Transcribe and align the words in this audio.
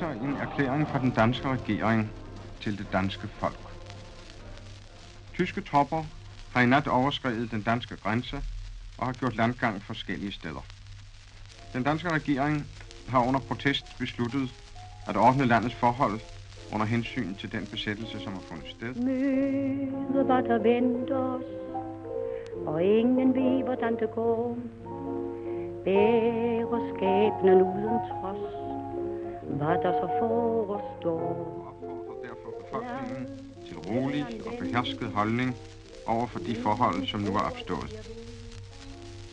Læser 0.00 0.12
en 0.12 0.36
erklæring 0.36 0.88
fra 0.88 0.98
den 0.98 1.10
danske 1.10 1.48
regering 1.48 2.12
til 2.60 2.78
det 2.78 2.86
danske 2.92 3.28
folk. 3.28 3.66
Tyske 5.34 5.60
tropper 5.60 6.04
har 6.54 6.62
i 6.62 6.66
nat 6.66 6.88
overskrevet 6.88 7.50
den 7.50 7.62
danske 7.62 7.96
grænse 7.96 8.36
og 8.98 9.06
har 9.06 9.12
gjort 9.12 9.36
landgang 9.36 9.82
forskellige 9.82 10.32
steder. 10.32 10.64
Den 11.72 11.82
danske 11.82 12.10
regering 12.10 12.66
har 13.08 13.26
under 13.28 13.40
protest 13.40 13.98
besluttet 13.98 14.54
at 15.08 15.16
ordne 15.16 15.44
landets 15.44 15.74
forhold 15.74 16.20
under 16.72 16.86
hensyn 16.86 17.34
til 17.34 17.52
den 17.52 17.66
besættelse, 17.66 18.20
som 18.20 18.32
har 18.32 18.42
fundet 18.48 18.68
sted. 18.68 18.94
Møde, 18.94 20.24
hvad 20.24 20.42
der 20.42 20.58
venter 20.58 21.16
os, 21.16 21.50
og 22.66 22.84
ingen 22.84 23.34
ved, 23.34 23.64
hvordan 23.64 23.92
det 23.92 24.10
går. 24.14 24.58
Bærer 25.84 26.80
skæbnen 26.94 27.62
uden 27.62 27.98
trods, 28.10 28.59
hvad 29.58 29.76
der 29.84 29.92
så 29.92 30.08
forestår. 30.18 31.20
opfordrer 31.68 32.16
derfor 32.28 32.50
befolkningen 32.60 33.26
til 33.66 33.76
rolig 33.90 34.24
og 34.46 34.52
behersket 34.60 35.08
holdning 35.08 35.56
over 36.06 36.26
for 36.26 36.38
de 36.38 36.54
forhold, 36.54 37.06
som 37.06 37.20
nu 37.20 37.30
er 37.40 37.44
opstået. 37.50 37.90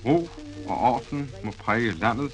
Ro 0.05 0.17
og 0.69 0.77
orden 0.93 1.29
må 1.45 1.51
præge 1.59 1.91
landet, 1.91 2.31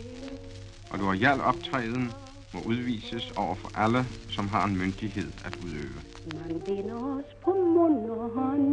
og 0.91 0.99
loyal 0.99 1.41
optræden 1.41 2.11
må 2.53 2.59
udvises 2.65 3.31
over 3.37 3.55
for 3.55 3.69
alle, 3.75 4.01
som 4.29 4.47
har 4.47 4.67
en 4.67 4.77
myndighed 4.77 5.29
at 5.45 5.57
udøve. 5.63 5.99
Man 6.47 6.61
binder 6.65 6.95
os 7.17 7.29
på 7.43 7.51
mund 7.75 8.09
og 8.09 8.29
hånd, 8.35 8.67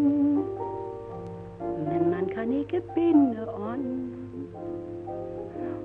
men 1.90 2.10
man 2.10 2.30
kan 2.34 2.52
ikke 2.52 2.80
binde 2.94 3.50
ånd. 3.50 3.86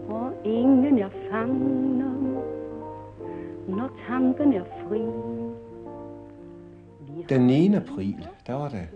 Og 0.09 0.33
ingen 0.45 0.99
er 0.99 1.09
fangen, 1.31 1.95
når 3.67 3.89
tanken 4.07 4.53
er 4.53 4.63
fri. 4.63 5.01
Den 7.29 7.47
9. 7.47 7.75
april, 7.75 8.27
der 8.47 8.53
var 8.53 8.69
det 8.69 8.87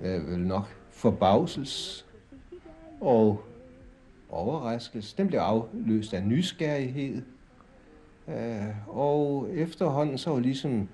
øh, 0.00 0.30
vel 0.30 0.46
nok 0.46 0.66
forbavsels 0.90 2.06
og 3.00 3.40
overraskelse. 4.30 5.16
Den 5.16 5.28
blev 5.28 5.40
afløst 5.40 6.14
af 6.14 6.22
nysgerrighed. 6.22 7.22
Øh, 8.28 8.88
og 8.88 9.48
efterhånden 9.50 10.18
så 10.18 10.30
var 10.30 10.40
ligesom, 10.40 10.88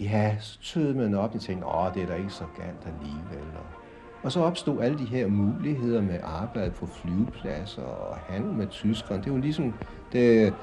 ja, 0.00 0.36
så 0.40 0.58
tøede 0.62 0.94
man 0.94 1.14
op 1.14 1.34
og 1.34 1.40
tænkte, 1.40 1.66
åh, 1.66 1.94
det 1.94 2.02
er 2.02 2.06
da 2.06 2.14
ikke 2.14 2.30
så 2.30 2.44
galt 2.56 2.86
alligevel. 2.86 3.48
Og, 3.56 3.83
og 4.24 4.32
så 4.32 4.40
opstod 4.40 4.82
alle 4.82 4.98
de 4.98 5.04
her 5.04 5.28
muligheder 5.28 6.02
med 6.02 6.18
arbejde 6.22 6.70
på 6.70 6.86
flyvepladser 6.86 7.82
og 7.82 8.16
handel 8.16 8.52
med 8.52 8.66
tyskerne. 8.66 9.22
Det 9.22 9.32
var 9.32 9.38
ligesom 9.38 9.74
det, 10.12 10.54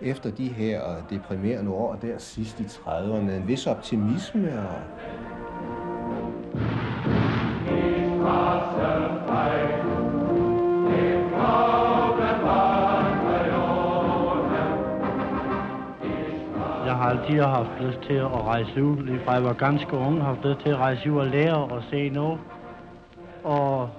efter 0.00 0.30
de 0.30 0.48
her 0.48 0.80
deprimerende 1.10 1.70
år 1.70 1.94
der 1.94 2.18
sidst 2.18 2.60
i 2.60 2.62
30'erne, 2.62 3.30
en 3.30 3.48
vis 3.48 3.66
optimisme 3.66 4.58
og 4.68 4.74
Jeg 16.86 16.96
har 16.98 17.10
altid 17.10 17.40
haft 17.40 17.70
lyst 17.80 17.98
til 18.06 18.14
at 18.14 18.32
rejse 18.32 18.84
ud. 18.84 19.02
Lige 19.02 19.20
fra 19.24 19.32
jeg 19.32 19.44
var 19.44 19.52
ganske 19.52 19.96
ung, 19.96 20.16
har 20.16 20.34
haft 20.34 20.44
lyst 20.44 20.60
til 20.60 20.68
at 20.68 20.76
rejse 20.76 21.12
ud 21.12 21.18
og 21.18 21.26
lære 21.26 21.56
og 21.56 21.82
se 21.90 22.08
noget. 22.08 22.38
Og 23.44 23.90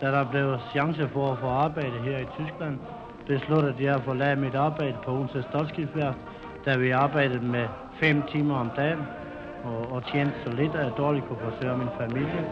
da 0.00 0.06
der 0.06 0.24
blev 0.30 0.58
chance 0.70 1.08
for 1.08 1.32
at 1.32 1.38
få 1.38 1.46
arbejde 1.46 1.98
her 1.98 2.18
i 2.18 2.26
Tyskland, 2.38 2.78
besluttede 3.26 3.84
jeg 3.84 3.94
at 3.94 4.02
forlade 4.02 4.36
mit 4.36 4.54
arbejde 4.54 4.96
på 5.04 5.10
Odense 5.10 5.42
Stolskibsværft, 5.42 6.18
da 6.64 6.76
vi 6.76 6.90
arbejdede 6.90 7.44
med 7.46 7.68
fem 8.00 8.22
timer 8.22 8.54
om 8.54 8.70
dagen 8.76 9.06
og, 9.64 9.92
og 9.92 10.04
tjente 10.04 10.34
så 10.44 10.50
lidt, 10.50 10.74
at 10.74 10.84
jeg 10.84 10.96
dårligt 10.96 11.26
kunne 11.28 11.38
forsørge 11.38 11.78
min 11.78 11.88
familie. 11.98 12.46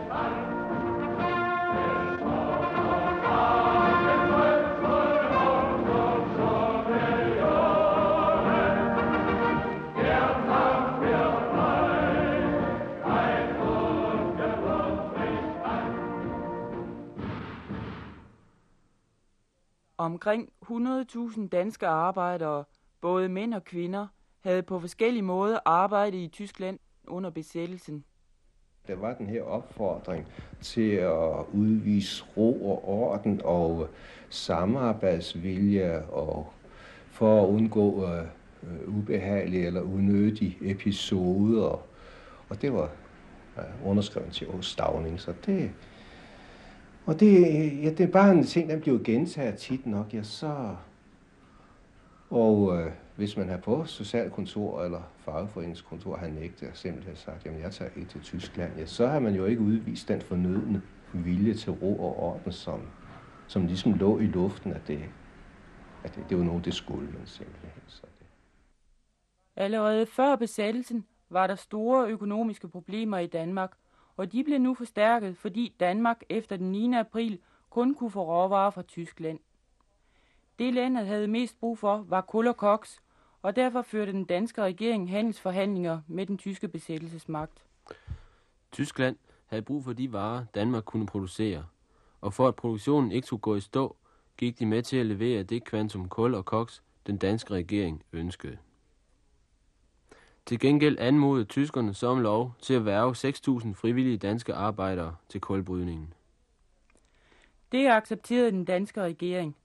Omkring 20.05 20.49
100.000 20.63 21.49
danske 21.49 21.87
arbejdere, 21.87 22.65
både 23.01 23.29
mænd 23.29 23.55
og 23.55 23.65
kvinder, 23.65 24.07
havde 24.41 24.63
på 24.63 24.81
forskellige 24.81 25.23
måder 25.23 25.59
arbejdet 25.65 26.19
i 26.19 26.29
Tyskland 26.29 26.79
under 27.09 27.31
besættelsen. 27.31 28.05
Der 28.87 28.97
var 28.97 29.15
den 29.15 29.27
her 29.27 29.43
opfordring 29.43 30.27
til 30.61 30.91
at 30.91 31.45
udvise 31.53 32.25
ro 32.37 32.71
og 32.71 32.89
orden 32.89 33.41
og 33.45 33.89
samarbejdsvilje 34.29 36.03
og 36.03 36.53
for 37.11 37.43
at 37.43 37.49
undgå 37.49 38.07
øh, 38.07 38.21
øh 38.63 38.99
ubehagelige 38.99 39.67
eller 39.67 39.81
unødige 39.81 40.57
episoder. 40.63 41.83
Og 42.49 42.63
det 42.63 42.73
var 42.73 42.91
ja, 43.57 43.63
underskrevet 43.85 44.33
til 44.33 44.49
Ås 44.49 44.67
Stavning, 44.67 45.21
så 45.21 45.35
det... 45.47 45.71
Og 47.07 47.21
det, 47.21 47.43
ja, 47.83 47.91
det 47.91 48.01
er 48.01 48.11
bare 48.11 48.31
en 48.31 48.45
ting, 48.45 48.69
der 48.69 48.81
bliver 48.81 48.99
gentaget 48.99 49.59
tit 49.59 49.87
nok, 49.87 50.15
ja, 50.15 50.23
så... 50.23 50.77
Og 52.31 52.77
øh, 52.77 52.93
hvis 53.17 53.37
man 53.37 53.51
er 53.51 53.57
på 53.57 53.85
socialkontor 53.85 54.83
eller 54.83 55.01
fagforeningskontor, 55.19 56.17
har 56.17 56.29
nægtet 56.29 56.69
og 56.69 56.77
simpelthen 56.77 57.17
sagt, 57.17 57.47
jamen 57.47 57.61
jeg 57.61 57.73
tager 57.73 57.91
ikke 57.97 58.11
til 58.11 58.21
Tyskland, 58.21 58.73
ja, 58.79 58.87
så 58.87 59.07
har 59.07 59.19
man 59.19 59.35
jo 59.35 59.45
ikke 59.45 59.63
udvist 59.63 60.09
den 60.09 60.21
fornødne 60.21 60.83
vilje 61.13 61.55
til 61.55 61.73
ro 61.73 61.99
og 61.99 62.23
orden, 62.23 62.53
som, 62.53 62.81
som 63.47 63.67
ligesom 63.67 63.93
lå 63.93 64.19
i 64.19 64.27
luften, 64.27 64.73
at 64.73 64.89
det, 64.89 65.05
at 66.05 66.15
det, 66.15 66.25
det 66.29 66.39
var 66.39 66.45
noget, 66.45 66.65
det 66.65 66.75
skulle 66.75 67.07
man 67.07 67.27
simpelthen. 67.27 67.83
Så 67.87 68.03
det. 68.19 68.27
Allerede 69.57 70.07
før 70.07 70.37
besættelsen 70.37 71.05
var 71.31 71.47
der 71.47 71.55
store 71.55 72.09
økonomiske 72.09 72.69
problemer 72.69 73.19
i 73.19 73.27
Danmark, 73.27 73.73
og 74.17 74.33
de 74.33 74.45
blev 74.45 74.59
nu 74.59 74.75
forstærket, 74.75 75.37
fordi 75.37 75.75
Danmark 75.81 76.23
efter 76.29 76.57
den 76.57 76.73
9. 76.73 76.95
april 76.95 77.39
kun 77.71 77.95
kunne 77.95 78.11
få 78.11 78.23
råvarer 78.23 78.71
fra 78.71 78.83
Tyskland. 78.83 79.39
Det 80.59 80.75
landet 80.75 81.07
havde 81.07 81.29
mest 81.29 81.61
brug 81.61 81.79
for 81.79 82.05
var 82.09 82.21
kul 82.21 82.47
og 82.47 82.57
koks, 82.57 83.03
og 83.43 83.57
derfor 83.57 83.83
førte 83.83 84.13
den 84.13 84.25
danske 84.25 84.63
regering 84.63 85.11
handelsforhandlinger 85.11 86.01
med 86.07 86.27
den 86.27 86.39
tyske 86.39 86.69
besættelsesmagt. 86.69 87.65
Tyskland 88.73 89.17
havde 89.47 89.63
brug 89.63 89.85
for 89.85 89.93
de 89.93 90.13
varer, 90.13 90.45
Danmark 90.55 90.85
kunne 90.85 91.07
producere, 91.07 91.67
og 92.21 92.35
for 92.35 92.49
at 92.49 92.57
produktionen 92.57 93.13
ikke 93.13 93.27
skulle 93.27 93.41
gå 93.41 93.57
i 93.57 93.61
stå, 93.61 93.97
gik 94.37 94.59
de 94.59 94.67
med 94.67 94.83
til 94.83 94.97
at 94.97 95.07
levere 95.07 95.43
det 95.43 95.65
kvantum 95.65 96.09
kul 96.09 96.35
og 96.35 96.45
koks, 96.45 96.83
den 97.07 97.17
danske 97.17 97.55
regering 97.55 98.03
ønskede. 98.13 98.59
Til 100.47 100.61
gengæld 100.61 100.99
anmodede 100.99 101.45
tyskerne 101.45 101.95
som 101.95 102.21
lov 102.21 102.55
til 102.63 102.75
at 102.75 102.85
værve 102.85 103.13
6.000 103.13 103.75
frivillige 103.75 104.19
danske 104.19 104.55
arbejdere 104.55 105.17
til 105.29 105.41
kulbrydningen. 105.41 106.15
Det 107.73 107.89
accepterede 107.89 108.51
den 108.51 108.65
danske 108.65 109.03
regering, 109.03 109.57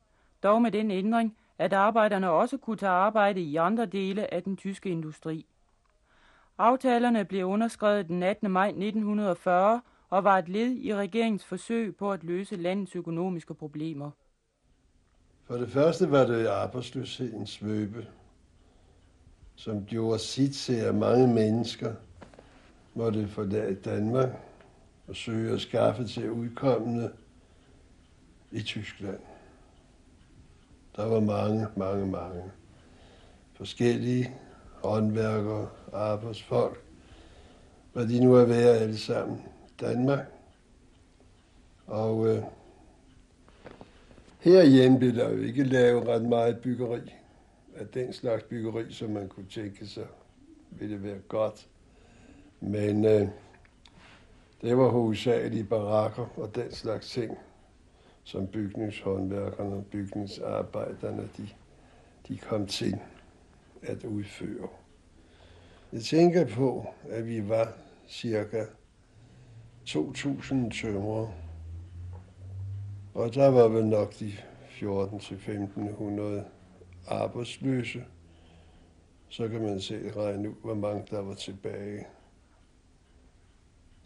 dog 0.44 0.62
med 0.62 0.72
den 0.72 0.92
ændring, 0.92 1.38
at 1.58 1.74
arbejderne 1.74 2.30
også 2.30 2.58
kunne 2.58 2.78
tage 2.78 2.92
arbejde 2.92 3.42
i 3.42 3.56
andre 3.56 3.86
dele 3.86 4.34
af 4.34 4.44
den 4.44 4.58
tyske 4.58 4.90
industri. 4.90 5.46
Aftalerne 6.58 7.26
blev 7.26 7.46
underskrevet 7.46 8.08
den 8.08 8.24
18. 8.24 8.52
maj 8.52 8.68
1940 8.68 9.82
og 10.10 10.24
var 10.24 10.38
et 10.38 10.50
led 10.50 10.72
i 10.72 10.96
regeringens 10.96 11.46
forsøg 11.46 11.96
på 11.96 12.12
at 12.12 12.24
løse 12.24 12.56
landets 12.56 12.96
økonomiske 12.96 13.54
problemer. 13.54 14.12
For 15.44 15.56
det 15.56 15.70
første 15.70 16.12
var 16.12 16.26
det 16.26 16.48
arbejdsløshedens 16.48 17.50
svøbe, 17.50 18.08
som 19.60 19.86
gjorde 19.86 20.20
sit 20.20 20.56
til, 20.56 20.76
at 20.76 20.96
mange 20.96 21.28
mennesker 21.28 21.94
måtte 22.94 23.28
forlade 23.28 23.76
Danmark 23.76 24.30
og 25.08 25.16
søge 25.16 25.54
at 25.54 25.62
skaffe 25.62 26.08
til 26.08 26.32
udkommende 26.32 27.12
i 28.52 28.62
Tyskland. 28.62 29.20
Der 30.96 31.06
var 31.06 31.20
mange, 31.20 31.68
mange, 31.76 32.08
mange 32.08 32.44
forskellige 33.54 34.36
håndværkere, 34.84 35.70
arbejdsfolk, 35.94 36.82
hvad 37.94 38.08
de 38.08 38.24
nu 38.24 38.36
er 38.36 38.46
værd 38.46 38.82
alle 38.82 38.98
sammen. 38.98 39.42
Danmark. 39.80 40.26
Og 41.88 42.28
øh, 42.28 42.44
herhjemme 44.40 45.00
blev 45.00 45.16
der 45.16 45.30
jo 45.30 45.42
ikke 45.42 45.64
lavet 45.64 46.08
ret 46.08 46.24
meget 46.24 46.58
byggeri. 46.60 47.19
Af 47.80 47.88
den 47.88 48.14
slags 48.14 48.44
byggeri, 48.44 48.94
som 48.94 49.10
man 49.10 49.28
kunne 49.28 49.46
tænke 49.50 49.88
sig, 49.88 50.08
ville 50.72 51.04
være 51.04 51.20
godt. 51.28 51.68
Men 52.60 53.06
øh, 53.06 53.28
det 54.62 54.78
var 54.78 54.90
hovedsageligt 54.90 55.70
barakker 55.70 56.40
og 56.40 56.56
den 56.56 56.72
slags 56.72 57.10
ting, 57.10 57.38
som 58.24 58.48
bygningshåndværkerne 58.48 59.76
og 59.76 59.86
bygningsarbejderne, 59.86 61.30
de, 61.38 61.50
de 62.28 62.38
kom 62.38 62.68
til. 62.68 63.00
at 63.82 64.04
udføre. 64.04 64.68
Jeg 65.94 66.02
tænker 66.02 66.48
på, 66.48 66.94
at 67.10 67.28
vi 67.28 67.50
var 67.50 67.74
cirka 68.08 68.66
2.000 69.88 70.82
tømrere, 70.82 71.34
og 73.14 73.36
der 73.36 73.48
var 73.48 73.68
vel 73.68 73.86
nok 73.86 74.20
de 74.20 74.32
14-1500 74.82 76.59
arbejdsløse. 77.10 78.04
Så 79.30 79.48
kan 79.48 79.62
man 79.62 79.82
se 79.82 80.12
regne 80.16 80.50
ud, 80.50 80.56
hvor 80.64 80.74
mange 80.74 81.04
der 81.12 81.20
var 81.20 81.34
tilbage 81.34 82.08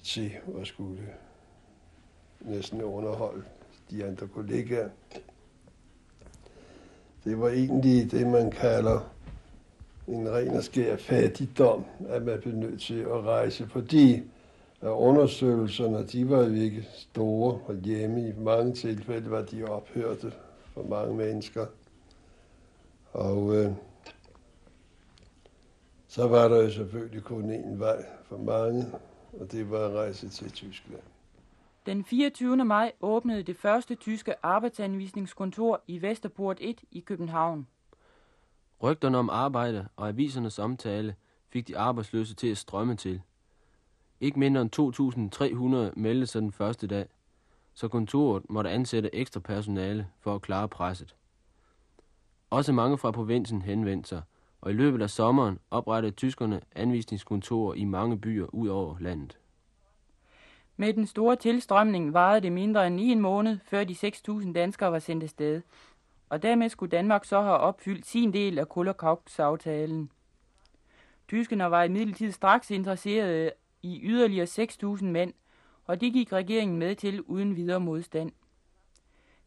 til 0.03 0.31
at 0.61 0.67
skulle 0.67 1.07
næsten 2.41 2.81
underholde 2.81 3.43
de 3.91 4.05
andre 4.05 4.27
kollegaer. 4.27 4.89
Det 7.23 7.39
var 7.39 7.49
egentlig 7.49 8.11
det, 8.11 8.27
man 8.27 8.51
kalder 8.51 9.13
en 10.07 10.29
ren 10.31 10.49
og 10.49 10.63
skær 10.63 10.97
fattigdom, 10.97 11.85
at 12.09 12.23
man 12.23 12.39
blev 12.41 12.55
nødt 12.55 12.81
til 12.81 12.99
at 12.99 13.23
rejse, 13.23 13.67
fordi 13.67 14.23
at 14.81 14.89
undersøgelserne, 14.89 16.07
de 16.07 16.29
var 16.29 16.43
jo 16.43 16.53
ikke 16.53 16.87
store 16.91 17.59
og 17.65 17.75
hjemme. 17.75 18.29
I 18.29 18.33
mange 18.37 18.73
tilfælde 18.73 19.31
var 19.31 19.41
de 19.41 19.63
ophørte 19.63 20.33
for 20.73 20.83
mange 20.83 21.15
mennesker. 21.15 21.65
Og 23.13 23.55
øh, 23.55 23.71
så 26.07 26.27
var 26.27 26.47
der 26.47 26.63
jo 26.63 26.71
selvfølgelig 26.71 27.23
kun 27.23 27.51
én 27.51 27.77
vej 27.77 28.05
for 28.25 28.37
mange, 28.37 28.85
og 29.39 29.51
det 29.51 29.71
var 29.71 29.85
at 29.85 29.91
rejse 29.91 30.29
til 30.29 30.51
Tyskland. 30.51 31.01
Den 31.85 32.05
24. 32.05 32.65
maj 32.65 32.91
åbnede 33.01 33.43
det 33.43 33.57
første 33.57 33.95
tyske 33.95 34.45
arbejdsanvisningskontor 34.45 35.81
i 35.87 36.01
Vesterport 36.01 36.57
1 36.61 36.81
i 36.91 36.99
København. 36.99 37.67
Rygterne 38.83 39.17
om 39.17 39.29
arbejde 39.29 39.87
og 39.95 40.07
avisernes 40.07 40.59
omtale 40.59 41.15
fik 41.49 41.67
de 41.67 41.77
arbejdsløse 41.77 42.35
til 42.35 42.47
at 42.47 42.57
strømme 42.57 42.95
til. 42.95 43.21
Ikke 44.19 44.39
mindre 44.39 44.61
end 44.61 45.89
2.300 45.93 45.99
meldte 45.99 46.27
sig 46.27 46.41
den 46.41 46.51
første 46.51 46.87
dag, 46.87 47.07
så 47.73 47.87
kontoret 47.87 48.43
måtte 48.49 48.69
ansætte 48.69 49.15
ekstra 49.15 49.39
personale 49.39 50.07
for 50.19 50.35
at 50.35 50.41
klare 50.41 50.69
presset. 50.69 51.15
Også 52.53 52.71
mange 52.71 52.97
fra 52.97 53.11
provinsen 53.11 53.61
henvendte 53.61 54.09
sig, 54.09 54.21
og 54.61 54.71
i 54.71 54.73
løbet 54.73 55.01
af 55.01 55.09
sommeren 55.09 55.59
oprettede 55.71 56.15
tyskerne 56.15 56.61
anvisningskontorer 56.75 57.73
i 57.73 57.83
mange 57.83 58.19
byer 58.19 58.55
ud 58.55 58.67
over 58.67 58.95
landet. 58.99 59.37
Med 60.77 60.93
den 60.93 61.05
store 61.07 61.35
tilstrømning 61.35 62.13
varede 62.13 62.41
det 62.41 62.51
mindre 62.51 62.87
end 62.87 62.99
en 63.01 63.19
måned, 63.19 63.57
før 63.65 63.83
de 63.83 63.93
6.000 63.93 64.53
danskere 64.53 64.91
var 64.91 64.99
sendt 64.99 65.23
afsted. 65.23 65.61
Og 66.29 66.43
dermed 66.43 66.69
skulle 66.69 66.89
Danmark 66.89 67.25
så 67.25 67.41
have 67.41 67.57
opfyldt 67.57 68.05
sin 68.05 68.33
del 68.33 68.59
af 68.59 68.69
kul- 68.69 68.87
og 68.87 69.19
aftalen 69.37 70.11
Tyskerne 71.27 71.71
var 71.71 71.83
imidlertid 71.83 72.31
straks 72.31 72.71
interesserede 72.71 73.51
i 73.81 73.99
yderligere 74.03 74.47
6.000 74.47 75.05
mænd, 75.05 75.33
og 75.85 76.01
det 76.01 76.13
gik 76.13 76.33
regeringen 76.33 76.77
med 76.77 76.95
til 76.95 77.21
uden 77.21 77.55
videre 77.55 77.79
modstand. 77.79 78.31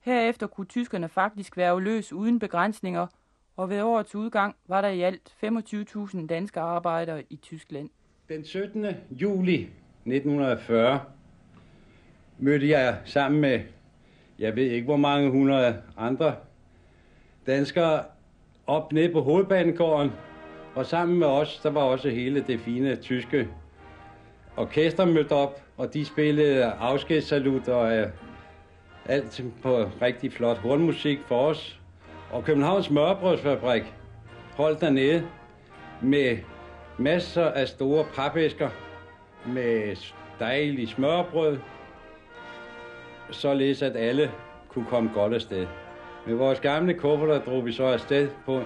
Herefter 0.07 0.47
kunne 0.47 0.67
tyskerne 0.67 1.09
faktisk 1.09 1.57
være 1.57 1.81
løs 1.81 2.13
uden 2.13 2.39
begrænsninger, 2.39 3.07
og 3.57 3.71
ved 3.71 3.83
årets 3.83 4.15
udgang 4.15 4.57
var 4.69 4.81
der 4.81 4.89
i 4.89 5.03
alt 5.03 5.35
25.000 5.45 6.27
danske 6.27 6.61
arbejdere 6.61 7.23
i 7.31 7.37
Tyskland. 7.37 7.91
Den 8.29 8.45
17. 8.45 8.87
juli 9.11 9.69
1940 10.05 11.01
mødte 12.39 12.69
jeg 12.69 12.99
sammen 13.05 13.41
med, 13.41 13.61
jeg 14.39 14.57
ved 14.57 14.65
ikke 14.65 14.85
hvor 14.85 14.97
mange 14.97 15.31
hundrede 15.31 15.83
andre 15.97 16.35
danskere, 17.47 18.05
op 18.67 18.93
ned 18.93 19.13
på 19.13 19.21
hovedbanegården, 19.21 20.13
og 20.75 20.87
sammen 20.87 21.19
med 21.19 21.27
os, 21.27 21.61
der 21.63 21.71
var 21.71 21.81
også 21.81 22.09
hele 22.09 22.41
det 22.41 22.61
fine 22.61 22.97
tyske 22.97 23.49
orkester 24.57 25.05
mødt 25.05 25.33
op, 25.33 25.63
og 25.77 25.95
de 25.95 26.05
spillede 26.05 26.65
afskedssalut 26.65 27.69
og 27.69 27.97
øh, 27.97 28.09
alt 29.09 29.41
på 29.63 29.91
rigtig 30.03 30.33
flot 30.33 30.59
hornmusik 30.59 31.19
for 31.27 31.47
os. 31.47 31.81
Og 32.31 32.45
Københavns 32.45 32.91
Mørbrødsfabrik 32.91 33.83
holdt 34.57 34.81
dernede 34.81 35.27
med 36.03 36.39
masser 36.99 37.45
af 37.45 37.69
store 37.69 38.05
papæsker 38.15 38.71
med 39.47 39.97
dejlig 40.41 40.89
smørbrød, 40.89 41.59
således 43.31 43.83
at 43.83 43.97
alle 43.97 44.31
kunne 44.69 44.87
komme 44.87 45.11
godt 45.15 45.35
afsted. 45.35 45.67
Med 46.27 46.35
vores 46.35 46.61
gamle 46.61 46.95
kufferter 46.95 47.41
drog 47.41 47.67
vi 47.67 47.73
så 47.73 47.85
afsted 47.85 48.29
på 48.47 48.63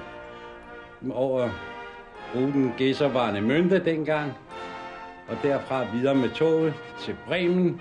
over 1.13 1.49
ruten 2.35 2.73
Gæsservarne 2.79 3.41
Mønte 3.41 3.85
dengang, 3.85 4.33
og 5.29 5.37
derfra 5.43 5.87
videre 5.93 6.15
med 6.15 6.31
toget 6.31 6.75
til 7.01 7.17
Bremen. 7.27 7.81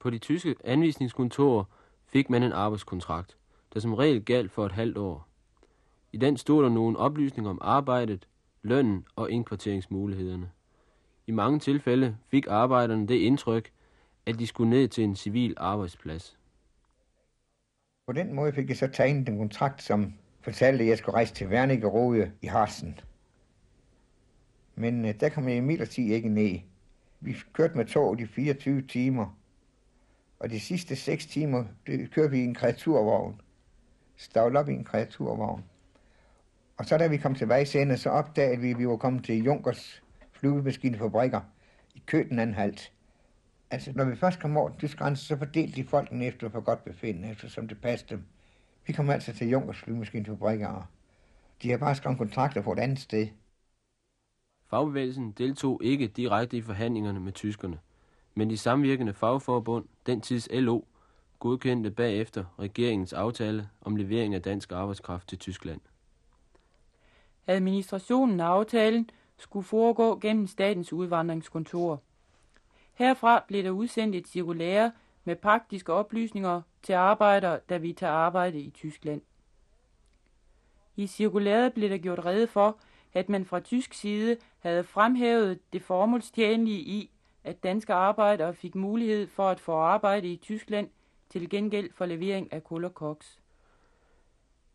På 0.00 0.10
de 0.10 0.18
tyske 0.18 0.54
anvisningskontorer 0.64 1.64
fik 2.06 2.30
man 2.30 2.42
en 2.42 2.52
arbejdskontrakt, 2.52 3.36
der 3.74 3.80
som 3.80 3.94
regel 3.94 4.24
galt 4.24 4.52
for 4.52 4.66
et 4.66 4.72
halvt 4.72 4.98
år. 4.98 5.28
I 6.12 6.16
den 6.16 6.36
stod 6.36 6.62
der 6.62 6.68
nogle 6.68 6.98
oplysninger 6.98 7.50
om 7.50 7.58
arbejdet, 7.62 8.28
lønnen 8.62 9.06
og 9.16 9.30
indkvarteringsmulighederne. 9.30 10.50
I 11.26 11.30
mange 11.30 11.58
tilfælde 11.58 12.16
fik 12.28 12.46
arbejderne 12.48 13.08
det 13.08 13.14
indtryk, 13.14 13.70
at 14.26 14.38
de 14.38 14.46
skulle 14.46 14.70
ned 14.70 14.88
til 14.88 15.04
en 15.04 15.16
civil 15.16 15.54
arbejdsplads. 15.56 16.38
På 18.06 18.12
den 18.12 18.34
måde 18.34 18.52
fik 18.52 18.68
jeg 18.68 18.76
så 18.76 18.86
tegnet 18.86 19.28
en 19.28 19.38
kontrakt, 19.38 19.82
som 19.82 20.14
fortalte, 20.40 20.84
at 20.84 20.90
jeg 20.90 20.98
skulle 20.98 21.14
rejse 21.14 21.34
til 21.34 21.48
Wernigerode 21.48 22.32
i 22.42 22.46
Harsen. 22.46 23.00
Men 24.74 25.04
øh, 25.04 25.20
der 25.20 25.28
kom 25.28 25.48
jeg 25.48 25.56
imidlertid 25.56 26.04
ikke 26.04 26.28
ned. 26.28 26.58
Vi 27.20 27.36
kørte 27.52 27.76
med 27.76 27.84
tog 27.84 28.20
i 28.20 28.26
24 28.26 28.82
timer, 28.82 29.39
og 30.40 30.50
de 30.50 30.60
sidste 30.60 30.96
seks 30.96 31.26
timer 31.26 31.64
kørte 31.86 32.30
vi 32.30 32.38
i 32.38 32.44
en 32.44 32.54
kreaturvogn. 32.54 33.40
Stavlet 34.16 34.58
op 34.58 34.68
i 34.68 34.72
en 34.72 34.84
kreaturvogn. 34.84 35.64
Og 36.76 36.86
så 36.86 36.98
da 36.98 37.06
vi 37.06 37.16
kom 37.16 37.34
til 37.34 37.48
vejsende, 37.48 37.96
så 37.96 38.10
opdagede 38.10 38.60
vi, 38.60 38.70
at 38.70 38.78
vi 38.78 38.88
var 38.88 38.96
kommet 38.96 39.24
til 39.24 39.44
Junkers 39.44 40.02
flyvemaskinefabrikker 40.32 41.40
i 41.94 42.02
Køtenanhalt. 42.06 42.92
Altså, 43.70 43.92
når 43.94 44.04
vi 44.04 44.16
først 44.16 44.40
kom 44.40 44.56
over 44.56 44.68
den 44.68 44.78
tyske 44.78 44.98
grænse, 44.98 45.26
så 45.26 45.36
fordelte 45.36 45.76
de 45.76 45.84
folkene 45.84 46.26
efter 46.26 46.48
for 46.48 46.60
godt 46.60 46.84
befindende, 46.84 47.48
som 47.48 47.68
det 47.68 47.80
passede 47.80 48.10
dem. 48.10 48.24
Vi 48.86 48.92
kom 48.92 49.10
altså 49.10 49.32
til 49.32 49.48
Junkers 49.48 49.78
flyvemaskinefabrikker, 49.78 50.68
og 50.68 50.84
de 51.62 51.70
har 51.70 51.78
bare 51.78 51.94
skrevet 51.94 52.18
kontrakter 52.18 52.62
på 52.62 52.72
et 52.72 52.78
andet 52.78 52.98
sted. 52.98 53.26
Fagbevægelsen 54.70 55.32
deltog 55.32 55.80
ikke 55.84 56.06
direkte 56.06 56.56
i 56.56 56.62
forhandlingerne 56.62 57.20
med 57.20 57.32
tyskerne 57.32 57.78
men 58.34 58.50
de 58.50 58.58
samvirkende 58.58 59.14
fagforbund, 59.14 59.84
den 60.06 60.20
tids 60.20 60.48
LO, 60.52 60.80
godkendte 61.38 61.90
bagefter 61.90 62.44
regeringens 62.58 63.12
aftale 63.12 63.68
om 63.80 63.96
levering 63.96 64.34
af 64.34 64.42
dansk 64.42 64.72
arbejdskraft 64.72 65.28
til 65.28 65.38
Tyskland. 65.38 65.80
Administrationen 67.46 68.40
af 68.40 68.46
aftalen 68.46 69.10
skulle 69.36 69.64
foregå 69.64 70.18
gennem 70.18 70.46
statens 70.46 70.92
udvandringskontor. 70.92 72.02
Herfra 72.92 73.44
blev 73.48 73.64
der 73.64 73.70
udsendt 73.70 74.16
et 74.16 74.28
cirkulære 74.28 74.92
med 75.24 75.36
praktiske 75.36 75.92
oplysninger 75.92 76.62
til 76.82 76.92
arbejdere, 76.92 77.60
der 77.68 77.78
vi 77.78 77.92
tager 77.92 78.12
arbejde 78.12 78.60
i 78.60 78.70
Tyskland. 78.70 79.22
I 80.96 81.06
cirkulæret 81.06 81.72
blev 81.72 81.90
der 81.90 81.98
gjort 81.98 82.24
rede 82.24 82.46
for, 82.46 82.78
at 83.12 83.28
man 83.28 83.44
fra 83.44 83.60
tysk 83.60 83.94
side 83.94 84.36
havde 84.58 84.84
fremhævet 84.84 85.72
det 85.72 85.82
formålstjenlige 85.82 86.78
i, 86.78 87.10
at 87.44 87.62
danske 87.62 87.94
arbejdere 87.94 88.54
fik 88.54 88.74
mulighed 88.74 89.26
for 89.26 89.48
at 89.48 89.60
få 89.60 89.72
arbejde 89.72 90.32
i 90.32 90.36
Tyskland 90.36 90.88
til 91.30 91.50
gengæld 91.50 91.90
for 91.92 92.06
levering 92.06 92.52
af 92.52 92.64
kul 92.64 92.84
og 92.84 92.94
koks. 92.94 93.40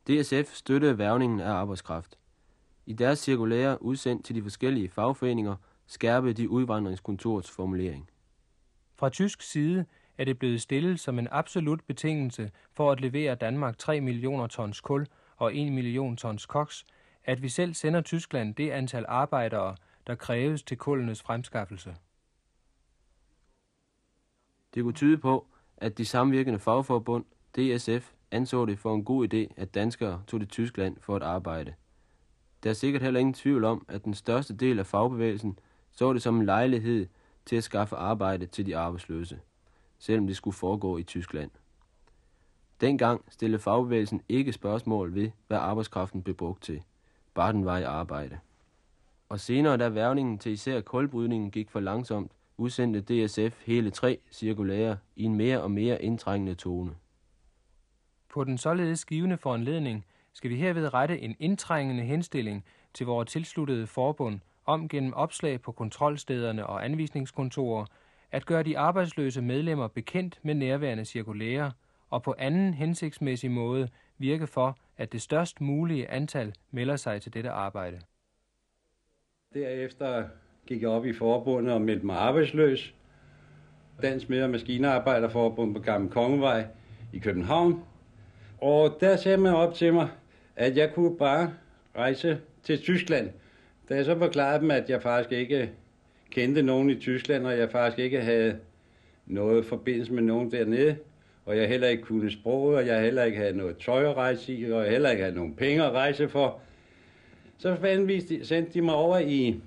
DSF 0.08 0.54
støttede 0.54 0.98
værvningen 0.98 1.40
af 1.40 1.52
arbejdskraft. 1.52 2.18
I 2.86 2.94
deres 2.94 3.20
cirkulære 3.20 3.82
udsendt 3.82 4.26
til 4.26 4.36
de 4.36 4.42
forskellige 4.42 4.90
fagforeninger 4.90 5.56
skærpede 5.88 6.34
de 6.34 6.50
udvandringskontorets 6.50 7.52
formulering. 7.52 8.10
Fra 8.96 9.10
tysk 9.10 9.42
side 9.42 9.86
er 10.18 10.26
det 10.26 10.40
blevet 10.40 10.62
stillet 10.62 11.00
som 11.00 11.20
en 11.20 11.28
absolut 11.32 11.84
betingelse 11.88 12.52
for 12.74 12.92
at 12.92 13.02
levere 13.02 13.36
Danmark 13.36 13.78
3 13.78 14.02
millioner 14.02 14.48
tons 14.48 14.82
kul 14.82 15.08
og 15.38 15.56
1 15.56 15.72
million 15.72 16.18
tons 16.18 16.46
koks, 16.46 16.86
at 17.24 17.42
vi 17.42 17.50
selv 17.50 17.74
sender 17.74 18.02
Tyskland 18.02 18.56
det 18.56 18.72
antal 18.72 19.06
arbejdere, 19.08 19.76
der 20.08 20.16
kræves 20.16 20.64
til 20.64 20.78
kullenes 20.78 21.22
fremskaffelse. 21.22 21.96
Det 24.76 24.84
kunne 24.84 24.94
tyde 24.94 25.18
på, 25.18 25.48
at 25.78 25.98
de 25.98 26.06
samvirkende 26.06 26.60
fagforbund, 26.60 27.26
DSF, 27.58 28.12
anså 28.32 28.66
det 28.66 28.80
for 28.80 28.96
en 28.96 29.06
god 29.06 29.34
idé, 29.34 29.54
at 29.58 29.74
danskere 29.74 30.22
tog 30.28 30.40
til 30.40 30.50
Tyskland 30.50 30.98
for 31.00 31.16
at 31.16 31.24
arbejde. 31.24 31.74
Der 32.64 32.70
er 32.70 32.74
sikkert 32.74 33.02
heller 33.02 33.20
ingen 33.20 33.34
tvivl 33.34 33.64
om, 33.64 33.86
at 33.88 34.06
den 34.06 34.14
største 34.14 34.56
del 34.56 34.80
af 34.80 34.86
fagbevægelsen 34.86 35.60
så 35.92 36.14
det 36.14 36.22
som 36.22 36.40
en 36.40 36.46
lejlighed 36.46 37.08
til 37.46 37.56
at 37.56 37.64
skaffe 37.64 37.96
arbejde 37.96 38.46
til 38.46 38.66
de 38.66 38.78
arbejdsløse, 38.78 39.40
selvom 40.00 40.28
det 40.28 40.36
skulle 40.36 40.56
foregå 40.56 40.98
i 40.98 41.04
Tyskland. 41.04 41.52
Dengang 42.82 43.26
stillede 43.30 43.62
fagbevægelsen 43.62 44.22
ikke 44.30 44.54
spørgsmål 44.54 45.16
ved, 45.16 45.32
hvad 45.48 45.58
arbejdskraften 45.58 46.24
blev 46.24 46.36
brugt 46.36 46.64
til, 46.64 46.84
bare 47.34 47.54
den 47.54 47.66
var 47.66 47.78
i 47.78 47.84
arbejde. 47.84 48.40
Og 49.30 49.40
senere, 49.40 49.78
da 49.78 49.90
værvningen 49.90 50.38
til 50.38 50.52
især 50.52 50.82
kulbrydningen 50.82 51.52
gik 51.52 51.70
for 51.70 51.80
langsomt, 51.80 52.32
udsendte 52.58 53.02
DSF 53.02 53.66
hele 53.66 53.92
tre 53.92 54.20
cirkulære 54.32 54.98
i 55.16 55.24
en 55.24 55.36
mere 55.36 55.62
og 55.62 55.72
mere 55.72 56.04
indtrængende 56.04 56.56
tone. 56.56 56.96
På 58.30 58.44
den 58.44 58.58
således 58.58 59.06
givende 59.06 59.38
foranledning 59.38 60.06
skal 60.34 60.50
vi 60.50 60.56
herved 60.56 60.94
rette 60.94 61.20
en 61.20 61.36
indtrængende 61.40 62.04
henstilling 62.04 62.66
til 62.94 63.06
vores 63.06 63.32
tilsluttede 63.32 63.88
forbund 63.88 64.40
om 64.66 64.90
gennem 64.90 65.14
opslag 65.14 65.62
på 65.62 65.72
kontrolstederne 65.72 66.68
og 66.68 66.86
anvisningskontorer 66.86 67.86
at 68.32 68.46
gøre 68.46 68.64
de 68.64 68.78
arbejdsløse 68.78 69.42
medlemmer 69.42 69.88
bekendt 69.88 70.40
med 70.44 70.54
nærværende 70.54 71.06
cirkulære 71.06 71.72
og 72.10 72.24
på 72.24 72.36
anden 72.38 72.74
hensigtsmæssig 72.74 73.52
måde 73.52 73.90
virke 74.18 74.48
for, 74.48 74.78
at 74.98 75.12
det 75.12 75.22
størst 75.22 75.62
mulige 75.62 76.10
antal 76.10 76.56
melder 76.72 76.96
sig 76.96 77.22
til 77.22 77.34
dette 77.34 77.50
arbejde. 77.50 78.02
Derefter 79.54 80.30
gik 80.68 80.82
jeg 80.82 80.90
op 80.90 81.06
i 81.06 81.14
forbundet 81.14 81.74
og 81.74 81.82
meldte 81.82 82.06
mig 82.06 82.16
arbejdsløs. 82.16 82.94
Dansk 84.02 84.30
Med- 84.30 84.44
og 84.44 84.50
Maskinarbejderforbund 84.50 85.76
på 85.76 85.82
Gamle 85.82 86.10
Kongevej 86.10 86.66
i 87.14 87.20
København. 87.20 87.84
Og 88.62 88.98
der 89.00 89.16
sagde 89.16 89.38
man 89.38 89.54
op 89.54 89.74
til 89.74 89.94
mig, 89.94 90.08
at 90.56 90.78
jeg 90.78 90.94
kunne 90.94 91.18
bare 91.18 91.54
rejse 91.98 92.38
til 92.64 92.82
Tyskland. 92.82 93.30
Da 93.90 93.96
jeg 93.96 94.06
så 94.06 94.18
forklarede 94.18 94.60
dem, 94.60 94.72
at 94.72 94.90
jeg 94.90 95.02
faktisk 95.02 95.32
ikke 95.32 95.70
kendte 96.30 96.62
nogen 96.62 96.90
i 96.90 96.96
Tyskland, 96.96 97.46
og 97.46 97.58
jeg 97.58 97.72
faktisk 97.72 98.00
ikke 98.00 98.22
havde 98.22 98.60
noget 99.26 99.66
forbindelse 99.66 100.14
med 100.14 100.24
nogen 100.24 100.52
dernede, 100.52 100.96
og 101.46 101.58
jeg 101.58 101.68
heller 101.68 101.88
ikke 101.88 102.04
kunne 102.04 102.32
sproget, 102.32 102.78
og 102.78 102.88
jeg 102.88 103.02
heller 103.02 103.24
ikke 103.24 103.38
havde 103.38 103.58
noget 103.58 103.78
tøj 103.78 104.10
at 104.10 104.18
rejse 104.18 104.54
i, 104.54 104.72
og 104.72 104.84
jeg 104.84 104.92
heller 104.92 105.10
ikke 105.10 105.24
havde 105.24 105.36
nogen 105.36 105.54
penge 105.54 105.84
at 105.84 105.92
rejse 105.92 106.30
for, 106.30 106.60
så 107.58 107.78
sendte 108.44 108.74
de 108.74 108.82
mig 108.82 108.96
over 108.96 109.18
i 109.18 109.60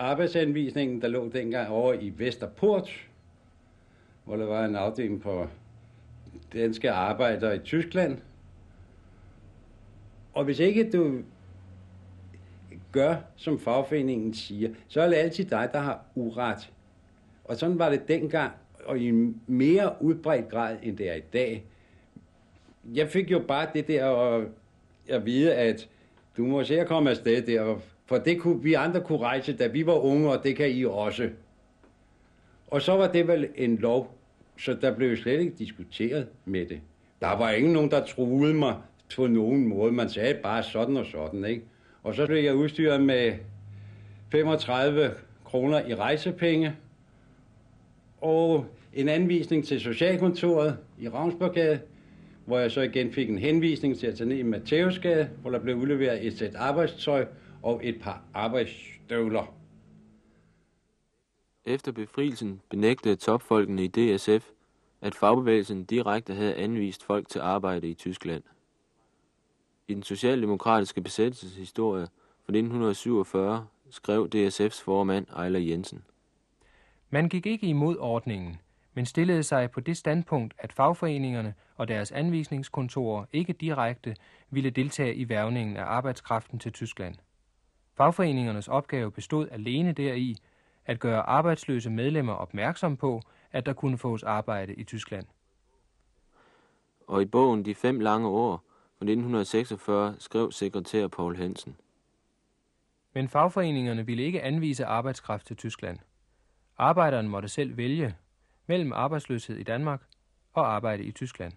arbejdsanvisningen, 0.00 1.02
der 1.02 1.08
lå 1.08 1.28
dengang 1.28 1.68
over 1.68 1.94
i 1.94 2.12
Vesterport, 2.16 3.08
hvor 4.24 4.36
der 4.36 4.46
var 4.46 4.64
en 4.64 4.76
afdeling 4.76 5.22
på 5.22 5.46
danske 6.52 6.90
arbejdere 6.90 7.56
i 7.56 7.58
Tyskland. 7.58 8.18
Og 10.32 10.44
hvis 10.44 10.58
ikke 10.58 10.90
du 10.90 11.18
gør, 12.92 13.16
som 13.36 13.58
fagforeningen 13.58 14.34
siger, 14.34 14.70
så 14.88 15.00
er 15.00 15.08
det 15.08 15.16
altid 15.16 15.44
dig, 15.44 15.70
der 15.72 15.78
har 15.78 16.04
uret. 16.14 16.72
Og 17.44 17.56
sådan 17.56 17.78
var 17.78 17.90
det 17.90 18.08
dengang, 18.08 18.52
og 18.84 18.98
i 18.98 19.08
en 19.08 19.40
mere 19.46 19.94
udbredt 20.00 20.48
grad, 20.48 20.76
end 20.82 20.96
det 20.96 21.10
er 21.10 21.14
i 21.14 21.22
dag. 21.32 21.64
Jeg 22.94 23.08
fik 23.08 23.30
jo 23.30 23.38
bare 23.48 23.68
det 23.74 23.88
der 23.88 24.10
at, 24.10 24.46
at 25.08 25.26
vide, 25.26 25.54
at 25.54 25.88
du 26.36 26.44
må 26.44 26.64
se 26.64 26.80
at 26.80 26.86
komme 26.86 27.10
afsted 27.10 27.42
der, 27.42 27.78
for 28.10 28.18
det 28.18 28.40
kunne, 28.40 28.62
vi 28.62 28.74
andre 28.74 29.00
kunne 29.00 29.18
rejse, 29.18 29.52
da 29.52 29.66
vi 29.66 29.86
var 29.86 29.94
unge, 30.04 30.30
og 30.30 30.44
det 30.44 30.56
kan 30.56 30.70
I 30.70 30.84
også. 30.84 31.30
Og 32.66 32.82
så 32.82 32.92
var 32.92 33.12
det 33.12 33.28
vel 33.28 33.48
en 33.56 33.76
lov, 33.76 34.18
så 34.58 34.76
der 34.80 34.96
blev 34.96 35.16
slet 35.16 35.40
ikke 35.40 35.54
diskuteret 35.58 36.26
med 36.44 36.66
det. 36.66 36.80
Der 37.20 37.38
var 37.38 37.50
ingen 37.50 37.72
nogen, 37.72 37.90
der 37.90 38.04
truede 38.04 38.54
mig 38.54 38.76
på 39.16 39.26
nogen 39.26 39.66
måde. 39.66 39.92
Man 39.92 40.08
sagde 40.08 40.34
bare 40.34 40.62
sådan 40.62 40.96
og 40.96 41.06
sådan, 41.06 41.44
ikke? 41.44 41.62
Og 42.02 42.14
så 42.14 42.26
blev 42.26 42.44
jeg 42.44 42.54
udstyret 42.54 43.02
med 43.02 43.32
35 44.32 45.10
kroner 45.44 45.86
i 45.86 45.94
rejsepenge, 45.94 46.76
og 48.20 48.66
en 48.94 49.08
anvisning 49.08 49.64
til 49.64 49.80
Socialkontoret 49.80 50.76
i 51.00 51.08
Ravnsborgade, 51.08 51.80
hvor 52.44 52.58
jeg 52.58 52.70
så 52.70 52.80
igen 52.80 53.12
fik 53.12 53.30
en 53.30 53.38
henvisning 53.38 53.98
til 53.98 54.06
at 54.06 54.14
tage 54.14 54.28
ned 54.28 54.36
i 54.36 54.42
Matthæusgade, 54.42 55.28
hvor 55.42 55.50
der 55.50 55.58
blev 55.58 55.76
udleveret 55.76 56.26
et 56.26 56.38
sæt 56.38 56.54
arbejdstøj 56.54 57.26
og 57.62 57.80
et 57.82 58.00
par 58.02 58.22
arbejdsstøvler. 58.34 59.54
Efter 61.64 61.92
befrielsen 61.92 62.60
benægtede 62.70 63.16
topfolkene 63.16 63.84
i 63.84 63.88
DSF, 63.88 64.48
at 65.00 65.14
fagbevægelsen 65.14 65.84
direkte 65.84 66.34
havde 66.34 66.54
anvist 66.54 67.04
folk 67.04 67.28
til 67.28 67.38
arbejde 67.38 67.88
i 67.88 67.94
Tyskland. 67.94 68.42
I 69.88 69.94
den 69.94 70.02
socialdemokratiske 70.02 71.00
besættelseshistorie 71.00 72.06
fra 72.46 72.52
1947 72.52 73.66
skrev 73.90 74.28
DSF's 74.34 74.84
formand 74.84 75.26
Ejler 75.36 75.58
Jensen. 75.58 76.04
Man 77.10 77.28
gik 77.28 77.46
ikke 77.46 77.66
imod 77.66 77.96
ordningen, 77.98 78.58
men 78.94 79.06
stillede 79.06 79.42
sig 79.42 79.70
på 79.70 79.80
det 79.80 79.96
standpunkt, 79.96 80.54
at 80.58 80.72
fagforeningerne 80.72 81.54
og 81.76 81.88
deres 81.88 82.12
anvisningskontorer 82.12 83.24
ikke 83.32 83.52
direkte 83.52 84.16
ville 84.50 84.70
deltage 84.70 85.14
i 85.14 85.28
værvningen 85.28 85.76
af 85.76 85.84
arbejdskraften 85.84 86.58
til 86.58 86.72
Tyskland. 86.72 87.14
Fagforeningernes 88.00 88.68
opgave 88.68 89.10
bestod 89.10 89.48
alene 89.50 89.92
deri 89.92 90.36
at 90.86 91.00
gøre 91.00 91.22
arbejdsløse 91.22 91.90
medlemmer 91.90 92.32
opmærksom 92.32 92.96
på, 92.96 93.22
at 93.52 93.66
der 93.66 93.72
kunne 93.72 93.98
fås 93.98 94.22
arbejde 94.22 94.74
i 94.74 94.84
Tyskland. 94.84 95.26
Og 97.06 97.22
i 97.22 97.24
bogen 97.24 97.64
De 97.64 97.74
fem 97.74 98.00
lange 98.00 98.28
år 98.28 98.56
fra 98.98 99.04
1946 99.04 100.14
skrev 100.18 100.52
sekretær 100.52 101.08
Paul 101.08 101.36
Hansen. 101.36 101.76
Men 103.14 103.28
fagforeningerne 103.28 104.06
ville 104.06 104.22
ikke 104.22 104.42
anvise 104.42 104.86
arbejdskraft 104.86 105.46
til 105.46 105.56
Tyskland. 105.56 105.98
Arbejderen 106.78 107.28
måtte 107.28 107.48
selv 107.48 107.76
vælge 107.76 108.16
mellem 108.66 108.92
arbejdsløshed 108.92 109.56
i 109.56 109.62
Danmark 109.62 110.02
og 110.52 110.74
arbejde 110.74 111.04
i 111.04 111.12
Tyskland. 111.12 111.52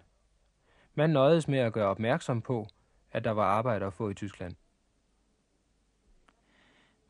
Man 0.94 1.10
nøjedes 1.10 1.48
med 1.48 1.58
at 1.58 1.72
gøre 1.72 1.88
opmærksom 1.88 2.42
på, 2.42 2.66
at 3.12 3.24
der 3.24 3.30
var 3.30 3.44
arbejde 3.44 3.86
at 3.86 3.92
få 3.92 4.08
i 4.08 4.14
Tyskland. 4.14 4.54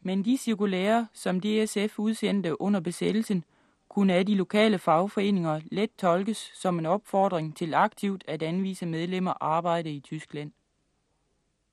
Men 0.06 0.25
de 0.25 0.37
cirkulære, 0.38 1.06
som 1.12 1.40
DSF 1.40 1.99
udsendte 1.99 2.61
under 2.61 2.80
besættelsen, 2.80 3.44
kunne 3.88 4.14
af 4.14 4.26
de 4.26 4.34
lokale 4.34 4.78
fagforeninger 4.78 5.61
let 5.73 5.90
tolkes 5.99 6.50
som 6.54 6.78
en 6.78 6.87
opfordring 6.87 7.56
til 7.56 7.75
aktivt 7.75 8.25
at 8.28 8.42
anvise 8.42 8.87
medlemmer 8.87 9.32
arbejde 9.40 9.90
i 9.90 10.00
Tyskland. 10.00 10.52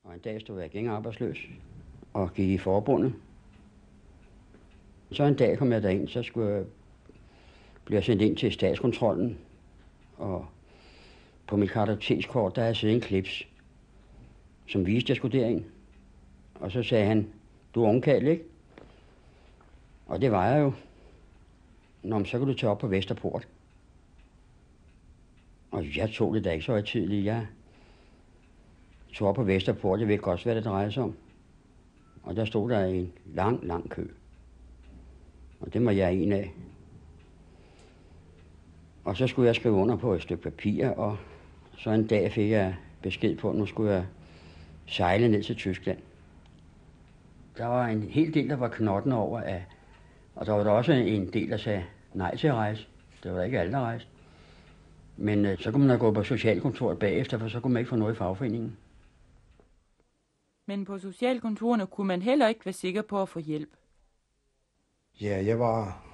Og 0.04 0.14
en 0.14 0.20
dag 0.20 0.42
stod 0.42 0.60
jeg 0.60 0.76
igen 0.76 0.88
arbejdsløs 0.88 1.48
og 2.14 2.34
gik 2.34 2.50
i 2.50 2.58
forbundet. 2.58 3.14
Så 5.12 5.24
en 5.24 5.36
dag 5.36 5.58
kom 5.58 5.72
jeg 5.72 5.84
derind, 5.84 6.08
så 6.08 6.24
skulle 6.24 6.50
jeg 6.50 6.66
blive 7.86 8.02
sendt 8.02 8.22
ind 8.22 8.38
til 8.38 8.52
statskontrollen, 8.52 9.38
og 10.18 10.46
på 11.48 11.58
mit 11.58 11.70
kartotekskort, 11.70 12.56
der 12.56 12.62
havde 12.62 12.76
siddet 12.76 12.96
en 12.96 13.02
klips, 13.02 13.48
som 14.68 14.86
viste, 14.86 15.06
at 15.06 15.10
jeg 15.10 15.18
skulle 15.18 15.40
derind. 15.40 15.64
Og 16.56 16.72
så 16.72 16.84
sagde 16.84 17.06
han, 17.06 17.34
du 17.76 17.84
er 17.84 17.90
ungkald, 17.90 18.28
ikke? 18.28 18.44
Og 20.08 20.22
det 20.22 20.32
var 20.32 20.48
jeg 20.48 20.62
jo. 20.62 20.74
Nå, 22.04 22.24
så 22.24 22.38
kan 22.38 22.48
du 22.48 22.54
tage 22.54 22.70
op 22.70 22.78
på 22.78 22.88
Vesterport. 22.88 23.48
Og 25.72 25.98
jeg 25.98 26.10
tog 26.10 26.36
det 26.36 26.44
da 26.44 26.52
ikke 26.52 26.66
så 26.66 26.72
højtidligt. 26.72 27.26
Jeg 27.26 27.48
tog 29.14 29.28
op 29.28 29.36
på 29.36 29.44
Vesterport. 29.44 30.00
Jeg 30.00 30.08
ved 30.08 30.18
godt, 30.18 30.44
hvad 30.44 30.56
det 30.56 30.66
drejer 30.66 30.90
sig 30.90 31.04
om. 31.04 31.16
Og 32.24 32.36
der 32.36 32.46
stod 32.46 32.70
der 32.70 32.86
en 32.86 33.14
lang, 33.26 33.64
lang 33.64 33.90
kø. 33.90 34.08
Og 35.60 35.74
det 35.74 35.86
var 35.86 35.92
jeg 35.92 36.14
en 36.14 36.32
af. 36.32 36.54
Og 39.04 39.18
så 39.18 39.28
skulle 39.28 39.48
jeg 39.48 39.56
skrive 39.56 39.76
under 39.76 39.96
på 39.96 40.14
et 40.14 40.22
stykke 40.22 40.44
papir, 40.44 40.90
og 40.90 41.18
så 41.78 41.90
en 41.90 42.08
dag 42.08 42.32
fik 42.32 42.52
jeg 42.52 42.76
besked 43.02 43.38
på, 43.38 43.50
at 43.50 43.56
nu 43.56 43.66
skulle 43.66 43.92
jeg 43.92 44.06
sejle 44.86 45.28
ned 45.28 45.44
til 45.44 45.56
Tyskland. 45.56 45.98
Der 47.58 47.66
var 47.66 47.88
en 47.88 48.04
hel 48.04 48.34
del, 48.34 48.50
der 48.50 48.56
var 48.56 48.70
knotten 48.70 49.12
over, 49.12 49.42
af, 49.42 49.66
og 50.36 50.46
der 50.46 50.54
var 50.54 50.64
der 50.64 50.72
også 50.72 50.92
en 50.92 51.34
del, 51.34 51.50
der 51.50 51.58
sagde 51.58 51.84
nej 52.14 52.36
til 52.36 52.48
at 52.48 52.54
rejse. 52.54 52.88
Det 53.24 53.34
var 53.34 53.44
ikke 53.44 53.60
alle, 53.60 53.72
der 53.74 53.80
rejste. 53.80 54.10
Men 55.18 55.46
øh, 55.46 55.58
så 55.58 55.72
kunne 55.72 55.88
man 55.88 56.00
gå 56.00 56.12
på 56.12 56.24
socialkontoret 56.24 57.00
bagefter, 57.00 57.38
for 57.38 57.48
så 57.48 57.60
kunne 57.60 57.74
man 57.74 57.80
ikke 57.80 57.90
få 57.90 57.96
noget 57.96 58.14
i 58.14 58.18
fagforeningen. 58.18 58.78
Men 60.66 60.86
på 60.86 60.98
socialkontorene 60.98 61.88
kunne 61.88 62.08
man 62.08 62.22
heller 62.22 62.48
ikke 62.48 62.66
være 62.66 62.74
sikker 62.74 63.02
på 63.02 63.22
at 63.22 63.30
få 63.30 63.40
hjælp. 63.40 63.70
Ja, 65.22 65.44
jeg 65.46 65.60
var 65.60 66.06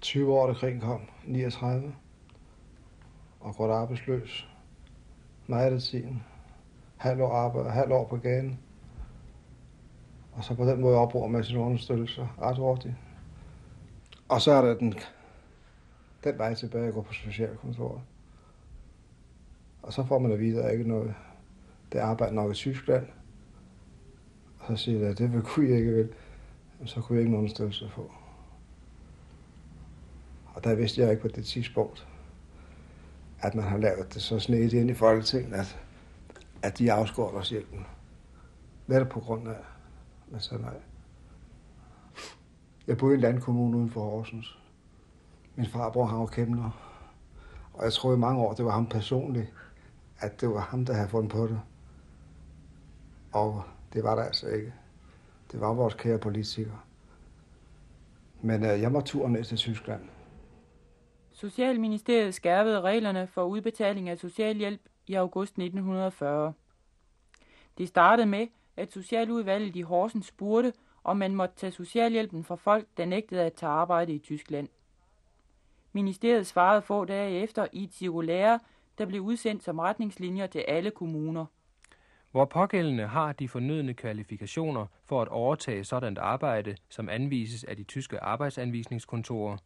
20 0.00 0.32
år, 0.32 0.46
da 0.46 0.52
krigen 0.52 0.80
kom, 0.80 1.00
39, 1.24 1.94
og 3.40 3.56
godt 3.56 3.70
arbejdsløs. 3.70 4.48
Meget 5.46 5.72
af 5.72 5.80
tiden. 5.80 6.22
Halv 6.96 7.20
år 7.20 7.32
arbejde, 7.32 7.70
halv 7.70 7.92
år 7.92 8.06
på 8.08 8.16
gaden. 8.16 8.58
Og 10.36 10.44
så 10.44 10.54
på 10.54 10.64
den 10.64 10.80
måde 10.80 10.96
opbruger 10.96 11.28
man 11.28 11.44
sin 11.44 11.56
understøttelse 11.56 12.28
ret 12.40 12.56
hurtigt. 12.56 12.94
Og 14.28 14.40
så 14.40 14.52
er 14.52 14.62
der 14.62 14.74
den, 14.74 14.94
den 16.24 16.38
vej 16.38 16.54
tilbage 16.54 16.88
at 16.88 16.94
gå 16.94 17.02
på 17.02 17.12
socialkontoret. 17.12 18.00
Og 19.82 19.92
så 19.92 20.04
får 20.04 20.18
man 20.18 20.32
at 20.32 20.40
vide, 20.40 20.58
at 20.58 20.64
der 20.64 20.70
ikke 20.70 20.88
noget, 20.88 21.14
det 21.92 21.98
arbejder 21.98 22.34
nok 22.34 22.50
i 22.50 22.54
Tyskland. 22.54 23.06
Og 24.58 24.66
så 24.78 24.84
siger 24.84 24.98
jeg, 24.98 25.08
at 25.08 25.18
det 25.18 25.32
vil 25.32 25.42
kunne 25.42 25.68
jeg 25.68 25.78
ikke 25.78 25.96
vel. 25.96 26.08
Så 26.84 27.00
kunne 27.00 27.16
jeg 27.16 27.20
ikke 27.20 27.30
nogen 27.30 27.44
understøttelse 27.44 27.90
få. 27.90 28.12
Og 30.54 30.64
der 30.64 30.74
vidste 30.74 31.00
jeg 31.00 31.10
ikke 31.10 31.22
på 31.22 31.28
det 31.28 31.44
tidspunkt, 31.44 32.06
at 33.40 33.54
man 33.54 33.64
har 33.64 33.78
lavet 33.78 34.14
det 34.14 34.22
så 34.22 34.38
snedigt 34.38 34.72
ind 34.72 34.90
i 34.90 34.94
Folketinget, 34.94 35.54
at, 35.54 35.78
at 36.62 36.78
de 36.78 36.92
afskår 36.92 37.30
os 37.30 37.50
hjælpen. 37.50 37.86
Hvad 38.86 39.04
på 39.04 39.20
grund 39.20 39.48
af, 39.48 39.56
man 40.52 40.60
nej. 40.60 40.80
Jeg 42.86 42.98
boede 42.98 43.14
i 43.14 43.16
en 43.16 43.20
landkommune 43.20 43.76
uden 43.76 43.90
for 43.90 44.00
Horsens. 44.00 44.58
Min 45.56 45.66
farbror, 45.66 46.06
han 46.06 46.18
var 46.18 46.26
kæmner. 46.26 46.70
Og 47.74 47.84
jeg 47.84 47.92
tror 47.92 48.14
i 48.14 48.18
mange 48.18 48.40
år, 48.40 48.52
det 48.52 48.64
var 48.64 48.70
ham 48.70 48.86
personligt, 48.86 49.52
at 50.18 50.40
det 50.40 50.48
var 50.48 50.60
ham, 50.60 50.84
der 50.84 50.94
havde 50.94 51.08
fundet 51.08 51.32
på 51.32 51.46
det. 51.46 51.60
Og 53.32 53.62
det 53.92 54.04
var 54.04 54.14
der 54.14 54.22
altså 54.22 54.48
ikke. 54.48 54.74
Det 55.52 55.60
var 55.60 55.72
vores 55.72 55.94
kære 55.94 56.18
politikere. 56.18 56.80
Men 58.42 58.64
øh, 58.64 58.80
jeg 58.80 58.92
må 58.92 59.00
turen 59.00 59.32
ned 59.32 59.44
til 59.44 59.58
Tyskland. 59.58 60.02
Socialministeriet 61.32 62.34
skærpede 62.34 62.80
reglerne 62.80 63.26
for 63.26 63.44
udbetaling 63.44 64.08
af 64.08 64.18
socialhjælp 64.18 64.80
i 65.06 65.14
august 65.14 65.50
1940. 65.50 66.52
Det 67.78 67.88
startede 67.88 68.26
med, 68.26 68.46
at 68.76 68.92
Socialudvalget 68.92 69.76
i 69.76 69.80
Horsens 69.80 70.26
spurgte, 70.26 70.72
om 71.04 71.16
man 71.16 71.34
måtte 71.34 71.54
tage 71.56 71.70
socialhjælpen 71.70 72.44
fra 72.44 72.54
folk, 72.54 72.86
der 72.96 73.04
nægtede 73.04 73.42
at 73.42 73.52
tage 73.52 73.70
arbejde 73.70 74.14
i 74.14 74.18
Tyskland. 74.18 74.68
Ministeriet 75.92 76.46
svarede 76.46 76.82
få 76.82 77.04
dage 77.04 77.42
efter 77.42 77.66
i 77.72 77.84
et 77.84 77.94
cirkulære, 77.94 78.60
der 78.98 79.06
blev 79.06 79.20
udsendt 79.20 79.64
som 79.64 79.78
retningslinjer 79.78 80.46
til 80.46 80.64
alle 80.68 80.90
kommuner. 80.90 81.46
Hvor 82.30 82.44
pågældende 82.44 83.06
har 83.06 83.32
de 83.32 83.48
fornødne 83.48 83.94
kvalifikationer 83.94 84.86
for 85.04 85.22
at 85.22 85.28
overtage 85.28 85.84
sådan 85.84 86.12
et 86.12 86.18
arbejde, 86.18 86.76
som 86.88 87.08
anvises 87.08 87.64
af 87.64 87.76
de 87.76 87.84
tyske 87.84 88.20
arbejdsanvisningskontorer. 88.20 89.56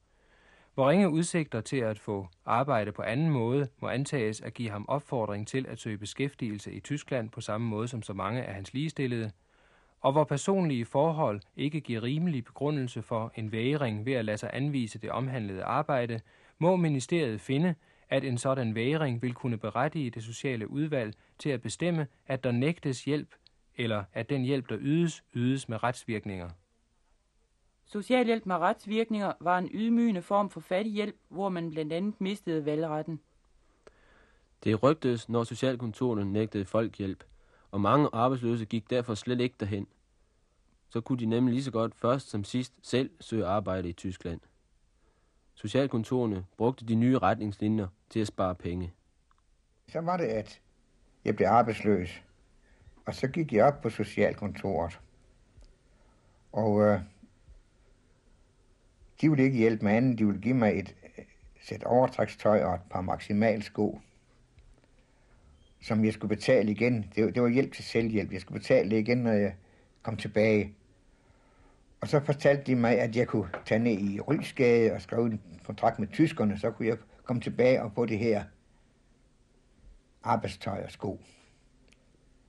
Hvor 0.78 0.90
ringe 0.90 1.11
udsigter 1.11 1.61
til 1.61 1.76
at 1.76 1.99
få 1.99 2.28
arbejde 2.47 2.92
på 2.92 3.02
anden 3.02 3.30
måde 3.30 3.68
må 3.80 3.88
antages 3.88 4.40
at 4.40 4.54
give 4.54 4.70
ham 4.70 4.85
opfordring 4.88 5.49
til 5.49 5.66
at 5.68 5.78
søge 5.78 5.99
beskæftigelse 5.99 6.73
i 6.73 6.80
Tyskland 6.80 7.30
på 7.30 7.40
samme 7.40 7.66
måde 7.66 7.88
som 7.88 8.02
så 8.02 8.12
mange 8.12 8.42
af 8.42 8.54
hans 8.54 8.75
ligestillede, 8.75 9.30
og 10.00 10.12
hvor 10.12 10.25
personlige 10.25 10.85
forhold 10.85 11.40
ikke 11.56 11.80
giver 11.80 12.02
rimelig 12.02 12.44
begrundelse 12.44 13.02
for 13.02 13.32
en 13.37 13.52
væring 13.52 14.06
ved 14.06 14.12
at 14.12 14.25
lade 14.25 14.38
sig 14.38 14.50
anvise 14.52 14.99
det 14.99 15.11
omhandlede 15.11 15.64
arbejde, 15.64 16.20
må 16.58 16.76
ministeriet 16.76 17.40
finde, 17.40 17.75
at 18.08 18.25
en 18.25 18.38
sådan 18.38 18.75
væring 18.75 19.23
vil 19.23 19.35
kunne 19.35 19.58
berettige 19.58 20.11
det 20.11 20.23
sociale 20.23 20.70
udvalg 20.70 21.14
til 21.38 21.50
at 21.50 21.62
bestemme, 21.62 22.06
at 22.26 22.44
der 22.44 22.52
nægtes 22.52 23.04
hjælp, 23.04 23.35
eller 23.76 24.04
at 24.12 24.30
den 24.30 24.42
hjælp, 24.42 24.68
der 24.68 24.76
ydes, 24.80 25.25
ydes 25.35 25.68
med 25.68 25.82
retsvirkninger. 25.82 26.49
Socialhjælp 27.90 28.47
med 28.47 28.57
retsvirkninger 28.57 29.33
var 29.40 29.59
en 29.59 29.71
ydmygende 29.73 30.23
form 30.23 30.50
for 30.50 30.60
fattighjælp, 30.60 31.17
hvor 31.28 31.49
man 31.49 31.71
blandt 31.71 31.93
andet 31.93 32.21
mistede 32.21 32.65
valgretten. 32.65 33.21
Det 34.65 34.82
rygtes, 34.82 35.28
når 35.28 35.45
socialkontorene 35.45 36.32
nægtede 36.32 36.65
folk 36.65 36.99
hjælp, 36.99 37.25
og 37.71 37.80
mange 37.80 38.08
arbejdsløse 38.12 38.65
gik 38.65 38.91
derfor 38.91 39.15
slet 39.15 39.41
ikke 39.41 39.54
derhen. 39.60 39.86
Så 40.89 41.00
kunne 41.00 41.19
de 41.19 41.26
nemlig 41.26 41.54
lige 41.54 41.65
så 41.65 41.71
godt 41.71 41.95
først 41.95 42.30
som 42.30 42.45
sidst 42.45 42.73
selv 42.82 43.10
søge 43.21 43.47
arbejde 43.47 43.89
i 43.89 43.93
Tyskland. 43.93 44.41
Socialkontorene 45.54 46.45
brugte 46.56 46.86
de 46.86 46.95
nye 46.95 47.19
retningslinjer 47.19 47.86
til 48.10 48.21
at 48.21 48.26
spare 48.26 48.54
penge. 48.54 48.93
Så 49.89 50.00
var 50.00 50.17
det, 50.17 50.25
at 50.25 50.60
jeg 51.25 51.36
blev 51.36 51.47
arbejdsløs, 51.47 52.23
og 53.06 53.15
så 53.15 53.28
gik 53.28 53.52
jeg 53.52 53.65
op 53.65 53.80
på 53.80 53.91
socialkontoret. 53.91 55.00
Og 56.52 56.82
øh, 56.82 57.00
de 59.21 59.28
ville 59.31 59.45
ikke 59.45 59.59
hjælpe 59.59 59.85
mig 59.85 59.97
andet, 59.97 60.19
de 60.19 60.26
ville 60.26 60.41
give 60.41 60.54
mig 60.54 60.78
et 60.78 60.95
øh, 61.19 61.25
sæt 61.63 61.85
overtrækstøj 61.85 62.63
og 62.63 62.75
et 62.75 62.81
par 62.91 63.00
maksimalsko, 63.00 64.00
som 65.81 66.04
jeg 66.04 66.13
skulle 66.13 66.37
betale 66.37 66.71
igen. 66.71 67.13
Det, 67.15 67.35
det 67.35 67.43
var 67.43 67.49
hjælp 67.49 67.73
til 67.73 67.85
selvhjælp. 67.85 68.33
Jeg 68.33 68.41
skulle 68.41 68.61
betale 68.61 68.91
det 68.91 68.99
igen, 68.99 69.19
når 69.19 69.33
jeg 69.33 69.54
kom 70.02 70.17
tilbage. 70.17 70.75
Og 72.00 72.09
så 72.09 72.21
fortalte 72.21 72.63
de 72.63 72.76
mig, 72.76 73.00
at 73.00 73.17
jeg 73.17 73.26
kunne 73.26 73.49
tage 73.67 73.78
ned 73.78 73.99
i 73.99 74.21
Rysgade 74.21 74.93
og 74.93 75.02
skrive 75.02 75.26
en 75.26 75.41
kontrakt 75.65 75.99
med 75.99 76.09
tyskerne, 76.09 76.59
så 76.59 76.71
kunne 76.71 76.89
jeg 76.89 76.97
komme 77.25 77.43
tilbage 77.43 77.83
og 77.83 77.93
få 77.95 78.07
det 78.07 78.19
her 78.19 78.45
arbejdstøj 80.23 80.83
og 80.85 80.91
sko. 80.91 81.21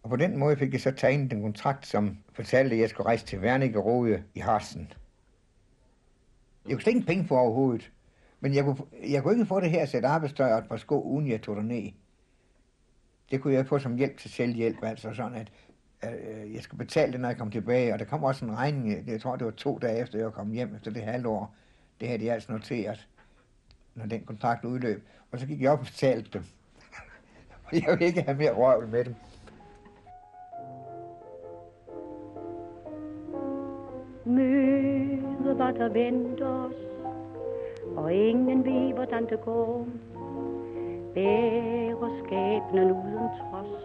Og 0.04 0.10
på 0.10 0.16
den 0.16 0.38
måde 0.38 0.58
fik 0.58 0.74
jeg 0.74 0.82
så 0.82 0.92
tegnet 0.92 1.34
en 1.34 1.42
kontrakt, 1.42 1.88
som 1.88 2.18
fortalte, 2.34 2.76
at 2.76 2.82
jeg 2.82 2.90
skulle 2.90 3.08
rejse 3.08 3.26
til 3.26 3.40
Wernigerode 3.40 4.24
i 4.36 4.40
Harsen. 4.40 4.92
Jeg 6.70 6.76
kunne 6.78 6.82
slet 6.82 6.96
ikke 6.96 7.08
penge 7.08 7.28
på 7.28 7.38
overhovedet. 7.38 7.92
Men 8.40 8.56
jeg 8.56 8.64
kunne, 8.64 8.78
jeg 9.10 9.24
kunne 9.24 9.34
ikke 9.34 9.46
få 9.46 9.60
det 9.60 9.70
her 9.72 9.86
sæt 9.86 10.06
arbejdstøj 10.06 10.52
og 10.52 10.58
et 10.58 10.68
par 10.70 10.78
sko, 10.78 11.02
uden 11.02 11.28
jeg 11.28 11.42
tog 11.42 11.66
ned. 11.66 11.92
Det 13.32 13.42
kunne 13.42 13.54
jeg 13.54 13.68
få 13.68 13.80
som 13.80 13.96
hjælp 13.96 14.18
til 14.18 14.30
selvhjælp, 14.30 14.84
altså 14.84 15.14
sådan, 15.14 15.36
at, 15.36 15.52
at 16.02 16.14
øh, 16.14 16.54
jeg 16.54 16.64
skulle 16.64 16.86
betale 16.86 17.12
det, 17.12 17.20
når 17.20 17.30
jeg 17.30 17.38
kom 17.38 17.52
tilbage. 17.52 17.94
Og 17.94 18.00
der 18.00 18.06
kom 18.06 18.24
også 18.24 18.46
en 18.46 18.58
regning, 18.58 19.08
jeg 19.08 19.22
tror, 19.22 19.36
det 19.36 19.46
var 19.46 19.52
to 19.52 19.78
dage 19.78 20.02
efter, 20.02 20.20
jeg 20.20 20.32
kom 20.32 20.52
hjem 20.52 20.76
efter 20.76 20.92
det 20.92 21.04
halvår. 21.04 21.56
Det 22.00 22.08
havde 22.08 22.22
de 22.22 22.32
altså 22.32 22.52
noteret, 22.52 23.08
når 23.96 24.06
den 24.06 24.24
kontrakt 24.26 24.66
udløb. 24.66 25.08
Og 25.32 25.40
så 25.40 25.46
gik 25.46 25.62
jeg 25.62 25.72
op 25.72 25.80
og 25.80 25.86
betalte 25.86 26.30
dem. 26.34 26.44
jeg 27.88 28.00
vil 28.00 28.08
ikke 28.08 28.22
have 28.22 28.38
mere 28.38 28.52
røvel 28.52 28.90
med 28.90 29.06
dem. 29.06 29.16
Møde, 34.26 34.69
hvad 35.60 35.74
der 35.74 35.89
venter 35.89 36.65
os, 36.65 36.80
og 37.98 38.13
ingen 38.13 38.65
ved, 38.65 38.93
hvordan 38.93 39.26
det 39.30 39.41
går. 39.41 39.88
Bærer 41.13 42.10
skæbnen 42.19 42.91
uden 42.91 43.30
trods, 43.39 43.84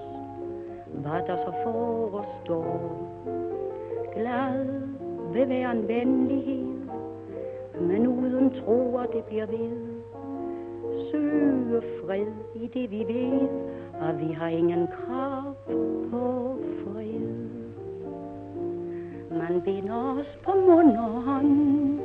hvad 0.92 1.20
der 1.26 1.36
så 1.36 1.52
forestår. 1.64 2.80
Glad 4.14 4.66
vil 5.32 5.48
være 5.48 5.72
en 5.72 5.88
venlighed, 5.88 6.66
men 7.80 8.06
uden 8.06 8.50
tro, 8.50 8.96
at 8.96 9.08
det 9.12 9.24
bliver 9.24 9.46
ved. 9.46 9.70
Søge 11.10 11.82
fred 12.04 12.26
i 12.54 12.66
det 12.66 12.90
vi 12.90 13.04
ved, 13.08 13.48
og 14.00 14.20
vi 14.20 14.32
har 14.32 14.48
ingen 14.48 14.86
krav 14.86 15.54
på 16.10 16.56
fred. 16.84 17.03
Man 19.38 19.60
binder 19.64 20.18
os 20.18 20.38
på 20.44 20.52
mund 20.54 20.96
og 20.96 21.22
hånd, 21.22 21.98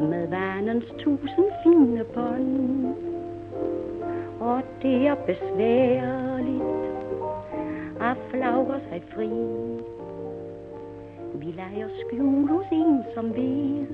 med 0.00 0.28
vandens 0.28 0.84
tusind 0.98 1.46
fine 1.62 2.04
bånd. 2.14 2.94
Og 4.40 4.62
det 4.82 5.06
er 5.06 5.14
besværligt 5.14 6.62
at 8.00 8.16
flagre 8.30 8.80
sig 8.88 9.02
fri. 9.14 9.30
Vi 11.34 11.46
leger 11.46 11.88
skjul 12.00 12.48
hos 12.48 12.66
en, 12.72 13.02
som 13.14 13.36
ved, 13.36 13.86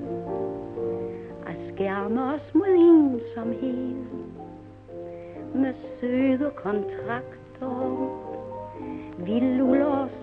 at 1.47 1.55
skærme 1.73 2.23
os 2.23 2.53
mod 2.53 2.67
ensomhed. 2.67 3.95
Med 5.55 5.73
søde 5.99 6.51
kontrakter, 6.55 8.09
vi 9.17 9.39
luller 9.39 9.85
os 9.85 10.22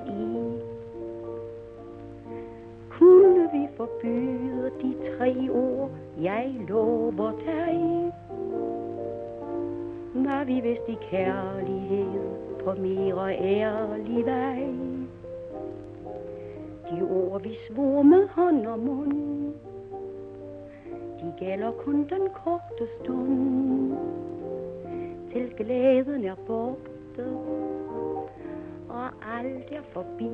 forbyder 3.80 4.70
de 4.82 4.94
tre 5.16 5.50
ord, 5.50 5.90
jeg 6.22 6.54
lover 6.68 7.32
dig? 7.46 8.12
Var 10.14 10.44
vi 10.44 10.60
vist 10.60 10.88
i 10.88 10.98
kærlighed 11.10 12.20
på 12.64 12.72
mere 12.72 13.36
ærlig 13.38 14.26
vej? 14.26 14.68
De 16.90 17.02
ord, 17.02 17.42
vi 17.42 17.56
svor 17.66 18.02
med 18.02 18.28
hånd 18.28 18.66
og 18.66 18.78
mund, 18.78 19.54
de 21.20 21.34
gælder 21.38 21.72
kun 21.72 21.94
den 21.94 22.28
korte 22.44 22.86
stund, 23.00 23.96
til 25.32 25.52
glæden 25.56 26.24
er 26.24 26.36
borte, 26.46 27.26
og 28.88 29.06
alt 29.38 29.70
er 29.70 29.82
forbi. 29.92 30.30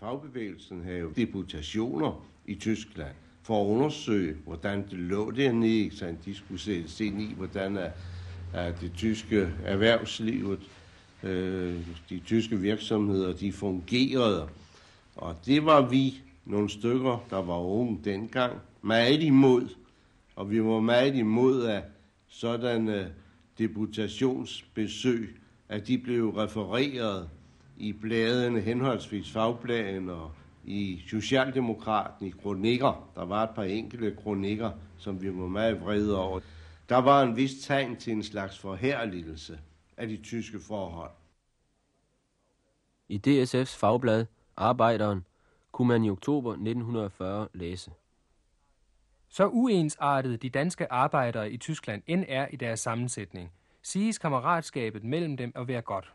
Fagbevægelsen 0.00 0.84
havde 0.84 1.08
deputationer 1.16 2.26
i 2.46 2.54
Tyskland 2.54 3.14
for 3.42 3.64
at 3.64 3.68
undersøge, 3.68 4.36
hvordan 4.44 4.82
det 4.82 4.98
lå 4.98 5.30
dernede, 5.30 5.96
så 5.96 6.14
de 6.24 6.34
skulle 6.34 6.60
sættes 6.60 7.00
ind 7.00 7.22
i, 7.22 7.34
hvordan 7.36 7.76
er, 7.76 7.90
er 8.54 8.72
det 8.72 8.92
tyske 8.96 9.48
erhvervslivet 9.64 10.60
Øh, 11.22 11.76
de 12.10 12.18
tyske 12.18 12.56
virksomheder, 12.56 13.32
de 13.32 13.52
fungerede. 13.52 14.48
Og 15.16 15.36
det 15.46 15.64
var 15.64 15.88
vi, 15.88 16.14
nogle 16.44 16.70
stykker, 16.70 17.26
der 17.30 17.42
var 17.42 17.58
unge 17.58 18.00
dengang, 18.04 18.58
meget 18.82 19.22
imod. 19.22 19.68
Og 20.36 20.50
vi 20.50 20.64
var 20.64 20.80
meget 20.80 21.14
imod 21.14 21.62
af 21.62 21.82
sådanne 22.28 23.00
øh, 23.00 23.06
deputationsbesøg, 23.58 25.40
at 25.68 25.86
de 25.88 25.98
blev 25.98 26.30
refereret 26.30 27.28
i 27.80 27.92
bladene, 27.92 28.60
henholdsvis 28.60 29.32
fagbladen 29.32 30.08
og 30.10 30.30
i 30.64 31.02
Socialdemokraten 31.08 32.26
i 32.26 32.30
kronikker. 32.30 33.10
Der 33.14 33.24
var 33.24 33.42
et 33.42 33.50
par 33.54 33.62
enkelte 33.62 34.16
kronikker, 34.22 34.70
som 34.98 35.22
vi 35.22 35.28
var 35.28 35.46
meget 35.46 35.80
vrede 35.80 36.18
over. 36.18 36.40
Der 36.88 36.96
var 36.96 37.22
en 37.22 37.36
vis 37.36 37.66
tegn 37.66 37.96
til 37.96 38.12
en 38.12 38.22
slags 38.22 38.58
forherligelse 38.58 39.58
af 39.96 40.08
de 40.08 40.16
tyske 40.16 40.60
forhold. 40.60 41.10
I 43.08 43.20
DSF's 43.26 43.78
fagblad 43.78 44.26
Arbejderen 44.56 45.26
kunne 45.72 45.88
man 45.88 46.04
i 46.04 46.10
oktober 46.10 46.52
1940 46.52 47.48
læse. 47.52 47.90
Så 49.28 49.46
uensartet 49.46 50.42
de 50.42 50.50
danske 50.50 50.92
arbejdere 50.92 51.52
i 51.52 51.56
Tyskland 51.56 52.02
end 52.06 52.24
er 52.28 52.46
i 52.50 52.56
deres 52.56 52.80
sammensætning, 52.80 53.52
siges 53.82 54.18
kammeratskabet 54.18 55.04
mellem 55.04 55.36
dem 55.36 55.52
at 55.54 55.68
være 55.68 55.82
godt. 55.82 56.12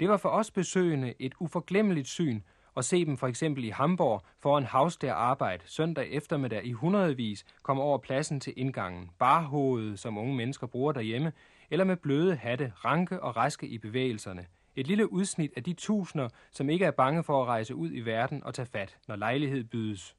Det 0.00 0.08
var 0.08 0.16
for 0.16 0.28
os 0.28 0.50
besøgende 0.50 1.14
et 1.18 1.34
uforglemmeligt 1.40 2.08
syn 2.08 2.40
at 2.76 2.84
se 2.84 3.04
dem 3.04 3.16
for 3.16 3.26
eksempel 3.26 3.64
i 3.64 3.68
Hamburg 3.68 4.22
foran 4.38 4.64
Haus 4.64 4.96
der 4.96 5.14
Arbejde 5.14 5.62
søndag 5.66 6.08
eftermiddag 6.10 6.64
i 6.64 6.72
hundredvis 6.72 7.44
kom 7.62 7.80
over 7.80 7.98
pladsen 7.98 8.40
til 8.40 8.52
indgangen, 8.56 9.10
barhovedet, 9.18 9.98
som 9.98 10.18
unge 10.18 10.36
mennesker 10.36 10.66
bruger 10.66 10.92
derhjemme, 10.92 11.32
eller 11.70 11.84
med 11.84 11.96
bløde 11.96 12.36
hatte, 12.36 12.72
ranke 12.84 13.22
og 13.22 13.36
raske 13.36 13.66
i 13.66 13.78
bevægelserne. 13.78 14.46
Et 14.76 14.86
lille 14.86 15.12
udsnit 15.12 15.52
af 15.56 15.64
de 15.64 15.72
tusinder, 15.72 16.28
som 16.52 16.70
ikke 16.70 16.84
er 16.84 16.90
bange 16.90 17.24
for 17.24 17.42
at 17.42 17.48
rejse 17.48 17.74
ud 17.74 17.90
i 17.92 18.00
verden 18.00 18.44
og 18.44 18.54
tage 18.54 18.66
fat, 18.66 18.98
når 19.08 19.16
lejlighed 19.16 19.64
bydes. 19.64 20.14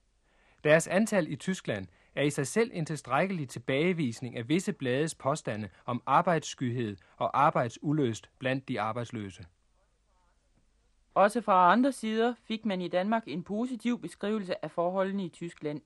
Deres 0.63 0.87
antal 0.87 1.31
i 1.31 1.35
Tyskland 1.35 1.87
er 2.15 2.21
i 2.21 2.29
sig 2.29 2.47
selv 2.47 2.71
en 2.73 2.85
tilstrækkelig 2.85 3.49
tilbagevisning 3.49 4.37
af 4.37 4.49
visse 4.49 4.73
blades 4.73 5.15
påstande 5.15 5.69
om 5.85 6.03
arbejdsskyhed 6.05 6.97
og 7.17 7.45
arbejdsuløst 7.45 8.29
blandt 8.39 8.67
de 8.67 8.81
arbejdsløse. 8.81 9.43
Også 11.17 11.41
fra 11.41 11.71
andre 11.71 11.91
sider 11.91 12.33
fik 12.43 12.65
man 12.65 12.81
i 12.81 12.87
Danmark 12.87 13.23
en 13.27 13.43
positiv 13.43 14.01
beskrivelse 14.01 14.65
af 14.65 14.71
forholdene 14.71 15.25
i 15.25 15.29
Tyskland. 15.29 15.81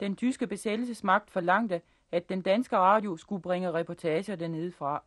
Den 0.00 0.16
tyske 0.16 0.46
besættelsesmagt 0.46 1.30
forlangte, 1.30 1.80
at 2.12 2.28
den 2.28 2.42
danske 2.42 2.76
radio 2.76 3.16
skulle 3.16 3.42
bringe 3.42 3.72
reportager 3.72 4.36
dernede 4.36 4.72
fra. 4.72 5.02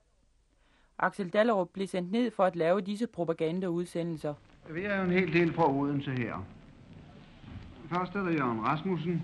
Axel 1.00 1.30
Dallerup 1.30 1.70
blev 1.74 1.88
sendt 1.88 2.12
ned 2.12 2.32
for 2.32 2.44
at 2.44 2.56
lave 2.56 2.82
disse 2.82 3.08
propagandaudsendelser. 3.08 4.34
Vi 4.70 4.84
er 4.84 4.98
jo 4.98 5.04
en 5.04 5.12
hel 5.12 5.34
del 5.34 5.54
fra 5.54 5.72
Odense 5.72 6.12
her. 6.12 6.46
Først 7.90 8.16
er 8.16 8.24
der 8.24 8.32
Jørgen 8.32 8.62
Rasmussen 8.62 9.24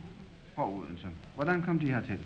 fra 0.56 0.70
Odense. 0.70 1.08
Hvordan 1.36 1.62
kom 1.62 1.80
de 1.80 1.92
her 1.92 2.02
til? 2.02 2.20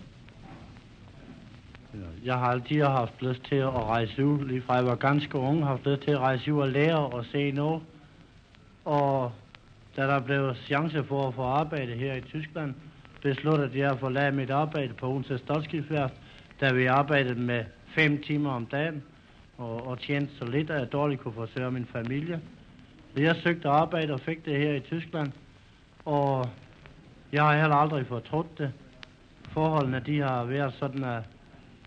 Jeg 2.23 2.36
har 2.36 2.51
altid 2.51 2.84
haft 2.84 3.21
lyst 3.21 3.43
til 3.43 3.55
at 3.55 3.73
rejse 3.73 4.25
ud, 4.25 4.45
lige 4.45 4.62
fra 4.62 4.75
jeg 4.75 4.86
var 4.86 4.95
ganske 4.95 5.38
ung, 5.38 5.60
har 5.60 5.69
haft 5.69 5.86
lyst 5.86 6.01
til 6.01 6.12
at 6.12 6.19
rejse 6.19 6.53
ud 6.53 6.62
og 6.62 6.69
lære 6.69 6.97
og 6.97 7.25
se 7.25 7.51
noget. 7.51 7.81
Og 8.86 9.31
da 9.97 10.01
der 10.01 10.19
blev 10.19 10.55
chance 10.55 11.03
for 11.03 11.27
at 11.27 11.34
få 11.34 11.41
arbejde 11.41 11.93
her 11.93 12.13
i 12.13 12.21
Tyskland, 12.21 12.73
besluttede 13.21 13.79
jeg 13.79 13.91
at 13.91 13.99
forlade 13.99 14.31
mit 14.31 14.49
arbejde 14.49 14.93
på 14.93 15.08
Odense 15.08 15.38
Stolskibsværft, 15.38 16.13
da 16.62 16.73
vi 16.73 16.86
arbejdede 16.86 17.39
med 17.39 17.63
fem 17.88 18.23
timer 18.23 18.51
om 18.51 18.65
dagen 18.65 19.03
og, 19.58 19.88
og 19.88 19.99
tjente 19.99 20.36
så 20.36 20.45
lidt, 20.45 20.69
at 20.69 20.79
jeg 20.79 20.91
dårligt 20.91 21.21
kunne 21.21 21.34
forsørge 21.34 21.71
min 21.71 21.86
familie. 21.86 22.41
Så 23.13 23.21
jeg 23.21 23.36
søgte 23.36 23.69
arbejde 23.69 24.13
og 24.13 24.19
fik 24.19 24.45
det 24.45 24.58
her 24.58 24.73
i 24.73 24.79
Tyskland, 24.79 25.31
og 26.05 26.49
jeg 27.31 27.43
har 27.43 27.58
heller 27.58 27.75
aldrig 27.75 28.08
fortrudt 28.08 28.58
det. 28.58 28.71
Forholdene 29.49 30.01
de 30.05 30.19
har 30.19 30.43
været 30.43 30.73
sådan, 30.73 31.03
at 31.03 31.23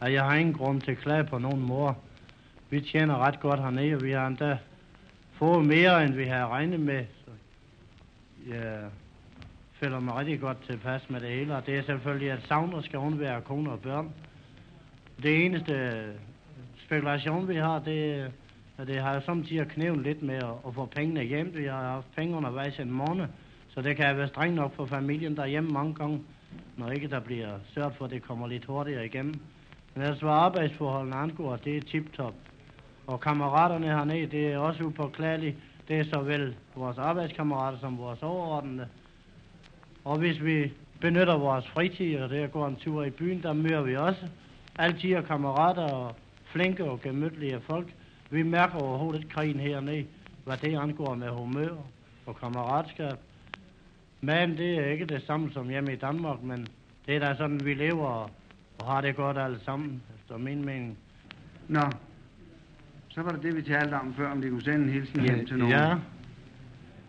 at 0.01 0.13
jeg 0.13 0.25
har 0.25 0.35
ingen 0.35 0.55
grund 0.55 0.81
til 0.81 0.91
at 0.91 0.99
klage 0.99 1.25
på 1.25 1.39
nogen 1.39 1.67
mor. 1.67 1.99
Vi 2.71 2.81
tjener 2.81 3.19
ret 3.19 3.41
godt 3.41 3.61
hernede, 3.61 3.95
og 3.95 4.03
vi 4.03 4.13
har 4.13 4.27
endda 4.27 4.59
fået 5.33 5.67
mere, 5.67 6.05
end 6.05 6.15
vi 6.15 6.25
havde 6.25 6.47
regnet 6.47 6.81
med. 6.81 7.05
Så 7.25 7.31
jeg 8.55 8.81
føler 9.73 10.01
mig 10.01 10.17
rigtig 10.17 10.41
godt 10.41 10.63
tilpas 10.67 11.11
med 11.11 11.21
det 11.21 11.29
hele, 11.29 11.57
og 11.57 11.67
det 11.67 11.79
er 11.79 11.83
selvfølgelig, 11.83 12.31
at 12.31 12.47
savner 12.49 12.81
skal 12.81 12.99
undvære 12.99 13.41
kone 13.41 13.71
og 13.71 13.81
børn. 13.81 14.13
Det 15.23 15.45
eneste 15.45 16.03
spekulation, 16.85 17.49
vi 17.49 17.57
har, 17.57 17.79
det, 17.79 18.33
at 18.79 18.87
det 18.87 18.99
har 18.99 19.15
jo 19.15 19.21
samtidig 19.21 19.69
knævet 19.69 20.03
lidt 20.03 20.23
med 20.23 20.37
at, 20.37 20.55
at 20.67 20.75
få 20.75 20.87
pengene 20.87 21.23
hjem. 21.23 21.57
Vi 21.57 21.65
har 21.65 21.83
haft 21.83 22.07
penge 22.17 22.37
undervejs 22.37 22.79
en 22.79 22.91
måned, 22.91 23.27
så 23.69 23.83
det 23.83 23.97
kan 23.97 24.17
være 24.17 24.29
strengt 24.29 24.57
nok 24.57 24.75
for 24.75 24.87
familien 24.87 25.37
derhjemme 25.37 25.71
mange 25.71 25.95
gange, 25.95 26.23
når 26.77 26.91
ikke 26.91 27.09
der 27.09 27.21
bliver 27.21 27.59
sørget 27.75 27.95
for, 27.95 28.05
at 28.05 28.11
det 28.11 28.23
kommer 28.23 28.47
lidt 28.47 28.65
hurtigere 28.65 29.07
igennem. 29.07 29.41
Men 29.99 30.07
altså, 30.07 30.25
hvad 30.25 30.35
arbejdsforholdene 30.35 31.17
angår, 31.17 31.57
det 31.57 31.77
er 31.77 31.81
tip-top. 31.81 32.35
Og 33.07 33.21
kammeraterne 33.21 33.87
hernede, 33.87 34.27
det 34.27 34.53
er 34.53 34.59
også 34.59 34.83
upåklageligt. 34.85 35.57
Det 35.89 35.99
er 35.99 36.05
såvel 36.05 36.55
vores 36.77 36.99
arbejdskammerater 36.99 37.79
som 37.79 37.99
vores 37.99 38.23
overordnede. 38.23 38.89
Og 40.05 40.19
hvis 40.19 40.45
vi 40.45 40.73
benytter 41.01 41.37
vores 41.37 41.69
fritid, 41.69 42.19
og 42.19 42.31
det 42.31 42.37
at 42.37 42.53
gå 42.53 42.67
en 42.67 42.77
tur 42.77 43.05
i 43.05 43.11
byen, 43.11 43.43
der 43.43 43.53
møder 43.53 43.83
vi 43.83 43.97
også 43.97 44.29
altid 44.79 45.13
er 45.13 45.23
kammerater 45.23 45.93
og 45.93 46.15
flinke 46.45 46.85
og 46.85 47.01
gemytlige 47.01 47.61
folk. 47.61 47.89
Vi 48.31 48.43
mærker 48.43 48.79
overhovedet 48.79 49.21
ikke 49.21 49.35
krigen 49.35 49.61
hernede, 49.61 50.07
hvad 50.45 50.57
det 50.57 50.79
angår 50.79 51.15
med 51.15 51.29
humør 51.29 51.77
og 52.27 52.41
kammeratskab. 52.41 53.19
Men 54.21 54.57
det 54.57 54.79
er 54.79 54.87
ikke 54.87 55.07
det 55.07 55.23
samme 55.27 55.53
som 55.53 55.69
hjemme 55.69 55.93
i 55.93 55.97
Danmark, 55.97 56.43
men 56.43 56.67
det 57.07 57.17
er 57.17 57.21
da 57.21 57.35
sådan, 57.35 57.65
vi 57.65 57.75
lever 57.75 58.31
og 58.79 58.87
har 58.87 59.01
det 59.01 59.17
godt 59.17 59.39
alle 59.39 59.61
sammen, 59.65 60.03
efter 60.15 60.37
min 60.39 60.65
mening. 60.65 60.99
Nå, 61.69 61.81
så 63.09 63.23
var 63.23 63.31
det 63.31 63.43
det, 63.43 63.57
vi 63.57 63.63
talte 63.63 63.95
om 63.95 64.15
før, 64.15 64.31
om 64.31 64.43
de 64.43 64.51
kunne 64.51 64.63
sende 64.63 64.85
en 64.85 64.93
hilsen 64.93 65.21
hjem 65.21 65.47
til 65.47 65.59
nogen. 65.59 65.75
Ja. 65.75 65.95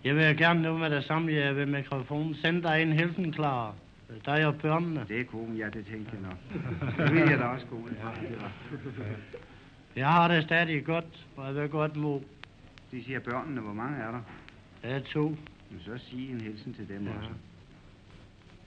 Jeg 0.03 0.15
vil 0.15 0.38
gerne 0.38 0.62
nu 0.62 0.77
med 0.77 0.89
det 0.89 1.03
samme, 1.03 1.34
jeg 1.34 1.55
ved 1.55 1.65
mikrofonen. 1.65 2.36
Send 2.36 2.63
dig 2.63 2.82
en 2.82 2.93
hilsen, 2.93 3.32
klar. 3.32 3.75
Der 4.25 4.32
er 4.32 4.51
børnene. 4.51 5.05
Det 5.08 5.19
er 5.19 5.23
konen, 5.23 5.58
ja, 5.58 5.65
det 5.65 5.86
tænkte 5.86 6.12
jeg 6.13 6.21
nok. 6.21 6.38
Det 6.97 7.13
vil 7.13 7.29
jeg 7.29 7.39
da 7.39 7.43
også, 7.43 7.65
konen. 7.65 7.97
Jeg 9.95 10.08
har 10.08 10.27
det 10.27 10.43
stadig 10.43 10.86
godt, 10.86 11.27
og 11.38 11.45
jeg 11.45 11.55
vil 11.55 11.69
godt 11.69 11.95
må. 11.95 12.23
De 12.91 13.03
siger 13.03 13.19
børnene, 13.19 13.62
hvor 13.62 13.73
mange 13.73 13.97
er 13.97 14.12
der? 14.12 14.19
Der 14.82 14.89
er 14.89 14.99
to. 14.99 15.29
Men 15.69 15.79
så 15.79 15.97
sige 15.97 16.32
en 16.32 16.41
hilsen 16.41 16.73
til 16.73 16.89
dem 16.89 17.08
ja. 17.08 17.12
også. 17.17 17.29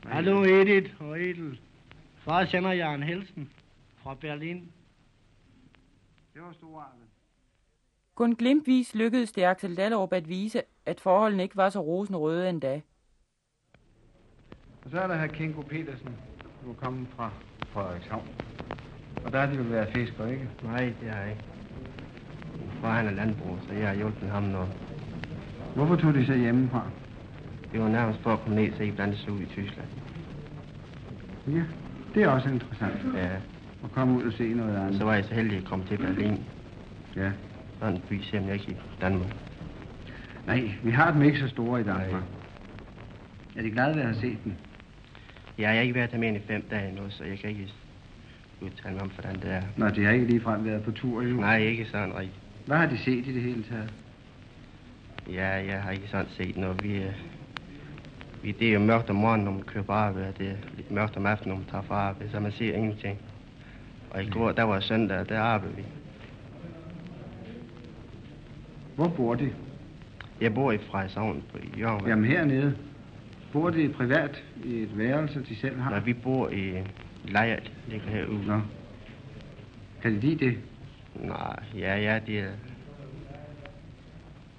Hallo 0.07 0.45
Edith 0.45 0.91
og 0.99 1.21
Edel. 1.21 1.59
Far 2.25 2.45
sender 2.45 2.73
jeg 2.73 2.95
en 2.95 3.03
hilsen 3.03 3.51
fra 3.97 4.15
Berlin. 4.15 4.73
Det 6.35 6.43
var 6.43 6.53
storartet. 6.53 7.03
Kun 8.15 8.35
glimtvis 8.35 8.95
lykkedes 8.95 9.33
det 9.33 9.45
Axel 9.45 9.77
Dallerup 9.77 10.13
at 10.13 10.29
vise, 10.29 10.63
at 10.87 11.01
forholdene 11.01 11.43
ikke 11.43 11.57
var 11.57 11.71
så 11.71 11.81
rosenrøde 11.81 12.49
endda. 12.49 12.81
Og 14.85 14.91
så 14.91 15.01
er 15.01 15.07
der 15.07 15.17
her 15.17 15.27
Kinko 15.27 15.63
Petersen, 15.63 16.17
du 16.65 16.71
er 16.71 16.75
kommet 16.75 17.09
fra 17.09 17.31
Frederikshavn. 17.67 18.29
Og 19.25 19.33
der 19.33 19.41
har 19.41 19.47
de 19.47 19.57
jo 19.57 19.63
været 19.63 19.93
fisker, 19.93 20.27
ikke? 20.27 20.49
Nej, 20.63 20.95
det 21.01 21.11
har 21.11 21.21
jeg 21.21 21.31
ikke. 21.31 21.45
Far 22.81 22.93
han 22.93 23.07
er 23.07 23.11
landbrug, 23.11 23.59
så 23.69 23.75
jeg 23.75 23.89
har 23.89 23.95
hjulpet 23.95 24.29
ham 24.29 24.43
noget. 24.43 24.69
Hvorfor 25.75 25.97
tog 25.97 26.15
de 26.15 26.27
så 26.27 26.35
hjemmefra? 26.35 26.91
Det 27.73 27.81
var 27.81 27.89
nærmest 27.89 28.21
for 28.21 28.31
at 28.31 28.41
komme 28.41 28.57
ned 28.57 28.73
og 28.73 28.79
se 28.79 28.93
blandt 28.93 29.29
ud 29.29 29.41
i 29.41 29.47
Tyskland. 29.47 29.89
Ja, 31.47 31.63
det 32.14 32.22
er 32.22 32.29
også 32.29 32.48
interessant. 32.48 33.16
Ja. 33.16 33.29
At 33.85 33.92
komme 33.92 34.18
ud 34.18 34.22
og 34.22 34.33
se 34.33 34.55
noget 34.55 34.77
andet. 34.77 34.98
Så 34.98 35.05
var 35.05 35.14
jeg 35.14 35.25
så 35.25 35.35
heldig 35.35 35.59
at 35.59 35.64
komme 35.64 35.85
til 35.85 35.96
Berlin. 35.96 36.44
Ja. 37.16 37.31
Sådan 37.79 37.96
en 37.96 38.03
by 38.09 38.22
ser 38.22 38.40
man 38.40 38.53
ikke 38.53 38.70
i 38.70 38.77
Danmark. 39.01 39.29
Nej, 40.46 40.70
vi 40.83 40.90
har 40.90 41.12
dem 41.12 41.22
ikke 41.22 41.38
så 41.38 41.48
store 41.48 41.81
i 41.81 41.85
Danmark. 41.85 42.11
Nej. 42.11 42.20
Er 43.57 43.62
de 43.62 43.70
glade 43.70 43.94
ved 43.94 44.03
at 44.03 44.09
have 44.09 44.20
set 44.20 44.38
den? 44.44 44.57
Ja, 45.59 45.68
jeg 45.68 45.77
har 45.77 45.83
ikke 45.83 45.94
været 45.94 46.12
der 46.12 46.18
mere 46.18 46.29
end 46.29 46.38
i 46.38 46.46
fem 46.46 46.64
dage 46.70 46.94
nu, 46.94 47.03
så 47.09 47.25
jeg 47.25 47.38
kan 47.38 47.51
ikke 47.51 47.72
udtale 48.61 48.94
mig 48.94 49.03
om, 49.03 49.11
hvordan 49.11 49.40
det 49.40 49.51
er. 49.53 49.62
Nå, 49.77 49.88
de 49.88 50.05
har 50.05 50.12
ikke 50.12 50.27
ligefrem 50.27 50.64
været 50.64 50.83
på 50.83 50.90
tur, 50.90 51.22
jo? 51.22 51.37
Nej, 51.37 51.59
ikke 51.59 51.87
sådan 51.87 52.14
rigtigt. 52.14 52.38
Hvad 52.66 52.77
har 52.77 52.87
de 52.87 52.98
set 52.98 53.27
i 53.27 53.35
det 53.35 53.42
hele 53.42 53.64
taget? 53.70 53.92
Ja, 55.33 55.48
jeg 55.48 55.83
har 55.83 55.90
ikke 55.90 56.09
sådan 56.09 56.27
set 56.31 56.57
noget. 56.57 56.83
Vi, 56.83 56.88
vi, 56.88 57.05
det 58.43 58.69
er 58.69 58.73
jo 58.73 58.79
mørkt 58.79 59.11
om 59.11 59.17
morgenen, 59.17 59.45
når 59.45 59.53
man 59.53 59.63
kører 59.63 59.85
på 59.85 59.93
arbejde. 59.93 60.33
Det 60.39 60.49
er 60.49 60.57
lidt 60.77 60.91
mørkt 60.91 61.17
om 61.17 61.27
aftenen, 61.27 61.51
når 61.51 61.57
man 61.57 61.71
tager 61.71 61.83
fra 61.83 61.95
arbejde, 61.95 62.33
så 62.33 62.41
man 62.41 62.53
ser 62.53 62.75
ingenting. 62.75 63.19
Og 64.11 64.25
i 64.25 64.31
går, 64.31 64.53
der 64.53 64.63
var 64.63 64.81
søndag, 64.81 65.29
der 65.29 65.41
arbejdede 65.41 65.77
vi. 65.77 65.83
Hvor 68.97 69.09
bor 69.09 69.35
de? 69.35 69.53
Jeg 70.41 70.55
bor 70.55 70.73
i 70.73 70.79
Frederikshavn 70.79 71.43
på 71.53 71.59
Jørgen. 71.79 72.09
Jamen 72.09 72.25
hernede. 72.25 72.77
Bor 73.53 73.71
de 73.71 73.89
privat 73.89 74.43
i 74.65 74.83
et 74.83 74.99
værelse, 74.99 75.43
de 75.49 75.57
selv 75.57 75.81
har? 75.81 75.91
Nej, 75.91 76.01
vi 76.01 76.13
bor 76.13 76.49
i 76.49 76.73
lejret, 77.25 77.73
ligger 77.89 78.11
herude. 78.11 78.47
Nå. 78.47 78.61
Kan 80.03 80.15
de 80.15 80.21
lide 80.21 80.45
det? 80.45 80.59
Nej, 81.15 81.57
ja, 81.79 81.97
ja, 81.97 82.21
det 82.27 82.39
er, 82.39 82.51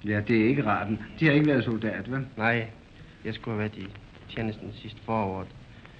Ja, 0.05 0.21
det 0.27 0.41
er 0.41 0.45
ikke 0.45 0.65
rart. 0.65 0.87
De 1.19 1.25
har 1.25 1.31
ikke 1.31 1.47
været 1.47 1.63
soldat, 1.63 2.11
vel? 2.11 2.25
Nej, 2.37 2.67
jeg 3.25 3.33
skulle 3.33 3.57
have 3.57 3.59
været 3.59 3.75
i 3.77 3.87
tjenesten 4.29 4.71
sidste 4.73 5.01
forår. 5.05 5.47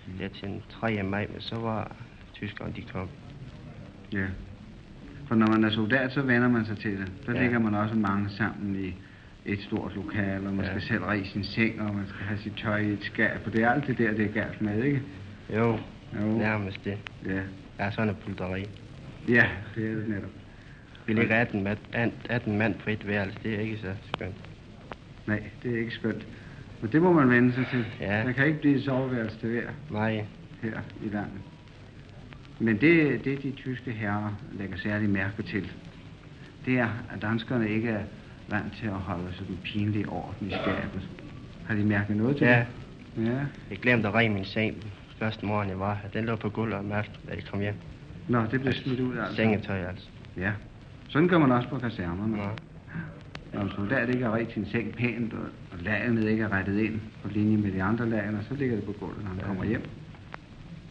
Mm. 0.07 0.13
Det 0.17 0.25
er 0.25 0.29
til 0.29 0.43
den 0.47 0.63
3. 0.69 1.03
maj, 1.03 1.27
men 1.31 1.41
så 1.41 1.55
var 1.55 1.95
tyskerne, 2.33 2.73
de 2.75 2.81
kom. 2.81 3.07
Ja. 4.13 4.25
For 5.27 5.35
når 5.35 5.47
man 5.47 5.63
er 5.63 5.69
soldat, 5.69 6.11
så 6.11 6.21
vender 6.21 6.47
man 6.49 6.65
sig 6.65 6.77
til 6.77 6.91
det. 6.91 7.11
Der 7.25 7.33
Ja. 7.33 7.41
ligger 7.41 7.59
man 7.59 7.75
også 7.75 7.95
mange 7.95 8.29
sammen 8.29 8.75
i 8.85 8.95
et 9.45 9.59
stort 9.61 9.95
lokal, 9.95 10.47
og 10.47 10.53
man 10.53 10.65
Ja. 10.65 10.71
skal 10.71 10.81
selv 10.81 11.03
ræse 11.03 11.31
sin 11.31 11.43
seng, 11.43 11.81
og 11.81 11.95
man 11.95 12.07
skal 12.07 12.21
have 12.25 12.39
sit 12.39 12.53
tøj 12.57 12.77
i 12.77 12.89
et 12.93 13.03
skab. 13.03 13.39
Og 13.45 13.53
det 13.53 13.63
er 13.63 13.69
alt 13.69 13.87
det 13.87 13.97
der, 13.97 14.11
det 14.13 14.25
er 14.25 14.31
galt 14.43 14.61
med, 14.61 14.83
ikke? 14.83 15.01
Jo, 15.55 15.79
Jo. 16.21 16.37
nærmest 16.37 16.85
det. 16.85 16.97
Ja. 17.25 17.41
Ja, 17.79 17.91
sådan 17.91 18.09
et 18.09 18.17
pulteri. 18.17 18.65
Ja, 19.29 19.49
det 19.75 19.91
er 19.91 19.95
det 19.95 20.09
netop. 20.09 20.29
Vi 21.05 21.13
ligger 21.13 21.35
18, 21.35 21.63
mand, 21.63 21.77
18 22.29 22.57
mand 22.57 22.75
på 22.75 22.89
et 22.89 23.07
værelse, 23.07 23.39
det 23.43 23.55
er 23.55 23.59
ikke 23.59 23.77
så 23.77 23.93
skønt. 24.15 24.35
Nej, 25.27 25.43
det 25.63 25.73
er 25.73 25.77
ikke 25.79 25.91
skønt. 25.91 26.27
Men 26.83 26.91
det 26.91 27.01
må 27.01 27.13
man 27.13 27.29
vende 27.29 27.53
sig 27.53 27.65
til. 27.71 27.85
Ja. 27.99 28.23
Der 28.25 28.31
kan 28.31 28.45
ikke 28.47 28.59
blive 28.59 28.75
et 28.75 28.83
soveværelse 28.83 29.39
til 29.39 29.49
hver 29.49 29.69
Nej. 29.91 30.25
her 30.61 30.79
i 31.03 31.09
landet. 31.09 31.41
Men 32.59 32.81
det, 32.81 33.25
det 33.25 33.43
de 33.43 33.51
tyske 33.51 33.91
herrer 33.91 34.35
lægger 34.59 34.77
særlig 34.77 35.09
mærke 35.09 35.43
til, 35.43 35.71
det 36.65 36.79
er, 36.79 36.89
at 37.13 37.21
danskerne 37.21 37.69
ikke 37.69 37.89
er 37.89 38.03
vant 38.49 38.73
til 38.79 38.87
at 38.87 38.93
holde 38.93 39.33
sådan 39.33 39.57
pinlig 39.63 40.09
orden 40.09 40.47
i 40.47 40.51
skabet. 40.51 41.09
Har 41.67 41.75
de 41.75 41.83
mærket 41.85 42.15
noget 42.17 42.37
til 42.37 42.47
Ja. 42.47 42.65
det? 43.17 43.25
Ja. 43.25 43.39
Jeg 43.69 43.77
glemte 43.81 44.07
at 44.07 44.13
ræge 44.13 44.29
min 44.29 44.45
seng 44.45 44.75
første 45.19 45.45
morgen, 45.45 45.69
jeg 45.69 45.79
var 45.79 45.93
her. 46.03 46.09
Den 46.09 46.25
lå 46.25 46.35
på 46.35 46.49
gulvet 46.49 46.75
om 46.77 46.91
aftenen, 46.91 47.19
da 47.29 47.33
jeg 47.35 47.43
kom 47.51 47.59
hjem. 47.59 47.75
Nå, 48.27 48.41
det 48.51 48.61
blev 48.61 48.73
smidt 48.73 48.99
ud 48.99 49.17
altså. 49.17 49.35
Sengetøj, 49.35 49.77
altså. 49.77 50.07
Ja. 50.37 50.51
Sådan 51.09 51.27
gør 51.27 51.37
man 51.37 51.51
også 51.51 51.69
på 51.69 51.79
kasernerne. 51.79 52.37
Ja. 52.37 52.49
Når 53.53 53.61
en 53.61 53.69
soldat 53.75 54.09
ikke 54.09 54.23
har 54.25 54.31
ret 54.31 54.51
sin 54.53 54.65
seng 54.65 54.93
pænt, 54.95 55.33
og, 55.33 55.39
og 55.71 55.77
lagenet 55.81 56.29
ikke 56.29 56.43
er 56.43 56.49
rettet 56.53 56.79
ind 56.79 57.01
på 57.21 57.27
linje 57.27 57.57
med 57.57 57.71
de 57.71 57.83
andre 57.83 58.09
lagener, 58.09 58.41
så 58.49 58.55
ligger 58.55 58.75
det 58.75 58.85
på 58.85 58.91
gulvet, 58.91 59.23
når 59.23 59.29
han 59.29 59.39
kommer 59.39 59.65
hjem. 59.65 59.81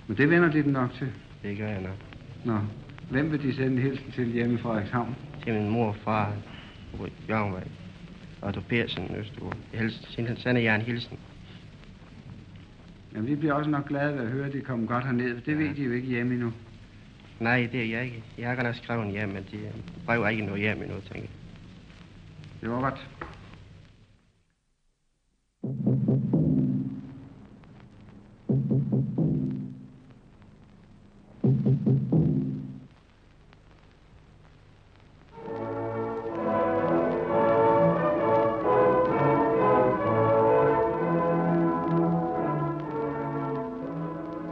Men 0.06 0.16
det 0.16 0.30
vender 0.30 0.50
de 0.52 0.62
den 0.62 0.72
nok 0.72 0.92
til. 0.98 1.08
Det 1.42 1.58
gør 1.58 1.68
jeg 1.68 1.80
nok. 1.82 1.96
Nå, 2.44 2.58
hvem 3.10 3.32
vil 3.32 3.42
de 3.42 3.54
sende 3.54 3.72
en 3.72 3.78
hilsen 3.78 4.12
til 4.12 4.26
hjemme 4.32 4.54
i 4.54 4.58
Frederikshavn? 4.58 5.16
Til 5.44 5.54
min 5.54 5.70
mor 5.70 5.86
og 5.88 5.96
far, 5.96 6.32
Jørgenvej. 7.28 7.64
Otto 8.42 8.60
Persen, 8.68 9.16
Østergaard. 9.16 9.56
Jeg 9.72 9.80
hils- 9.80 10.40
sender 10.42 10.60
jer 10.62 10.74
en 10.74 10.80
hilsen. 10.80 11.18
Jamen, 13.14 13.28
vi 13.30 13.34
bliver 13.34 13.52
også 13.54 13.70
nok 13.70 13.88
glade 13.88 14.14
ved 14.14 14.20
at 14.22 14.28
høre, 14.28 14.46
at 14.46 14.52
de 14.52 14.60
kommer 14.60 14.86
godt 14.86 15.04
herned, 15.04 15.34
for 15.34 15.44
det 15.44 15.58
ved 15.58 15.74
de 15.74 15.82
jo 15.84 15.92
ikke 15.92 16.08
hjemme 16.08 16.34
endnu. 16.34 16.52
Nej, 17.40 17.68
det 17.72 17.80
er 17.80 17.84
jeg 17.84 18.04
ikke. 18.04 18.22
Jeg 18.38 18.48
har 18.48 18.54
godt 18.54 18.66
nok 18.66 18.74
skrevet 18.74 19.10
hjem, 19.12 19.28
men 19.28 19.42
de 19.52 19.58
brev 20.06 20.22
er 20.22 20.28
ikke 20.28 20.44
noget 20.44 20.60
hjem 20.60 20.82
endnu, 20.82 20.96
tænker 21.00 21.20
jeg. 21.20 21.28
Det 22.62 22.70
var 22.70 22.80
godt. 22.80 23.08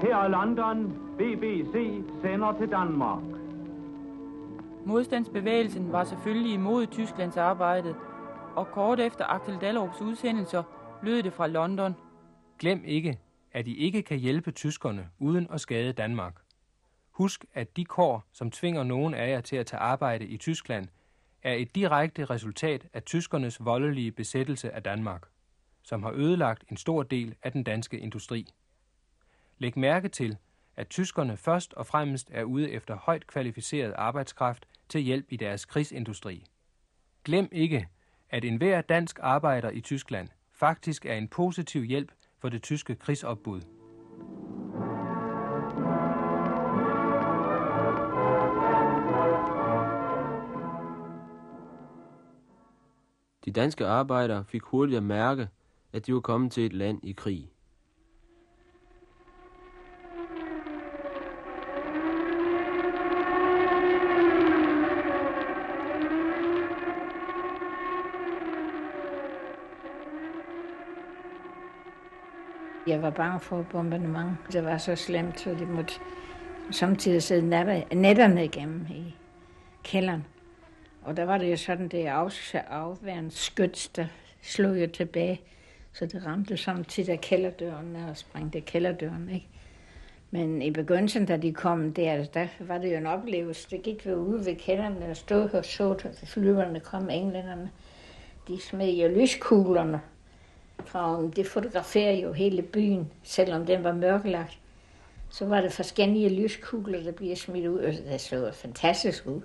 Her 0.02 0.16
er 0.16 0.28
London. 0.28 0.92
BBC 1.18 2.02
sender 2.22 2.52
til 2.58 2.70
Danmark. 2.70 3.29
Modstandsbevægelsen 4.86 5.92
var 5.92 6.04
selvfølgelig 6.04 6.52
imod 6.52 6.86
Tysklands 6.86 7.36
arbejde, 7.36 7.94
og 8.56 8.66
kort 8.66 9.00
efter 9.00 9.24
Axel 9.24 9.56
Dallrups 9.60 10.00
udsendelser 10.00 10.62
lød 11.02 11.22
det 11.22 11.32
fra 11.32 11.46
London. 11.46 11.94
Glem 12.58 12.84
ikke, 12.84 13.18
at 13.52 13.68
I 13.68 13.74
ikke 13.74 14.02
kan 14.02 14.18
hjælpe 14.18 14.50
tyskerne 14.50 15.08
uden 15.18 15.46
at 15.50 15.60
skade 15.60 15.92
Danmark. 15.92 16.40
Husk, 17.10 17.44
at 17.54 17.76
de 17.76 17.84
kår, 17.84 18.24
som 18.32 18.50
tvinger 18.50 18.82
nogen 18.82 19.14
af 19.14 19.30
jer 19.30 19.40
til 19.40 19.56
at 19.56 19.66
tage 19.66 19.80
arbejde 19.80 20.26
i 20.26 20.36
Tyskland, 20.36 20.86
er 21.42 21.52
et 21.52 21.74
direkte 21.74 22.24
resultat 22.24 22.86
af 22.92 23.02
tyskernes 23.02 23.64
voldelige 23.64 24.12
besættelse 24.12 24.72
af 24.72 24.82
Danmark, 24.82 25.26
som 25.82 26.02
har 26.02 26.12
ødelagt 26.12 26.64
en 26.70 26.76
stor 26.76 27.02
del 27.02 27.34
af 27.42 27.52
den 27.52 27.62
danske 27.62 27.98
industri. 27.98 28.46
Læg 29.58 29.78
mærke 29.78 30.08
til, 30.08 30.36
at 30.80 30.88
tyskerne 30.88 31.36
først 31.36 31.74
og 31.74 31.86
fremmest 31.86 32.30
er 32.32 32.44
ude 32.44 32.70
efter 32.70 32.96
højt 32.96 33.26
kvalificeret 33.26 33.92
arbejdskraft 33.96 34.66
til 34.88 35.00
hjælp 35.00 35.26
i 35.28 35.36
deres 35.36 35.64
krigsindustri. 35.64 36.44
Glem 37.24 37.48
ikke, 37.52 37.88
at 38.30 38.44
enhver 38.44 38.80
dansk 38.80 39.18
arbejder 39.22 39.70
i 39.70 39.80
Tyskland 39.80 40.28
faktisk 40.52 41.06
er 41.06 41.14
en 41.14 41.28
positiv 41.28 41.82
hjælp 41.82 42.12
for 42.38 42.48
det 42.48 42.62
tyske 42.62 42.94
krigsopbud. 42.94 43.60
De 53.44 53.52
danske 53.52 53.86
arbejdere 53.86 54.44
fik 54.44 54.62
hurtigt 54.62 54.96
at 54.96 55.02
mærke, 55.02 55.48
at 55.92 56.06
de 56.06 56.14
var 56.14 56.20
kommet 56.20 56.52
til 56.52 56.66
et 56.66 56.72
land 56.72 57.00
i 57.02 57.12
krig. 57.12 57.50
Jeg 72.86 73.02
var 73.02 73.10
bange 73.10 73.40
for 73.40 73.66
bombardement. 73.72 74.30
Det 74.52 74.64
var 74.64 74.78
så 74.78 74.96
slemt, 74.96 75.40
så 75.40 75.50
de 75.50 75.66
måtte 75.66 75.94
samtidig 76.70 77.22
sidde 77.22 77.48
natter, 77.48 77.94
nætterne 77.94 78.44
igennem 78.44 78.86
i 78.90 79.14
kælderen. 79.84 80.24
Og 81.02 81.16
der 81.16 81.24
var 81.24 81.38
det 81.38 81.50
jo 81.50 81.56
sådan, 81.56 81.88
det 81.88 82.06
af, 82.06 82.28
afværende 82.68 83.30
skyts, 83.30 83.88
der 83.88 84.06
slog 84.42 84.80
jo 84.82 84.86
tilbage. 84.86 85.40
Så 85.92 86.06
det 86.06 86.26
ramte 86.26 86.56
samtidig 86.56 87.10
af 87.12 87.20
kælderdøren 87.20 87.96
og 87.96 88.16
sprængte 88.16 88.60
kælderdøren, 88.60 89.28
ikke? 89.28 89.48
Men 90.30 90.62
i 90.62 90.70
begyndelsen, 90.70 91.26
da 91.26 91.36
de 91.36 91.52
kom 91.52 91.92
der, 91.92 92.24
der 92.24 92.46
var 92.60 92.78
det 92.78 92.92
jo 92.92 92.96
en 92.96 93.06
oplevelse. 93.06 93.70
Det 93.70 93.82
gik 93.82 94.06
vi 94.06 94.14
ude 94.14 94.46
ved 94.46 94.56
kælderne 94.56 95.06
og 95.10 95.16
stod 95.16 95.50
og 95.50 95.64
så, 95.64 95.90
at 96.04 96.22
flyverne 96.24 96.80
kom, 96.80 97.10
englænderne. 97.10 97.70
De 98.48 98.60
smed 98.60 98.92
jo 98.92 99.08
lyskuglerne 99.08 100.00
fra 100.86 101.22
det 101.36 101.46
fotograferer 101.46 102.12
jo 102.12 102.32
hele 102.32 102.62
byen, 102.62 103.10
selvom 103.22 103.66
den 103.66 103.84
var 103.84 103.92
mørkelagt. 103.92 104.58
Så 105.30 105.46
var 105.46 105.60
der 105.60 105.70
forskellige 105.70 106.42
lyskugler, 106.42 107.02
der 107.02 107.12
bliver 107.12 107.36
smidt 107.36 107.66
ud, 107.66 107.78
og 107.78 107.92
det 107.92 108.20
så 108.20 108.50
fantastisk 108.52 109.26
ud. 109.26 109.40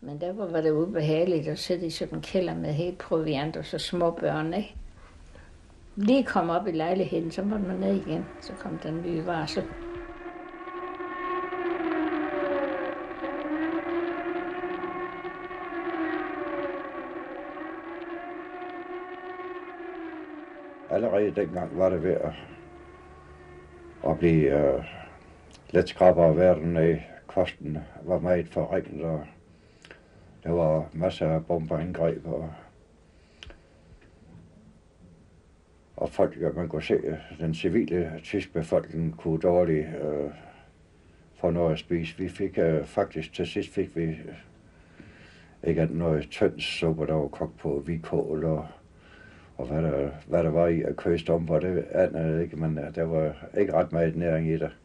Men 0.00 0.20
der 0.20 0.32
var 0.32 0.60
det 0.60 0.70
ubehageligt 0.70 1.48
at 1.48 1.58
sidde 1.58 1.86
i 1.86 1.90
sådan 1.90 2.18
en 2.18 2.22
kælder 2.22 2.54
med 2.54 2.72
helt 2.72 2.98
proviant 2.98 3.56
og 3.56 3.64
så 3.64 3.78
små 3.78 4.10
børn, 4.10 4.54
ikke? 4.54 4.74
Lige 5.96 6.24
kom 6.24 6.50
op 6.50 6.66
i 6.66 6.70
lejligheden, 6.70 7.30
så 7.30 7.42
måtte 7.42 7.64
man 7.64 7.76
ned 7.76 7.94
igen. 8.06 8.24
Så 8.40 8.52
kom 8.52 8.78
den 8.78 9.02
nye 9.02 9.26
varsel. 9.26 9.62
Allerede 20.96 21.30
dengang 21.30 21.78
var 21.78 21.88
det 21.88 22.02
ved 22.02 22.10
at, 22.12 22.32
at 24.06 24.18
blive 24.18 24.74
uh, 24.76 24.84
lidt 25.70 25.88
skrabere 25.88 26.36
verden 26.36 26.76
af. 26.76 27.10
Kosten 27.26 27.78
var 28.02 28.18
meget 28.18 28.48
forringet, 28.48 29.04
og 29.04 29.26
der 30.44 30.50
var 30.50 30.88
masser 30.92 31.28
af 31.28 31.46
bombeangreb, 31.46 32.26
og, 32.26 32.50
og 35.96 36.10
folk, 36.10 36.40
ja, 36.40 36.48
man 36.50 36.68
kunne 36.68 36.82
se, 36.82 36.94
øh, 36.94 37.18
den 37.40 37.54
civile 37.54 38.20
tysk 38.22 38.52
befolkning 38.52 39.16
kunne 39.16 39.40
dårligt 39.40 39.86
uh, 39.86 40.30
få 41.34 41.50
noget 41.50 41.72
at 41.72 41.78
spise. 41.78 42.18
Vi 42.18 42.28
fik 42.28 42.58
uh, 42.58 42.84
faktisk, 42.84 43.32
til 43.32 43.46
sidst 43.46 43.70
fik 43.70 43.96
vi 43.96 44.08
uh, 44.08 45.68
ikke 45.68 45.82
andet 45.82 45.96
noget 45.96 46.28
tønssuppe, 46.30 47.06
der 47.06 47.14
var 47.14 47.28
kogt 47.28 47.58
på 47.58 47.80
hvidkål 47.80 48.44
og 48.44 48.66
og 49.58 49.66
hvad 49.66 49.82
der, 49.82 50.10
hvad 50.26 50.44
der 50.44 50.50
var 50.50 50.66
i 50.66 50.82
at 50.82 50.96
køre 50.96 51.18
stumper, 51.18 51.58
det 51.60 51.84
anede 51.92 52.32
jeg 52.34 52.42
ikke, 52.42 52.56
men 52.56 52.78
øh, 52.78 52.94
der 52.94 53.04
var 53.04 53.46
ikke 53.58 53.72
ret 53.72 53.92
meget 53.92 54.16
næring 54.16 54.48
i 54.48 54.52
det. 54.58 54.76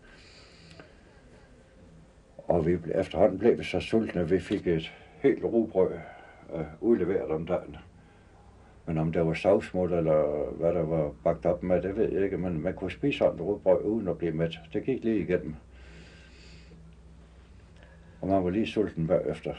Og 2.37 2.65
vi, 2.65 2.77
blev- 2.77 2.95
efterhånden 2.99 3.39
blev 3.39 3.57
vi 3.57 3.63
så 3.63 3.79
sultne, 3.79 4.29
vi 4.29 4.39
fik 4.39 4.67
et 4.67 4.93
helt 5.19 5.43
rugbrød 5.43 5.91
øh, 6.55 6.61
udleveret 6.81 7.31
om 7.31 7.45
dagen. 7.45 7.75
Men 8.85 8.97
om 8.97 9.11
der 9.11 9.21
var 9.21 9.33
savsmuld 9.33 9.93
eller 9.93 10.49
hvad 10.51 10.73
der 10.73 10.81
var 10.83 11.11
bagt 11.23 11.45
op 11.45 11.63
med, 11.63 11.81
det 11.81 11.95
ved 11.95 12.11
jeg 12.11 12.23
ikke, 12.23 12.37
men 12.37 12.61
man 12.61 12.73
kunne 12.73 12.91
spise 12.91 13.17
sådan 13.17 13.35
et 13.35 13.41
rugbrød 13.41 13.83
uden 13.83 14.07
at 14.07 14.17
blive 14.17 14.31
mæt. 14.31 14.59
Det 14.73 14.83
gik 14.83 15.03
lige 15.03 15.19
igennem. 15.19 15.55
Og 18.21 18.27
man 18.27 18.43
var 18.43 18.49
lige 18.49 18.67
sulten 18.67 19.07
bagefter. 19.07 19.53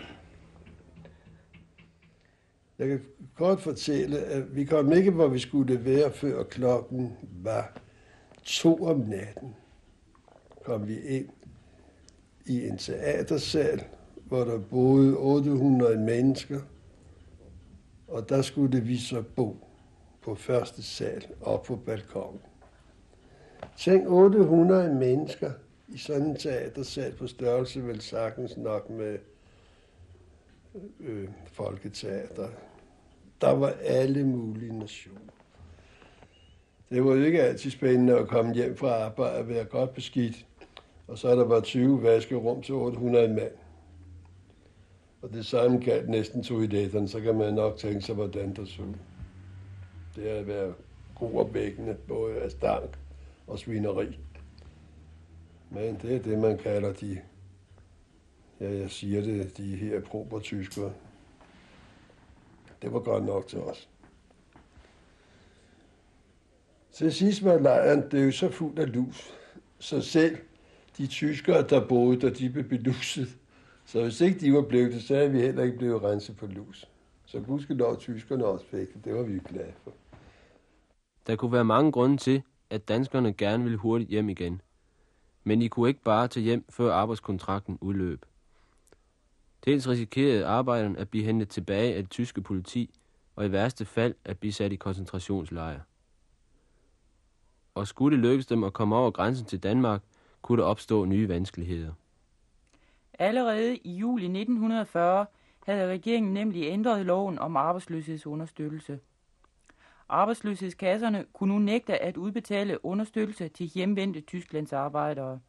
Jeg 2.79 2.89
kan 2.89 3.01
godt 3.37 3.61
fortælle, 3.61 4.19
at 4.19 4.57
vi 4.57 4.65
kom 4.65 4.93
ikke, 4.93 5.11
hvor 5.11 5.29
vi 5.29 5.39
skulle 5.39 5.85
være, 5.85 6.13
før 6.13 6.43
klokken 6.43 7.17
var 7.43 7.81
to 8.45 8.85
om 8.85 8.99
natten. 8.99 9.55
Kom 10.65 10.89
vi 10.89 11.01
ind 11.01 11.29
i 12.47 12.67
en 12.69 12.79
teatersal, 12.79 13.85
hvor 14.25 14.45
der 14.45 14.59
boede 14.59 15.17
800 15.17 15.99
mennesker, 15.99 16.61
og 18.09 18.29
der 18.29 18.43
skulle 18.43 18.81
vi 18.81 18.97
så 18.97 19.23
bo 19.37 19.57
på 20.23 20.35
første 20.35 20.83
sal 20.83 21.27
og 21.41 21.63
på 21.63 21.77
balkongen. 21.77 22.41
Tænk 23.79 24.11
800 24.11 24.95
mennesker 24.95 25.51
i 25.89 25.99
sådan 25.99 26.27
en 26.27 26.37
teatersal 26.37 27.13
på 27.13 27.27
størrelse 27.27 27.87
vel 27.87 28.01
sagtens 28.01 28.57
nok 28.57 28.91
med 28.91 29.19
øh, 31.01 31.29
folketeater. 31.47 32.49
Der 33.41 33.51
var 33.51 33.75
alle 33.85 34.25
mulige 34.25 34.79
nationer. 34.79 35.21
Det 36.91 37.05
var 37.05 37.15
jo 37.15 37.23
ikke 37.23 37.43
altid 37.43 37.71
spændende 37.71 38.19
at 38.19 38.29
komme 38.29 38.55
hjem 38.55 38.77
fra 38.77 38.89
arbejde 38.89 39.39
og 39.39 39.49
være 39.49 39.65
godt 39.65 39.95
beskidt. 39.95 40.47
Og 41.09 41.19
så 41.19 41.29
er 41.29 41.35
der 41.35 41.49
bare 41.49 41.61
20 41.61 42.03
vaskerum 42.03 42.63
til 42.63 42.75
800 42.75 43.29
mand. 43.29 43.53
Og 45.23 45.33
det 45.33 45.47
samme 45.47 45.79
galt 45.79 46.09
næsten 46.09 46.43
toiletterne, 46.43 47.09
så 47.09 47.21
kan 47.21 47.35
man 47.35 47.55
nok 47.55 47.77
tænke 47.77 48.03
sig, 48.03 48.15
hvordan 48.15 48.57
der 48.57 48.65
så 48.65 48.83
Det 50.17 50.31
er 50.31 50.35
at 50.35 50.47
være 50.47 50.73
bækkene, 51.53 51.95
både 52.09 52.37
af 52.37 52.51
stank 52.51 52.99
og 53.47 53.59
svineri. 53.59 54.19
Men 55.71 55.99
det 56.03 56.17
er 56.17 56.23
det, 56.23 56.39
man 56.39 56.59
kalder 56.59 56.93
de, 56.93 57.21
ja, 58.61 58.71
jeg 58.71 58.91
siger 58.91 59.23
det, 59.23 59.57
de 59.57 59.77
her 59.77 60.01
proper 60.01 60.41
tyskere. 60.41 60.93
Det 62.83 62.93
var 62.93 63.01
godt 63.01 63.25
nok 63.25 63.47
til 63.47 63.59
os. 63.59 63.89
Til 66.93 67.13
sidst 67.13 67.45
var 67.45 67.59
lejren, 67.59 68.03
det 68.11 68.21
er 68.21 68.25
jo 68.25 68.33
så 68.33 68.51
fuld 68.51 68.79
af 68.79 68.93
lus, 68.93 69.33
så 69.79 70.01
selv 70.01 70.37
de 70.99 71.07
tyskere, 71.07 71.69
der 71.69 71.89
boede 71.89 72.21
der, 72.21 72.31
de 72.31 72.51
blev 72.51 72.65
beluset. 72.65 73.29
Så 73.85 74.03
hvis 74.03 74.21
ikke 74.21 74.41
de 74.41 74.53
var 74.53 74.63
blevet 74.63 74.93
det, 74.93 75.03
så 75.03 75.15
havde 75.15 75.31
vi 75.31 75.41
heller 75.41 75.63
ikke 75.63 75.79
blevet 75.79 76.03
renset 76.03 76.37
for 76.37 76.47
lus. 76.47 76.89
Så 77.27 77.41
gudskelov 77.41 77.99
tyskerne 77.99 78.45
også 78.45 78.67
fik 78.67 78.95
det. 78.95 79.05
Det 79.05 79.15
var 79.15 79.23
vi 79.23 79.39
glade 79.39 79.73
for. 79.85 79.93
Der 81.27 81.37
kunne 81.37 81.53
være 81.53 81.65
mange 81.65 81.93
grunde 81.93 82.17
til, 82.17 82.43
at 82.71 82.89
danskerne 82.89 83.33
gerne 83.33 83.63
ville 83.65 83.79
hurtigt 83.79 84.11
hjem 84.11 84.29
igen. 84.29 84.61
Men 85.45 85.63
I 85.63 85.69
kunne 85.69 85.89
ikke 85.89 86.03
bare 86.03 86.29
tage 86.29 86.45
hjem, 86.45 86.65
før 86.71 86.93
arbejdskontrakten 86.93 87.79
udløb. 87.81 88.25
Dels 89.65 89.89
risikerede 89.89 90.47
arbejderen 90.47 90.97
at 90.97 91.09
blive 91.09 91.25
hentet 91.25 91.49
tilbage 91.49 91.95
af 91.95 92.03
det 92.03 92.11
tyske 92.11 92.43
politi, 92.43 92.95
og 93.37 93.47
i 93.47 93.53
værste 93.53 93.85
fald 93.85 94.15
at 94.25 94.39
blive 94.39 94.53
sat 94.53 94.73
i 94.73 94.77
koncentrationslejre. 94.77 95.81
Og 97.75 97.87
skulle 97.87 98.17
det 98.17 98.25
lykkes 98.25 98.47
dem 98.47 98.65
at 98.65 98.73
komme 98.73 98.97
over 98.97 99.11
grænsen 99.11 99.47
til 99.47 99.63
Danmark, 99.63 100.03
kunne 100.43 100.63
der 100.63 100.69
opstå 100.69 101.05
nye 101.05 101.29
vanskeligheder. 101.29 101.93
Allerede 103.19 103.77
i 103.77 103.93
juli 103.97 104.25
1940 104.25 105.27
havde 105.67 105.93
regeringen 105.93 106.35
nemlig 106.35 106.65
ændret 106.65 107.07
loven 107.07 107.39
om 107.39 107.57
arbejdsløshedsunderstøttelse. 107.57 108.99
Arbejdsløshedskasserne 110.09 111.25
kunne 111.33 111.55
nu 111.55 111.59
nægte 111.59 112.03
at 112.03 112.17
udbetale 112.17 112.85
understøttelse 112.85 113.49
til 113.49 113.67
hjemvendte 113.67 114.21
Tysklands 114.21 114.73
arbejdere. 114.73 115.41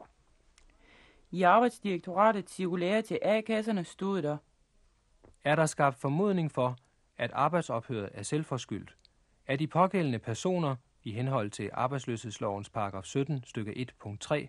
I 1.34 1.42
arbejdsdirektoratets 1.44 2.54
cirkulære 2.54 3.02
til 3.02 3.20
A-kasserne 3.22 3.84
stod 3.84 4.22
der. 4.22 4.38
Er 5.44 5.56
der 5.56 5.66
skabt 5.66 6.00
formodning 6.00 6.52
for, 6.52 6.78
at 7.18 7.32
arbejdsophøret 7.32 8.10
er 8.14 8.24
selvforskyldt, 8.24 8.98
er 9.48 9.56
de 9.56 9.68
pågældende 9.68 10.20
personer 10.20 10.76
i 11.04 11.12
henhold 11.12 11.52
til 11.52 11.70
arbejdsløshedslovens 11.74 12.70
paragraf 12.70 13.04
17 13.06 13.44
stykke 13.44 13.78
1 13.78 13.94
punkt 14.00 14.22
3 14.22 14.48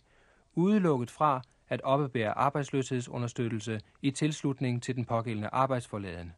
udelukket 0.55 1.11
fra 1.11 1.43
at 1.69 1.81
oppebære 1.81 2.39
arbejdsløshedsunderstøttelse 2.39 3.81
i 4.03 4.11
tilslutning 4.11 4.83
til 4.83 4.97
den 4.97 5.05
pågældende 5.05 5.49
arbejdsforladen. 5.49 6.33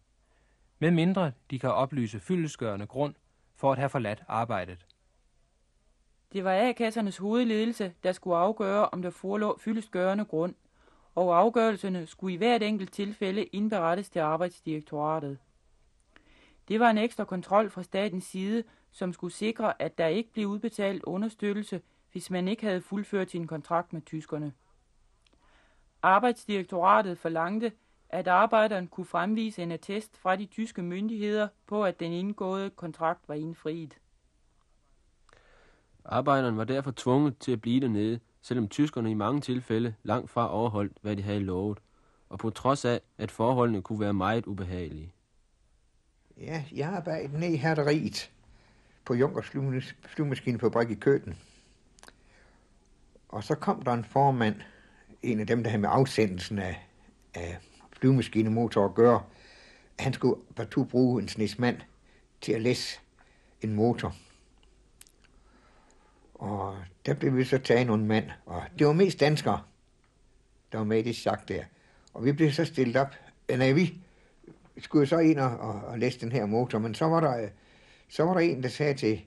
medmindre 0.78 1.32
de 1.50 1.58
kan 1.58 1.70
oplyse 1.70 2.20
fyldesgørende 2.20 2.86
grund 2.86 3.14
for 3.56 3.72
at 3.72 3.78
have 3.78 3.88
forladt 3.90 4.22
arbejdet. 4.28 4.86
Det 6.32 6.44
var 6.44 6.52
A-kassernes 6.52 7.16
hovedledelse, 7.16 7.94
der 8.02 8.12
skulle 8.12 8.36
afgøre, 8.36 8.88
om 8.88 9.02
der 9.02 9.10
forelå 9.10 9.58
fyldestgørende 9.58 10.24
grund, 10.24 10.54
og 11.14 11.38
afgørelserne 11.38 12.06
skulle 12.06 12.34
i 12.34 12.36
hvert 12.36 12.62
enkelt 12.62 12.92
tilfælde 12.92 13.44
indberettes 13.44 14.10
til 14.10 14.20
arbejdsdirektoratet. 14.20 15.38
Det 16.68 16.80
var 16.80 16.90
en 16.90 16.98
ekstra 16.98 17.24
kontrol 17.24 17.70
fra 17.70 17.82
statens 17.82 18.24
side, 18.24 18.64
som 18.90 19.12
skulle 19.12 19.32
sikre, 19.32 19.82
at 19.82 19.98
der 19.98 20.06
ikke 20.06 20.32
blev 20.32 20.46
udbetalt 20.46 21.02
understøttelse, 21.02 21.80
hvis 22.12 22.30
man 22.30 22.48
ikke 22.48 22.66
havde 22.66 22.80
fuldført 22.80 23.30
sin 23.30 23.46
kontrakt 23.46 23.92
med 23.92 24.02
tyskerne. 24.02 24.52
Arbejdsdirektoratet 26.02 27.18
forlangte, 27.18 27.72
at 28.08 28.28
arbejderen 28.28 28.88
kunne 28.88 29.06
fremvise 29.06 29.62
en 29.62 29.72
attest 29.72 30.16
fra 30.16 30.36
de 30.36 30.46
tyske 30.46 30.82
myndigheder 30.82 31.48
på, 31.66 31.84
at 31.84 32.00
den 32.00 32.12
indgåede 32.12 32.70
kontrakt 32.70 33.28
var 33.28 33.34
indfriet. 33.34 33.98
Arbejderne 36.08 36.56
var 36.56 36.64
derfor 36.64 36.92
tvunget 36.96 37.38
til 37.38 37.52
at 37.52 37.60
blive 37.60 37.80
dernede, 37.80 38.20
selvom 38.42 38.68
tyskerne 38.68 39.10
i 39.10 39.14
mange 39.14 39.40
tilfælde 39.40 39.94
langt 40.02 40.30
fra 40.30 40.54
overholdt, 40.54 40.96
hvad 41.02 41.16
de 41.16 41.22
havde 41.22 41.40
lovet, 41.40 41.78
og 42.28 42.38
på 42.38 42.50
trods 42.50 42.84
af, 42.84 43.00
at 43.18 43.30
forholdene 43.30 43.82
kunne 43.82 44.00
være 44.00 44.14
meget 44.14 44.46
ubehagelige. 44.46 45.12
Ja, 46.36 46.64
jeg 46.72 46.88
arbejdede 46.88 47.40
ned 47.40 47.48
i 47.48 47.56
herderiet 47.56 48.30
på 49.04 49.14
Junkers 49.14 49.46
flyvemaskinefabrik 50.06 50.90
i 50.90 50.94
Køten. 50.94 51.38
Og 53.28 53.44
så 53.44 53.54
kom 53.54 53.82
der 53.82 53.92
en 53.92 54.04
formand, 54.04 54.60
en 55.22 55.40
af 55.40 55.46
dem, 55.46 55.62
der 55.62 55.70
havde 55.70 55.80
med 55.80 55.88
afsendelsen 55.92 56.58
af, 56.58 56.88
af 57.34 57.58
flyvemaskinemotor 57.92 58.84
at 58.84 58.94
gøre, 58.94 59.22
han 59.98 60.12
skulle 60.12 60.40
partout 60.56 60.88
bruge 60.88 61.22
en 61.22 61.28
snesmand 61.28 61.80
til 62.40 62.52
at 62.52 62.62
læse 62.62 63.00
en 63.60 63.74
motor. 63.74 64.14
Og 66.38 66.76
der 67.06 67.14
blev 67.14 67.36
vi 67.36 67.44
så 67.44 67.58
taget 67.58 67.86
nogle 67.86 68.04
mand, 68.04 68.30
og 68.46 68.62
det 68.78 68.86
var 68.86 68.92
mest 68.92 69.20
danskere, 69.20 69.62
der 70.72 70.78
var 70.78 70.84
med 70.84 70.98
i 70.98 71.02
det 71.02 71.16
chak 71.16 71.48
der. 71.48 71.64
Og 72.14 72.24
vi 72.24 72.32
blev 72.32 72.52
så 72.52 72.64
stillet 72.64 72.96
op. 72.96 73.14
Øh, 73.48 73.58
nej, 73.58 73.72
vi 73.72 74.00
skulle 74.78 75.06
så 75.06 75.18
ind 75.18 75.38
og, 75.38 75.56
og, 75.58 75.82
og 75.84 75.98
læse 75.98 76.20
den 76.20 76.32
her 76.32 76.46
motor, 76.46 76.78
men 76.78 76.94
så 76.94 77.04
var 77.04 77.20
der, 77.20 77.42
øh, 77.42 77.48
så 78.08 78.22
var 78.22 78.32
der 78.32 78.40
en, 78.40 78.62
der 78.62 78.68
sagde 78.68 78.94
til 78.94 79.24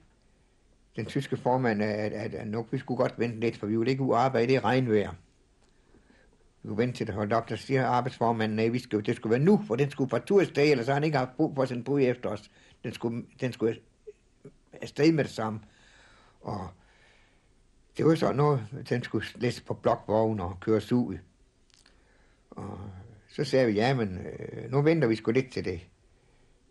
den 0.96 1.06
tyske 1.06 1.36
formand, 1.36 1.82
at, 1.82 2.12
at, 2.12 2.34
at 2.34 2.48
nok 2.48 2.66
vi 2.70 2.78
skulle 2.78 2.98
godt 2.98 3.18
vente 3.18 3.40
lidt, 3.40 3.56
for 3.56 3.66
vi 3.66 3.76
ville 3.76 3.90
ikke 3.90 4.02
ud 4.02 4.14
arbejde 4.14 4.52
i 4.52 4.58
regnvejr. 4.58 5.14
Vi 6.62 6.68
kunne 6.68 6.78
vente 6.78 6.96
til 6.96 7.06
det 7.06 7.14
holdt 7.14 7.32
op, 7.32 7.48
der 7.48 7.56
siger 7.56 7.86
arbejdsformanden, 7.86 8.56
nej, 8.56 8.68
vi 8.68 8.78
skulle, 8.78 9.06
det 9.06 9.16
skulle 9.16 9.30
være 9.30 9.44
nu, 9.44 9.62
for 9.66 9.76
den 9.76 9.90
skulle 9.90 10.10
fra 10.10 10.18
tur 10.18 10.40
afsted, 10.40 10.70
eller 10.70 10.84
så 10.84 10.90
har 10.90 10.94
han 10.94 11.04
ikke 11.04 11.18
haft 11.18 11.36
brug 11.36 11.54
for 11.54 11.64
sin 11.64 11.84
bud 11.84 12.00
efter 12.02 12.28
os. 12.28 12.50
Den 12.84 12.92
skulle, 12.92 13.24
den 13.40 13.52
skulle 13.52 13.76
afsted 14.72 15.12
med 15.12 15.24
det 15.24 15.32
samme. 15.32 15.60
Og 16.40 16.68
det 18.00 18.08
var 18.08 18.14
sådan 18.14 18.36
noget, 18.36 18.66
den 18.88 19.02
skulle 19.02 19.26
læse 19.34 19.64
på 19.64 19.74
blokvogn 19.74 20.40
og 20.40 20.60
køres 20.60 20.92
ud. 20.92 21.18
Og 22.50 22.78
så 23.28 23.44
sagde 23.44 23.66
vi, 23.66 23.72
ja, 23.72 23.94
men 23.94 24.18
øh, 24.18 24.70
nu 24.70 24.82
venter 24.82 25.08
vi 25.08 25.16
sgu 25.16 25.30
lidt 25.30 25.52
til 25.52 25.64
det. 25.64 25.80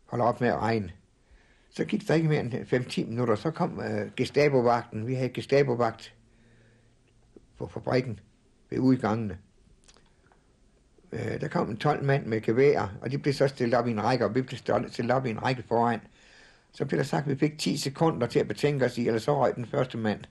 Hold 0.06 0.22
op 0.22 0.42
med 0.42 0.50
at 0.50 0.60
regne. 0.60 0.92
Så 1.70 1.86
gik 1.86 2.08
der 2.08 2.14
ikke 2.14 2.30
mere 2.30 2.40
end 2.40 2.54
5-10 2.54 3.06
minutter, 3.06 3.36
så 3.36 3.52
kom 3.52 3.80
øh, 3.80 4.12
Gestapo-vagten. 4.16 5.08
Vi 5.08 5.14
havde 5.14 5.30
Gestapo-vagt 5.30 6.16
på 7.58 7.68
fabrikken 7.68 8.20
ved 8.70 8.80
udgangene. 8.80 9.38
Øh, 11.12 11.42
der 11.42 11.48
kom 11.48 11.70
en 11.70 11.78
12 11.78 12.04
mand 12.04 12.26
med 12.26 12.42
gevær, 12.42 12.98
og 13.02 13.12
de 13.12 13.18
blev 13.18 13.34
så 13.34 13.48
stillet 13.48 13.80
op 13.80 13.88
i 13.88 13.92
en 13.92 14.04
række, 14.04 14.26
og 14.26 14.36
vi 14.36 14.42
blev 14.42 14.58
stillet 14.88 15.12
op 15.12 15.26
i 15.26 15.30
en 15.30 15.44
række 15.44 15.64
foran. 15.64 16.00
Så 16.72 16.86
blev 16.86 16.98
der 16.98 17.04
sagt, 17.04 17.24
at 17.24 17.30
vi 17.30 17.36
fik 17.36 17.60
10 17.60 17.78
sekunder 17.78 18.28
til 18.28 18.40
at 18.40 18.48
betænke 18.48 18.86
os 18.86 18.98
i, 18.98 19.08
eller 19.08 19.20
så 19.20 19.42
røg 19.42 19.56
den 19.56 19.66
første 19.66 19.98
mand. 19.98 20.22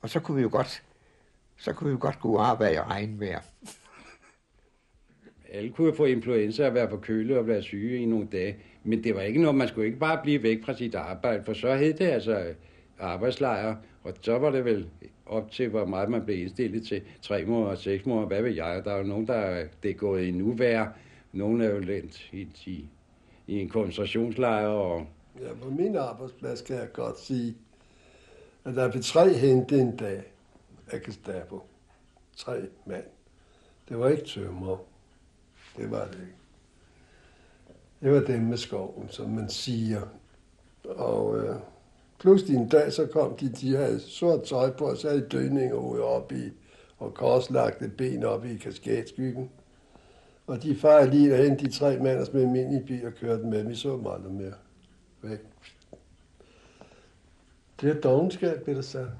Og 0.00 0.10
så 0.10 0.20
kunne 0.20 0.36
vi 0.36 0.42
jo 0.42 0.48
godt, 0.52 0.82
så 1.56 1.72
kunne 1.72 1.86
vi 1.86 1.92
jo 1.92 1.98
godt 2.00 2.20
gå 2.20 2.38
arbejde 2.38 2.80
og 2.80 2.90
regne 2.90 3.20
vejr. 3.20 3.40
Alle 5.52 5.70
kunne 5.70 5.94
få 5.94 6.04
influenza 6.04 6.66
og 6.66 6.74
være 6.74 6.90
forkølet 6.90 7.38
og 7.38 7.46
være 7.46 7.62
syge 7.62 7.98
i 7.98 8.04
nogle 8.04 8.28
dage. 8.32 8.56
Men 8.84 9.04
det 9.04 9.14
var 9.14 9.20
ikke 9.20 9.40
noget, 9.40 9.56
man 9.56 9.68
skulle 9.68 9.86
ikke 9.86 9.98
bare 9.98 10.20
blive 10.22 10.42
væk 10.42 10.64
fra 10.64 10.74
sit 10.74 10.94
arbejde, 10.94 11.44
for 11.44 11.52
så 11.52 11.76
hed 11.76 11.94
det 11.94 12.04
altså 12.04 12.54
arbejdslejre, 12.98 13.76
og 14.04 14.12
så 14.20 14.38
var 14.38 14.50
det 14.50 14.64
vel 14.64 14.88
op 15.26 15.50
til, 15.50 15.68
hvor 15.68 15.84
meget 15.84 16.08
man 16.10 16.24
blev 16.24 16.38
indstillet 16.38 16.86
til. 16.86 17.02
Tre 17.22 17.44
måneder, 17.44 17.74
seks 17.74 18.06
måneder, 18.06 18.26
hvad 18.26 18.42
ved 18.42 18.50
jeg. 18.50 18.82
Der 18.84 18.92
er 18.92 18.98
jo 18.98 19.04
nogen, 19.04 19.26
der 19.26 19.66
det 19.82 19.90
er 19.90 19.94
gået 19.94 20.24
i 20.24 20.30
nuvær. 20.30 20.86
Nogle 21.32 21.64
er 21.64 21.70
jo 21.70 21.78
lidt 21.78 22.28
i, 22.32 22.48
i, 22.66 22.88
i 23.46 23.60
en 23.60 23.68
koncentrationslejr. 23.68 24.66
Og... 24.66 25.06
Ja, 25.40 25.54
på 25.62 25.70
min 25.70 25.96
arbejdsplads 25.96 26.62
kan 26.62 26.76
jeg 26.76 26.92
godt 26.92 27.20
sige, 27.20 27.56
at 28.64 28.74
der 28.74 28.90
blev 28.90 29.02
tre 29.02 29.32
hentet 29.32 29.80
en 29.80 29.96
dag 29.96 30.32
af 30.90 31.02
Gestapo. 31.02 31.62
Tre 32.36 32.60
mand. 32.86 33.04
Det 33.88 33.98
var 33.98 34.08
ikke 34.08 34.24
tømmer. 34.24 34.76
Det 35.76 35.90
var 35.90 36.04
det 36.04 36.14
ikke. 36.14 36.34
Det 38.00 38.12
var 38.12 38.20
dem 38.20 38.42
med 38.42 38.56
skoven, 38.56 39.08
som 39.08 39.30
man 39.30 39.48
siger. 39.48 40.00
Og 40.84 41.38
øh, 41.38 41.56
pludselig 42.18 42.56
en 42.56 42.68
dag, 42.68 42.92
så 42.92 43.06
kom 43.06 43.36
de, 43.36 43.48
de 43.48 43.76
havde 43.76 44.00
sort 44.00 44.42
tøj 44.42 44.70
på, 44.70 44.84
og 44.84 44.96
så 44.96 45.08
havde 45.08 45.28
dønninger 45.28 45.76
ude 45.76 46.02
op 46.02 46.32
i, 46.32 46.50
og 46.98 47.14
korslagte 47.14 47.88
ben 47.88 48.24
op 48.24 48.44
i 48.44 48.56
kaskadskyggen. 48.56 49.50
Og 50.46 50.62
de 50.62 50.76
fejrede 50.76 51.10
lige 51.10 51.30
derhen, 51.30 51.58
de 51.58 51.70
tre 51.70 51.98
mænd, 51.98 52.32
med 52.32 52.46
min 52.46 52.86
bil 52.86 53.06
og 53.06 53.12
kørte 53.12 53.42
med. 53.42 53.64
Vi 53.64 53.74
så 53.74 53.96
dem 53.96 54.06
aldrig 54.06 54.32
mere. 54.32 54.54
Væk. 55.22 55.49
Det 57.80 57.96
er 57.96 58.00
dogenskab, 58.00 58.64
blev 58.64 58.76
der 58.76 58.82
sagt. 58.82 59.10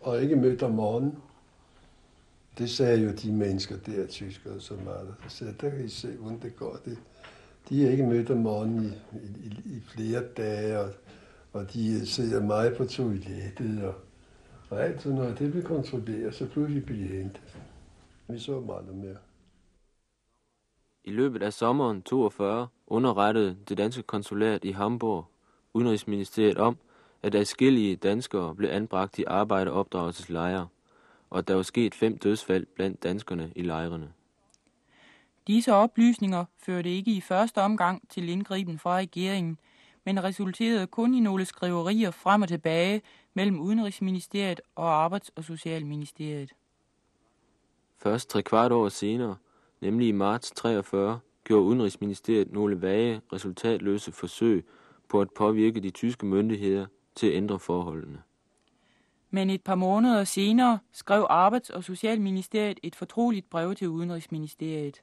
Og 0.00 0.22
ikke 0.22 0.36
mødt 0.36 0.62
om 0.62 0.70
morgenen. 0.70 1.18
Det 2.58 2.70
sagde 2.70 3.04
jo 3.04 3.12
de 3.12 3.32
mennesker 3.32 3.76
der, 3.76 4.06
tyskere, 4.06 4.60
som 4.60 4.86
var 4.86 4.98
der. 4.98 5.28
Så 5.28 5.36
sagde, 5.36 5.54
der 5.60 5.70
kan 5.70 5.84
I 5.84 5.88
se, 5.88 6.16
hvordan 6.16 6.40
det 6.42 6.56
går. 6.56 6.78
Det, 6.84 6.98
de 7.68 7.86
er 7.86 7.90
ikke 7.90 8.06
mødt 8.06 8.30
om 8.30 8.38
morgenen 8.38 8.94
i, 9.12 9.46
i, 9.46 9.76
i 9.76 9.80
flere 9.80 10.24
dage, 10.36 10.80
og, 10.80 10.92
og 11.52 11.72
de 11.72 12.06
sidder 12.06 12.42
meget 12.42 12.76
på 12.76 12.84
toilettet, 12.84 13.84
og, 13.84 13.94
og 14.70 14.84
alt 14.84 15.02
sådan 15.02 15.18
noget. 15.18 15.38
Det 15.38 15.52
blev 15.52 15.64
kontrolleret, 15.64 16.34
så 16.34 16.46
pludselig 16.46 16.86
blev 16.86 16.98
de 16.98 17.06
hentet. 17.06 17.40
Vi 18.28 18.38
så 18.38 18.60
meget 18.60 18.94
mere. 18.94 19.16
I 21.04 21.10
løbet 21.10 21.42
af 21.42 21.52
sommeren 21.52 22.02
42 22.02 22.68
underrettede 22.86 23.56
det 23.68 23.78
danske 23.78 24.02
konsulat 24.02 24.64
i 24.64 24.70
Hamburg 24.70 25.24
Udenrigsministeriet 25.74 26.58
om, 26.58 26.78
at 27.22 27.34
adskillige 27.34 27.96
danskere 27.96 28.54
blev 28.54 28.70
anbragt 28.70 29.18
i 29.18 29.24
arbejdeopdragelseslejre, 29.26 30.68
og 31.30 31.38
at 31.38 31.48
der 31.48 31.54
var 31.54 31.62
sket 31.62 31.94
fem 31.94 32.18
dødsfald 32.18 32.66
blandt 32.66 33.02
danskerne 33.02 33.52
i 33.56 33.62
lejrene. 33.62 34.12
Disse 35.46 35.72
oplysninger 35.72 36.44
førte 36.58 36.90
ikke 36.90 37.10
i 37.10 37.20
første 37.20 37.58
omgang 37.58 38.08
til 38.10 38.28
indgriben 38.28 38.78
fra 38.78 38.96
regeringen, 38.96 39.58
men 40.04 40.24
resulterede 40.24 40.86
kun 40.86 41.14
i 41.14 41.20
nogle 41.20 41.44
skriverier 41.44 42.10
frem 42.10 42.42
og 42.42 42.48
tilbage 42.48 43.02
mellem 43.34 43.60
Udenrigsministeriet 43.60 44.60
og 44.74 45.04
Arbejds- 45.04 45.30
og 45.36 45.44
Socialministeriet. 45.44 46.52
Først 47.98 48.30
tre 48.30 48.42
kvart 48.42 48.72
år 48.72 48.88
senere, 48.88 49.36
nemlig 49.80 50.08
i 50.08 50.12
marts 50.12 50.50
43, 50.50 51.20
gjorde 51.44 51.64
Udenrigsministeriet 51.64 52.52
nogle 52.52 52.82
vage, 52.82 53.20
resultatløse 53.32 54.12
forsøg 54.12 54.64
på 55.08 55.20
at 55.20 55.30
påvirke 55.30 55.80
de 55.80 55.90
tyske 55.90 56.26
myndigheder 56.26 56.86
til 57.14 57.26
at 57.26 57.34
ændre 57.34 57.58
forholdene. 57.58 58.22
Men 59.30 59.50
et 59.50 59.62
par 59.62 59.74
måneder 59.74 60.24
senere 60.24 60.78
skrev 60.92 61.26
Arbejds- 61.30 61.70
og 61.70 61.84
Socialministeriet 61.84 62.80
et 62.82 62.94
fortroligt 62.94 63.50
brev 63.50 63.74
til 63.74 63.88
Udenrigsministeriet. 63.88 65.02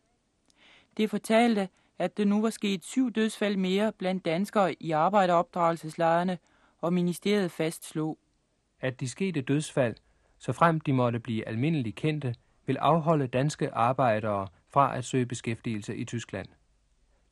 Det 0.98 1.10
fortalte, 1.10 1.70
at 2.00 2.18
det 2.18 2.28
nu 2.28 2.42
var 2.42 2.50
sket 2.50 2.86
syv 2.86 3.12
dødsfald 3.12 3.58
mere 3.58 3.92
blandt 3.92 4.26
danskere 4.26 4.74
i 4.74 4.92
arbejderopdragelseslejrene, 4.92 6.38
og 6.82 6.94
ministeriet 6.94 7.52
fastslog, 7.52 8.18
at 8.82 9.00
de 9.00 9.10
skete 9.10 9.42
dødsfald, 9.42 9.96
så 10.40 10.54
frem 10.54 10.82
de 10.82 10.94
måtte 10.94 11.20
blive 11.20 11.48
almindeligt 11.48 11.96
kendte, 11.96 12.36
vil 12.66 12.78
afholde 12.78 13.28
danske 13.28 13.74
arbejdere 13.74 14.48
fra 14.70 14.98
at 14.98 15.06
søge 15.06 15.26
beskæftigelse 15.26 15.96
i 15.96 16.06
Tyskland. 16.06 16.48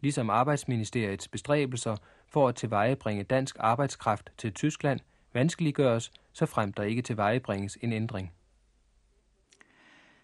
Ligesom 0.02 0.30
arbejdsministeriets 0.30 1.28
bestræbelser 1.28 1.96
for 2.36 2.48
at 2.48 2.56
tilvejebringe 2.56 3.24
dansk 3.24 3.56
arbejdskraft 3.60 4.30
til 4.38 4.54
Tyskland 4.54 5.00
vanskeliggøres, 5.34 6.12
så 6.34 6.46
frem 6.46 6.74
der 6.74 6.84
ikke 6.84 7.02
tilvejebringes 7.02 7.78
en 7.82 7.94
ændring. 7.94 8.34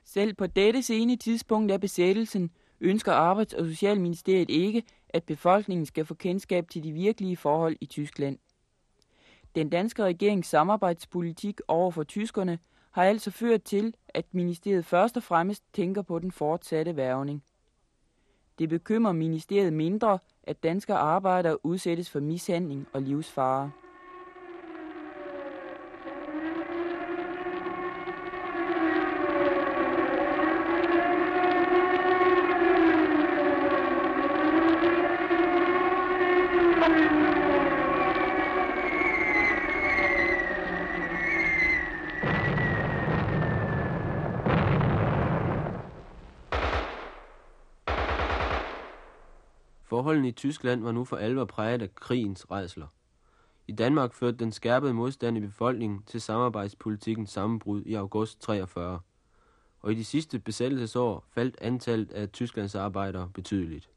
Selv 0.06 0.34
på 0.34 0.48
dette 0.48 0.82
sene 0.82 1.16
tidspunkt 1.16 1.72
af 1.72 1.82
besættelsen 1.82 2.52
ønsker 2.82 3.14
Arbejds- 3.14 3.54
og 3.54 3.66
Socialministeriet 3.66 4.50
ikke, 4.50 4.84
at 5.10 5.24
befolkningen 5.24 5.86
skal 5.86 6.06
få 6.06 6.14
kendskab 6.14 6.70
til 6.70 6.84
de 6.84 6.92
virkelige 6.92 7.38
forhold 7.38 7.78
i 7.82 7.86
Tyskland. 7.86 8.38
Den 9.56 9.70
danske 9.70 10.04
regerings 10.04 10.48
samarbejdspolitik 10.48 11.62
over 11.68 11.92
for 11.92 12.04
tyskerne 12.04 12.60
har 12.92 13.04
altså 13.04 13.32
ført 13.32 13.64
til, 13.64 13.94
at 14.10 14.26
ministeriet 14.32 14.86
først 14.86 15.18
og 15.18 15.24
fremmest 15.24 15.64
tænker 15.74 16.02
på 16.02 16.20
den 16.20 16.32
fortsatte 16.32 16.96
værvning. 16.96 17.44
Det 18.60 18.70
bekymrer 18.70 19.12
ministeriet 19.12 19.74
mindre, 19.74 20.20
at 20.52 20.64
danske 20.64 20.94
arbejdere 20.94 21.66
udsættes 21.66 22.10
for 22.10 22.20
mishandling 22.20 22.88
og 22.94 23.02
livsfare. 23.02 23.72
Forholdene 49.92 50.21
i 50.32 50.34
Tyskland 50.34 50.84
var 50.84 50.92
nu 50.92 51.06
for 51.06 51.18
alvor 51.18 51.46
præget 51.46 51.82
af 51.82 51.96
krigens 51.96 52.52
redsler. 52.52 52.88
I 53.68 53.72
Danmark 53.72 54.14
førte 54.14 54.38
den 54.38 54.52
skærpede 54.52 54.94
modstand 54.94 55.38
i 55.38 55.40
befolkningen 55.40 56.04
til 56.04 56.22
samarbejdspolitikkens 56.22 57.30
sammenbrud 57.30 57.84
i 57.86 57.94
august 57.94 58.42
43, 58.42 59.00
og 59.82 59.92
i 59.92 59.96
de 59.96 60.06
sidste 60.06 60.40
besættelsesår 60.40 61.26
faldt 61.34 61.58
antallet 61.62 62.12
af 62.12 62.30
Tysklands 62.30 62.76
arbejdere 62.76 63.30
betydeligt. 63.34 63.90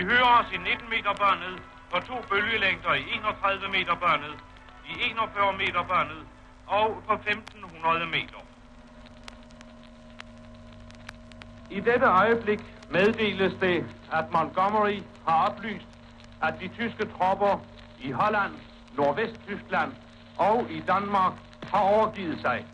De 0.00 0.04
hører 0.06 0.40
os 0.40 0.52
i 0.52 0.56
19 0.56 0.90
meter 0.90 1.12
børnet, 1.22 1.62
på 1.92 2.00
to 2.00 2.16
bølgelængder 2.30 2.94
i 2.94 3.04
31 3.14 3.68
meter 3.72 3.94
børnet, 3.94 4.34
i 4.90 4.92
41 5.10 5.52
meter 5.52 5.82
børnet 5.82 6.22
og 6.66 7.02
på 7.08 7.14
1500 7.14 8.06
meter. 8.06 8.40
I 11.70 11.80
dette 11.80 12.06
øjeblik 12.06 12.60
meddeles 12.90 13.52
det, 13.60 13.86
at 14.12 14.24
Montgomery 14.32 14.98
har 15.26 15.48
oplyst, 15.48 15.90
at 16.42 16.54
de 16.60 16.68
tyske 16.68 17.04
tropper 17.14 17.64
i 17.98 18.10
Holland, 18.10 18.52
Nordvest-Tyskland 18.96 19.92
og 20.38 20.66
i 20.70 20.80
Danmark 20.80 21.32
har 21.72 21.80
overgivet 21.80 22.40
sig. 22.40 22.66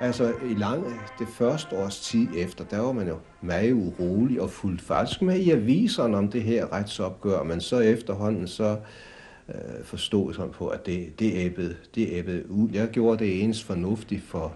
Altså 0.00 0.34
i 0.50 0.54
lang, 0.54 0.84
det 1.18 1.28
første 1.28 1.76
års 1.76 2.00
tid 2.00 2.28
efter, 2.36 2.64
der 2.64 2.78
var 2.78 2.92
man 2.92 3.08
jo 3.08 3.16
meget 3.40 3.72
urolig 3.72 4.40
og 4.40 4.50
fuldt 4.50 4.82
faktisk 4.82 5.22
med 5.22 5.38
i 5.38 5.50
aviserne 5.50 6.16
om 6.16 6.30
det 6.30 6.42
her 6.42 6.72
retsopgør, 6.72 7.42
men 7.42 7.60
så 7.60 7.78
efterhånden 7.78 8.48
så 8.48 8.78
øh, 9.48 9.84
forstod 9.84 10.34
sådan 10.34 10.52
på, 10.52 10.68
at 10.68 10.86
det, 10.86 11.18
det 11.18 11.32
æbbede, 11.34 11.76
det 11.94 12.08
æbbede 12.10 12.50
ud. 12.50 12.68
Jeg 12.72 12.88
gjorde 12.88 13.24
det 13.24 13.44
ens 13.44 13.64
fornuftigt 13.64 14.22
for, 14.22 14.52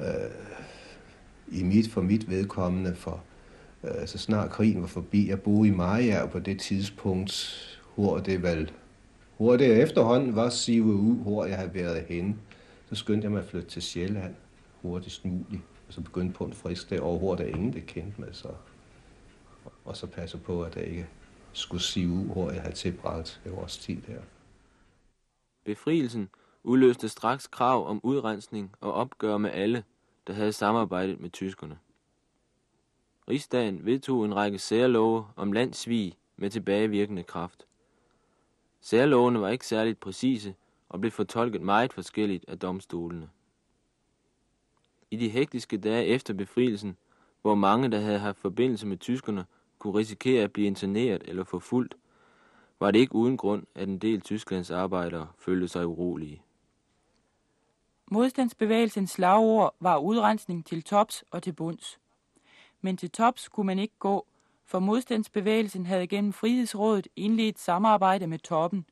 øh, 0.00 0.06
i 1.48 1.62
mit, 1.62 1.90
for 1.90 2.00
mit 2.00 2.30
vedkommende, 2.30 2.94
for 2.94 3.20
øh, 3.84 4.06
så 4.06 4.18
snart 4.18 4.50
krigen 4.50 4.80
var 4.80 4.88
forbi. 4.88 5.28
Jeg 5.28 5.40
boede 5.40 5.68
i 5.68 5.72
Maja 5.72 6.26
på 6.26 6.38
det 6.38 6.60
tidspunkt, 6.60 7.54
hvor 7.94 8.18
det 8.18 8.42
vel, 8.42 8.70
hvor 9.36 9.56
det 9.56 9.82
efterhånden 9.82 10.36
var 10.36 10.48
sivet 10.48 10.94
ud, 10.94 11.16
hvor 11.16 11.44
jeg 11.44 11.56
havde 11.56 11.74
været 11.74 12.04
henne. 12.08 12.34
Så 12.88 12.94
skyndte 12.94 13.24
jeg 13.24 13.32
mig 13.32 13.42
at 13.42 13.48
flytte 13.48 13.68
til 13.68 13.82
Sjælland 13.82 14.34
hurtigst 14.82 15.24
muligt, 15.24 15.62
og 15.88 15.94
så 15.94 16.00
begyndte 16.00 16.34
på 16.34 16.44
en 16.44 16.52
frisk 16.52 16.90
dag 16.90 17.00
overhovedet, 17.00 17.46
der 17.46 17.54
ingen 17.54 17.72
det 17.72 17.86
kendte 17.86 18.20
med, 18.20 18.32
så, 18.32 18.48
og 19.84 19.96
så 19.96 20.06
passe 20.06 20.38
på, 20.38 20.62
at 20.62 20.76
jeg 20.76 20.84
ikke 20.84 21.08
skulle 21.52 21.82
sive 21.82 22.12
ud, 22.12 22.24
hvor 22.24 22.50
jeg 22.50 22.62
havde 22.62 22.74
tilbragt 22.74 23.40
et 23.46 23.52
års 23.52 23.78
tid 23.78 24.02
der. 24.02 24.20
Befrielsen 25.64 26.28
udløste 26.62 27.08
straks 27.08 27.46
krav 27.46 27.86
om 27.86 28.00
udrensning 28.02 28.74
og 28.80 28.92
opgør 28.92 29.36
med 29.38 29.50
alle, 29.50 29.84
der 30.26 30.32
havde 30.32 30.52
samarbejdet 30.52 31.20
med 31.20 31.30
tyskerne. 31.30 31.78
Rigsdagen 33.28 33.84
vedtog 33.84 34.24
en 34.24 34.36
række 34.36 34.58
særlove 34.58 35.26
om 35.36 35.52
landsvig 35.52 36.16
med 36.36 36.50
tilbagevirkende 36.50 37.22
kraft. 37.22 37.66
Særlovene 38.80 39.40
var 39.40 39.48
ikke 39.48 39.66
særligt 39.66 40.00
præcise 40.00 40.54
og 40.88 41.00
blev 41.00 41.10
fortolket 41.10 41.62
meget 41.62 41.92
forskelligt 41.92 42.44
af 42.48 42.58
domstolene. 42.58 43.30
I 45.10 45.16
de 45.16 45.28
hektiske 45.28 45.78
dage 45.78 46.06
efter 46.06 46.34
befrielsen, 46.34 46.96
hvor 47.42 47.54
mange, 47.54 47.90
der 47.90 48.00
havde 48.00 48.18
haft 48.18 48.38
forbindelse 48.38 48.86
med 48.86 48.96
tyskerne, 48.96 49.44
kunne 49.78 49.98
risikere 49.98 50.44
at 50.44 50.52
blive 50.52 50.66
interneret 50.66 51.22
eller 51.26 51.44
forfulgt, 51.44 51.96
var 52.80 52.90
det 52.90 52.98
ikke 52.98 53.14
uden 53.14 53.36
grund, 53.36 53.66
at 53.74 53.88
en 53.88 53.98
del 53.98 54.20
Tysklands 54.20 54.70
arbejdere 54.70 55.28
følte 55.38 55.68
sig 55.68 55.86
urolige. 55.86 56.42
Modstandsbevægelsens 58.06 59.10
slagord 59.10 59.74
var 59.80 59.98
udrensning 59.98 60.66
til 60.66 60.82
tops 60.82 61.24
og 61.30 61.42
til 61.42 61.52
bunds. 61.52 61.98
Men 62.80 62.96
til 62.96 63.10
tops 63.10 63.48
kunne 63.48 63.66
man 63.66 63.78
ikke 63.78 63.98
gå, 63.98 64.26
for 64.64 64.78
modstandsbevægelsen 64.78 65.86
havde 65.86 66.06
gennem 66.06 66.32
Frihedsrådet 66.32 67.08
indledt 67.16 67.58
samarbejde 67.58 68.26
med 68.26 68.38
toppen, 68.38 68.86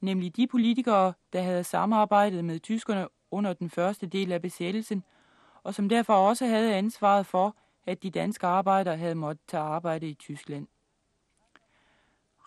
nemlig 0.00 0.36
de 0.36 0.46
politikere, 0.46 1.12
der 1.32 1.42
havde 1.42 1.64
samarbejdet 1.64 2.44
med 2.44 2.60
tyskerne 2.60 3.08
under 3.30 3.52
den 3.52 3.70
første 3.70 4.06
del 4.06 4.32
af 4.32 4.42
besættelsen, 4.42 5.04
og 5.62 5.74
som 5.74 5.88
derfor 5.88 6.14
også 6.14 6.46
havde 6.46 6.74
ansvaret 6.74 7.26
for, 7.26 7.56
at 7.86 8.02
de 8.02 8.10
danske 8.10 8.46
arbejdere 8.46 8.96
havde 8.96 9.14
måttet 9.14 9.46
tage 9.48 9.62
arbejde 9.62 10.08
i 10.08 10.14
Tyskland. 10.14 10.66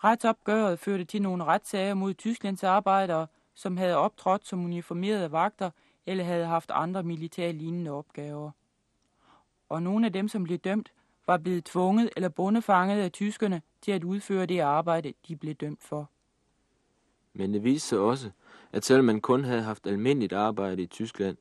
Retsopgøret 0.04 0.78
førte 0.78 1.04
til 1.04 1.22
nogle 1.22 1.44
retssager 1.44 1.94
mod 1.94 2.14
Tysklands 2.14 2.64
arbejdere, 2.64 3.26
som 3.54 3.76
havde 3.76 3.96
optrådt 3.96 4.46
som 4.46 4.64
uniformerede 4.64 5.32
vagter 5.32 5.70
eller 6.06 6.24
havde 6.24 6.46
haft 6.46 6.70
andre 6.74 7.02
militære 7.02 7.52
lignende 7.52 7.90
opgaver. 7.90 8.50
Og 9.68 9.82
nogle 9.82 10.06
af 10.06 10.12
dem, 10.12 10.28
som 10.28 10.44
blev 10.44 10.58
dømt, 10.58 10.92
var 11.26 11.38
blevet 11.38 11.64
tvunget 11.64 12.10
eller 12.16 12.28
bundefanget 12.28 13.02
af 13.02 13.12
tyskerne 13.12 13.62
til 13.80 13.92
at 13.92 14.04
udføre 14.04 14.46
det 14.46 14.60
arbejde, 14.60 15.14
de 15.28 15.36
blev 15.36 15.54
dømt 15.54 15.82
for. 15.82 16.10
Men 17.34 17.54
det 17.54 17.64
viste 17.64 17.88
sig 17.88 17.98
også, 17.98 18.30
at 18.72 18.84
selvom 18.84 19.04
man 19.04 19.20
kun 19.20 19.44
havde 19.44 19.62
haft 19.62 19.86
almindeligt 19.86 20.32
arbejde 20.32 20.82
i 20.82 20.86
Tyskland, 20.86 21.36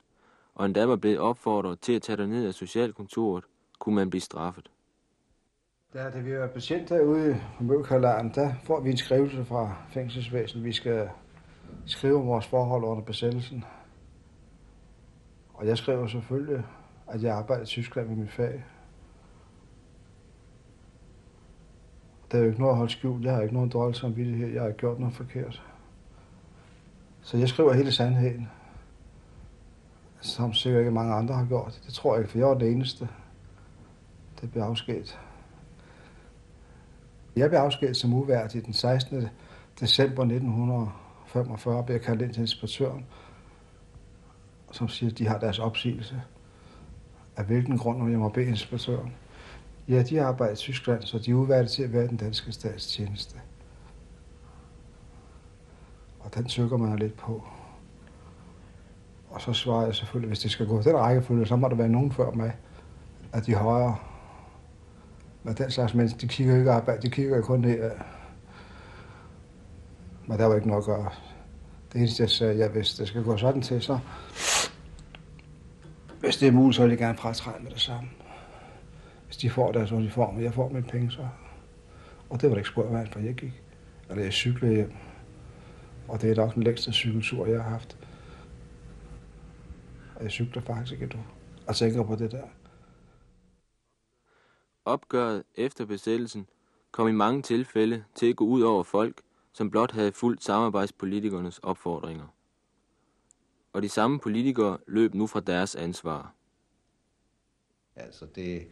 og 0.55 0.65
endda 0.65 0.85
var 0.85 0.95
blevet 0.95 1.19
opfordret 1.19 1.79
til 1.79 1.93
at 1.93 2.01
tage 2.01 2.27
ned 2.27 2.47
af 2.47 2.53
socialkontoret, 2.53 3.43
kunne 3.79 3.95
man 3.95 4.09
blive 4.09 4.21
straffet. 4.21 4.71
Da, 5.93 6.09
det 6.09 6.25
vi 6.25 6.31
er 6.31 6.47
patienter 6.47 7.01
ude 7.01 7.41
på 7.57 7.63
Møbekalaren, 7.63 8.31
der 8.35 8.53
får 8.63 8.79
vi 8.79 8.89
en 8.89 8.97
skrivelse 8.97 9.45
fra 9.45 9.75
fængselsvæsenet. 9.93 10.65
Vi 10.65 10.73
skal 10.73 11.09
skrive 11.85 12.19
om 12.19 12.27
vores 12.27 12.47
forhold 12.47 12.83
under 12.83 13.03
besættelsen. 13.03 13.63
Og 15.53 15.67
jeg 15.67 15.77
skriver 15.77 16.07
selvfølgelig, 16.07 16.63
at 17.07 17.23
jeg 17.23 17.35
arbejder 17.35 17.63
i 17.63 17.65
Tyskland 17.65 18.07
med 18.07 18.15
mit 18.15 18.31
fag. 18.31 18.63
Der 22.31 22.37
er 22.37 22.41
jo 22.41 22.47
ikke 22.47 22.59
noget 22.59 22.71
at 22.71 22.77
holde 22.77 22.91
skjult. 22.91 23.25
Jeg 23.25 23.33
har 23.33 23.41
ikke 23.41 23.53
nogen 23.53 23.69
dårlig 23.69 23.95
samvittighed. 23.95 24.53
Jeg 24.53 24.61
har 24.61 24.71
gjort 24.71 24.99
noget 24.99 25.15
forkert. 25.15 25.63
Så 27.21 27.37
jeg 27.37 27.49
skriver 27.49 27.73
hele 27.73 27.91
sandheden. 27.91 28.49
Som 30.21 30.53
sikkert 30.53 30.79
ikke 30.79 30.91
mange 30.91 31.13
andre 31.13 31.35
har 31.35 31.45
gjort. 31.45 31.81
Det 31.85 31.93
tror 31.93 32.13
jeg 32.13 32.21
ikke, 32.21 32.31
for 32.31 32.37
jeg 32.37 32.47
var 32.47 32.53
den 32.53 32.67
eneste. 32.67 33.07
Det 34.41 34.51
blev 34.51 34.63
afskedet. 34.63 35.19
Jeg 37.35 37.49
blev 37.49 37.59
afskedet 37.59 37.97
som 37.97 38.13
uværdig 38.13 38.65
den 38.65 38.73
16. 38.73 39.27
december 39.79 40.23
1945, 40.23 41.83
blev 41.83 41.95
jeg 41.95 42.03
kaldt 42.03 42.21
ind 42.21 42.33
til 42.33 42.41
inspektøren, 42.41 43.05
som 44.71 44.89
siger, 44.89 45.11
at 45.11 45.17
de 45.17 45.27
har 45.27 45.39
deres 45.39 45.59
opsigelse. 45.59 46.21
Af 47.37 47.45
hvilken 47.45 47.77
grund, 47.77 48.11
jeg 48.11 48.19
må 48.19 48.29
bede 48.29 48.45
inspektøren? 48.45 49.13
Ja, 49.87 50.03
de 50.03 50.21
arbejder 50.21 50.53
i 50.53 50.55
Tyskland, 50.55 51.03
så 51.03 51.19
de 51.19 51.31
er 51.31 51.35
udvalgt 51.35 51.71
til 51.71 51.83
at 51.83 51.93
være 51.93 52.07
den 52.07 52.17
danske 52.17 52.51
statstjeneste. 52.51 53.39
Og 56.23 56.35
den 56.35 56.49
søger 56.49 56.77
man 56.77 56.99
lidt 56.99 57.17
på. 57.17 57.43
Og 59.29 59.41
så 59.41 59.53
svarer 59.53 59.85
jeg 59.85 59.95
selvfølgelig, 59.95 60.27
hvis 60.27 60.39
det 60.39 60.51
skal 60.51 60.67
gå 60.67 60.81
den 60.81 60.97
rækkefølge, 60.97 61.45
så 61.45 61.55
må 61.55 61.69
der 61.69 61.75
være 61.75 61.89
nogen 61.89 62.11
før 62.11 62.31
mig, 62.31 62.55
at 63.33 63.45
de 63.45 63.55
højere. 63.55 63.95
Men 65.43 65.53
den 65.53 65.71
slags 65.71 65.93
mennesker, 65.93 66.19
de 66.19 66.27
kigger 66.27 66.57
ikke 66.57 66.71
arbejde, 66.71 67.01
de 67.01 67.09
kigger 67.09 67.41
kun 67.41 67.59
ned. 67.59 67.91
Men 70.27 70.37
der 70.37 70.45
var 70.45 70.55
ikke 70.55 70.67
nok 70.67 70.83
at 70.83 70.85
gøre. 70.85 71.09
Det 71.93 71.99
eneste, 71.99 72.23
jeg 72.23 72.29
sagde, 72.29 72.57
ja, 72.57 72.67
hvis 72.67 72.93
det 72.93 73.07
skal 73.07 73.23
gå 73.23 73.37
sådan 73.37 73.61
til, 73.61 73.81
så 73.81 73.99
hvis 76.19 76.37
det 76.37 76.47
er 76.47 76.51
muligt, 76.51 76.75
så 76.75 76.81
vil 76.81 76.89
jeg 76.89 76.97
gerne 76.97 77.17
fratræde 77.17 77.63
med 77.63 77.71
det 77.71 77.81
samme. 77.81 78.09
Hvis 79.25 79.37
de 79.37 79.49
får 79.49 79.71
deres 79.71 79.91
uniform, 79.91 80.35
og 80.35 80.43
jeg 80.43 80.53
får 80.53 80.69
mine 80.69 80.83
penge, 80.83 81.11
så... 81.11 81.27
Og 82.29 82.41
det 82.41 82.49
var 82.49 82.55
det 82.55 82.59
ikke 82.59 82.69
spurgt 82.69 83.13
for 83.13 83.19
jeg 83.19 83.33
gik. 83.33 83.61
Eller 84.09 84.23
jeg 84.23 84.33
cyklede 84.33 84.75
hjem. 84.75 84.93
Og 86.11 86.21
det 86.21 86.31
er 86.31 86.35
nok 86.35 86.55
den 86.55 86.63
længste 86.63 86.91
cykeltur, 86.91 87.45
jeg 87.45 87.63
har 87.63 87.69
haft. 87.69 87.97
Og 90.15 90.23
jeg 90.23 90.31
cykler 90.31 90.61
faktisk 90.61 90.93
ikke, 90.93 91.07
du. 91.07 91.17
Og 91.67 91.75
tænker 91.75 92.03
på 92.03 92.15
det 92.15 92.31
der. 92.31 92.43
Opgøret 94.85 95.43
efter 95.55 95.85
besættelsen 95.85 96.47
kom 96.91 97.07
i 97.07 97.11
mange 97.11 97.41
tilfælde 97.41 98.03
til 98.15 98.29
at 98.29 98.35
gå 98.35 98.45
ud 98.45 98.61
over 98.61 98.83
folk, 98.83 99.21
som 99.53 99.71
blot 99.71 99.91
havde 99.91 100.11
fulgt 100.11 100.43
samarbejdspolitikernes 100.43 101.59
opfordringer. 101.59 102.35
Og 103.73 103.81
de 103.81 103.89
samme 103.89 104.19
politikere 104.19 104.77
løb 104.87 105.13
nu 105.13 105.27
fra 105.27 105.39
deres 105.39 105.75
ansvar. 105.75 106.33
Altså 107.95 108.25
det, 108.35 108.67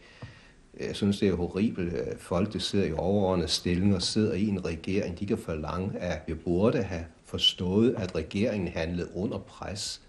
jeg 0.79 0.95
synes, 0.95 1.19
det 1.19 1.29
er 1.29 1.35
horribelt, 1.35 1.93
at 1.93 2.19
folk, 2.19 2.53
der 2.53 2.59
sidder 2.59 2.85
i 2.85 2.93
overordnede 2.93 3.47
stillinger, 3.47 3.99
sidder 3.99 4.33
i 4.33 4.47
en 4.47 4.65
regering, 4.65 5.19
de 5.19 5.25
kan 5.25 5.37
forlange, 5.37 5.99
at 5.99 6.21
vi 6.27 6.33
burde 6.33 6.83
have 6.83 7.05
forstået, 7.29 7.95
at 7.97 8.15
regeringen 8.15 8.67
handlede 8.67 9.09
under 9.15 9.37
pres, 9.37 10.01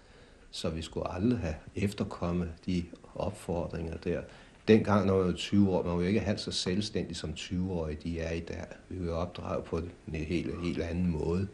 så 0.51 0.69
vi 0.69 0.81
skulle 0.81 1.13
aldrig 1.13 1.39
have 1.39 1.55
efterkommet 1.75 2.49
de 2.65 2.83
opfordringer 3.15 3.97
der. 3.97 4.21
Dengang, 4.67 5.05
når 5.05 5.17
man 5.17 5.25
var 5.25 5.33
20 5.33 5.69
år, 5.69 5.83
man 5.83 5.93
var 5.93 6.01
jo 6.01 6.07
ikke 6.07 6.19
halvt 6.19 6.39
så 6.39 6.51
selvstændig 6.51 7.15
som 7.15 7.29
20-årige, 7.37 7.97
de 8.03 8.19
er 8.19 8.31
i 8.31 8.39
dag. 8.39 8.65
Vi 8.89 9.07
var 9.07 9.13
opdraget 9.13 9.63
på 9.63 9.77
en 9.77 10.15
helt, 10.15 10.63
helt 10.63 10.81
anden 10.81 11.11
måde, 11.11 11.47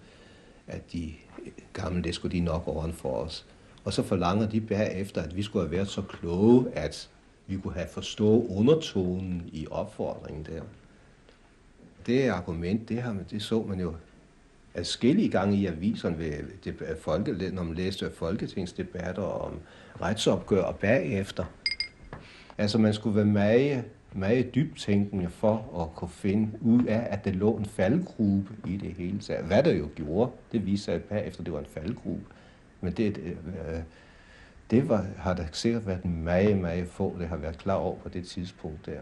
at 0.67 0.93
de 0.93 1.13
gamle, 1.73 2.03
det 2.03 2.15
skulle 2.15 2.37
de 2.37 2.43
nok 2.43 2.63
ordne 2.67 2.93
for 2.93 3.13
os. 3.13 3.45
Og 3.83 3.93
så 3.93 4.03
forlanger 4.03 4.49
de 4.49 4.61
bagefter, 4.61 5.21
at 5.21 5.35
vi 5.35 5.43
skulle 5.43 5.65
have 5.65 5.77
været 5.77 5.87
så 5.87 6.01
kloge, 6.01 6.71
at 6.73 7.09
vi 7.47 7.57
kunne 7.57 7.73
have 7.73 7.87
forstået 7.87 8.47
undertonen 8.49 9.49
i 9.53 9.67
opfordringen 9.71 10.45
der. 10.45 10.61
Det 12.05 12.29
argument, 12.29 12.89
det, 12.89 13.01
har, 13.01 13.17
det 13.31 13.41
så 13.41 13.63
man 13.63 13.79
jo 13.79 13.93
adskillige 14.77 15.29
gange 15.29 15.57
i 15.57 15.65
aviserne, 15.65 16.17
ved, 16.17 16.31
det, 16.63 16.97
folke, 17.01 17.51
når 17.51 17.63
man 17.63 17.75
læste 17.75 18.11
folketingsdebatter 18.11 19.23
om 19.23 19.59
retsopgør 20.01 20.61
og 20.61 20.75
bagefter. 20.75 21.45
Altså 22.57 22.77
man 22.77 22.93
skulle 22.93 23.15
være 23.15 23.25
meget, 23.25 23.83
meget 24.13 24.55
dybt 24.55 24.79
tænkende 24.79 25.29
for 25.29 25.81
at 25.81 25.95
kunne 25.95 26.09
finde 26.09 26.51
ud 26.61 26.85
af, 26.85 27.07
at 27.09 27.25
der 27.25 27.31
lå 27.31 27.57
en 27.57 27.65
faldgruppe 27.65 28.53
i 28.67 28.77
det 28.77 28.93
hele 28.93 29.19
taget. 29.19 29.45
Hvad 29.45 29.63
der 29.63 29.73
jo 29.73 29.89
gjorde, 29.95 30.31
det 30.51 30.65
viste 30.65 30.85
sig 30.85 31.03
bagefter, 31.03 31.43
det 31.43 31.53
var 31.53 31.59
en 31.59 31.65
faldgruppe. 31.65 32.23
Men 32.81 32.93
det, 32.93 33.17
øh, 33.17 33.33
det 34.71 34.89
var, 34.89 35.05
har 35.17 35.33
der 35.33 35.45
sikkert 35.51 35.87
været 35.87 36.05
meget, 36.05 36.57
meget 36.57 36.87
få, 36.87 37.15
der 37.19 37.27
har 37.27 37.37
været 37.37 37.57
klar 37.57 37.75
over 37.75 37.95
på 37.95 38.09
det 38.09 38.27
tidspunkt 38.27 38.85
der. 38.85 39.01